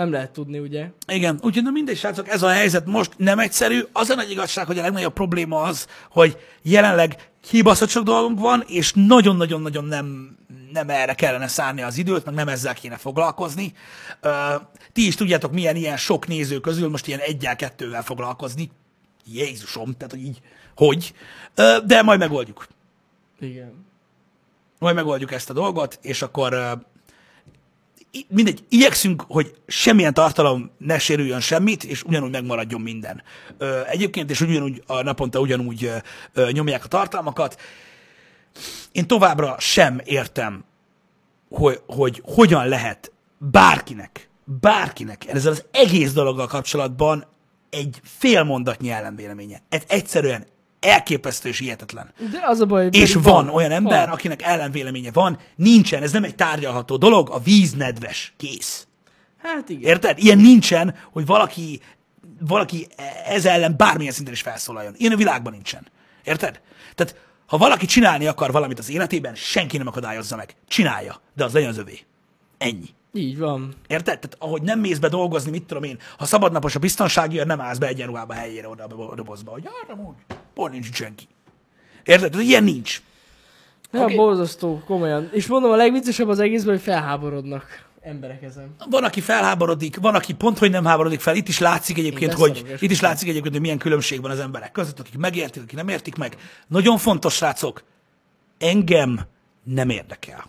[0.00, 0.90] Nem lehet tudni, ugye?
[1.06, 3.80] Igen, úgyhogy na mindegy, srácok, ez a helyzet most nem egyszerű.
[3.92, 8.64] Az a nagy igazság, hogy a legnagyobb probléma az, hogy jelenleg kibaszott sok dolgunk van,
[8.66, 10.36] és nagyon-nagyon-nagyon nem,
[10.72, 13.72] nem erre kellene szánni az időt, meg nem ezzel kéne foglalkozni.
[14.20, 14.54] Ö,
[14.92, 18.70] ti is tudjátok, milyen ilyen sok néző közül most ilyen egyel, kettővel foglalkozni.
[19.24, 20.40] Jézusom, tehát hogy így,
[20.76, 21.12] hogy.
[21.54, 22.66] Ö, de majd megoldjuk.
[23.40, 23.86] Igen.
[24.78, 26.64] Majd megoldjuk ezt a dolgot, és akkor i-
[28.28, 33.22] mindegy, igyekszünk, hogy semmilyen tartalom ne sérüljön semmit, és ugyanúgy megmaradjon minden.
[33.90, 35.92] Egyébként, és ugyanúgy a naponta ugyanúgy
[36.50, 37.60] nyomják a tartalmakat.
[38.92, 40.64] Én továbbra sem értem,
[41.50, 47.26] hogy, hogy hogyan lehet bárkinek, bárkinek ezzel az egész dologgal kapcsolatban
[47.70, 49.62] egy fél mondatnyi ellenvéleménye.
[49.68, 50.46] Ez egyszerűen
[50.80, 52.12] elképesztő és hihetetlen.
[52.30, 54.14] De az a baj, És pedig van olyan ember, Van.
[54.14, 58.86] akinek ellenvéleménye van, nincsen, ez nem egy tárgyalható dolog, a víz nedves, kész.
[59.42, 59.90] Hát igen.
[59.90, 60.18] Érted?
[60.18, 61.80] Ilyen nincsen, hogy valaki,
[62.40, 62.86] valaki
[63.26, 64.94] ez ellen bármilyen szinten is felszólaljon.
[64.96, 65.86] Ilyen a világban nincsen.
[66.24, 66.60] Érted?
[66.94, 67.16] Tehát,
[67.46, 70.54] ha valaki csinálni akar valamit az életében, senki nem akadályozza meg.
[70.68, 71.98] Csinálja, de az legyen az övé.
[72.58, 72.88] Ennyi.
[73.12, 73.74] Így van.
[73.86, 74.18] Érted?
[74.18, 77.78] Tehát ahogy nem mész be dolgozni, mit tudom én, ha szabadnapos a biztonsági, nem állsz
[77.78, 81.28] be egyenruhába helyére oda a dobozba, hogy arra úgy, pont nincs senki.
[82.04, 82.30] Érted?
[82.30, 83.02] Tehát ilyen nincs.
[83.92, 84.16] Ja, okay.
[84.16, 85.28] borzasztó, komolyan.
[85.32, 88.74] És mondom, a legviccesebb az egészben, hogy felháborodnak emberek ezen.
[88.90, 91.36] Van, aki felháborodik, van, aki pont, hogy nem háborodik fel.
[91.36, 94.38] Itt is látszik egyébként, Én hogy itt is látszik egyébként, hogy milyen különbség van az
[94.38, 96.36] emberek között, akik megértik, akik nem értik meg.
[96.66, 97.82] Nagyon fontos, srácok,
[98.58, 99.20] engem
[99.64, 100.44] nem érdekel.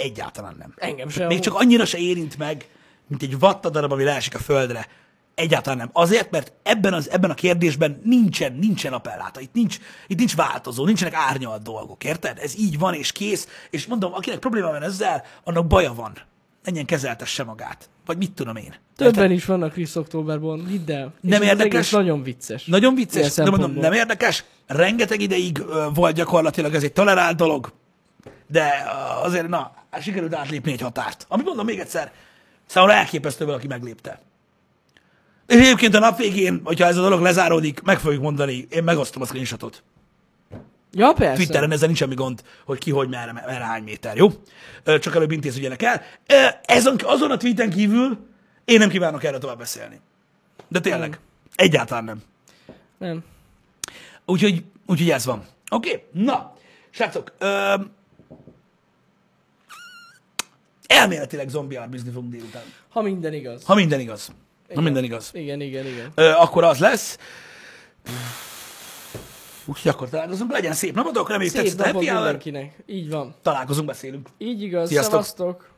[0.00, 0.74] Egyáltalán nem.
[0.76, 1.26] Engem sem.
[1.26, 2.68] Még csak annyira se érint meg,
[3.06, 4.86] mint egy vattadarab, ami leesik a földre.
[5.34, 5.90] Egyáltalán nem.
[5.92, 9.40] Azért, mert ebben, az, ebben a kérdésben nincsen, nincsen appelláta.
[9.40, 12.38] Itt nincs, itt nincs változó, nincsenek árnyalt dolgok, érted?
[12.38, 13.48] Ez így van és kész.
[13.70, 16.12] És mondom, akinek probléma van ezzel, annak baja van.
[16.64, 17.88] Menjen kezeltesse magát.
[18.06, 18.64] Vagy mit tudom én.
[18.64, 19.14] Érted?
[19.14, 21.14] Többen is vannak Chris Oktoberban, hidd el.
[21.22, 21.90] És Nem érdekes?
[21.90, 22.64] nagyon vicces.
[22.64, 24.44] Nagyon vicces, de mondom, nem érdekes.
[24.66, 27.72] Rengeteg ideig ö, volt gyakorlatilag ez egy tolerált dolog,
[28.50, 31.24] de ö, azért, na, hát sikerült átlépni egy határt.
[31.28, 32.12] Ami mondom még egyszer,
[32.66, 34.20] számomra elképesztő valaki meglépte.
[35.46, 39.22] És egyébként a nap végén, hogyha ez a dolog lezáródik, meg fogjuk mondani, én megosztom
[39.22, 39.82] a screenshotot.
[40.92, 41.34] Ja, persze.
[41.34, 44.28] Twitteren ezzel nincs semmi gond, hogy ki, hogy merre, merre hány méter, jó?
[44.84, 46.02] Csak előbb intéződjenek el.
[46.64, 48.18] Ezen, azon a tweeten kívül
[48.64, 50.00] én nem kívánok erről tovább beszélni.
[50.68, 51.18] De tényleg,
[51.54, 52.22] egyáltalán nem.
[52.98, 53.24] Nem.
[54.26, 55.46] Úgyhogy, úgyhogy ez van.
[55.70, 56.24] Oké, okay.
[56.24, 56.54] na,
[56.90, 57.74] srácok, ö,
[60.90, 62.62] elméletileg zombi arbizni fogunk délután.
[62.88, 63.64] Ha minden igaz.
[63.64, 64.26] Ha minden igaz.
[64.26, 64.32] Ha
[64.68, 64.82] Igen.
[64.82, 65.30] minden igaz.
[65.32, 66.12] Igen, igen, igen.
[66.14, 67.18] Ö, akkor az lesz.
[69.64, 70.52] Úgyhogy akkor találkozunk.
[70.52, 72.82] Legyen szép napotok, reméljük Szép tetszett a napot mindenkinek.
[72.86, 73.34] Így van.
[73.42, 74.28] Találkozunk, beszélünk.
[74.38, 74.88] Így igaz.
[74.88, 75.12] Sziasztok.
[75.12, 75.69] Szevasztok.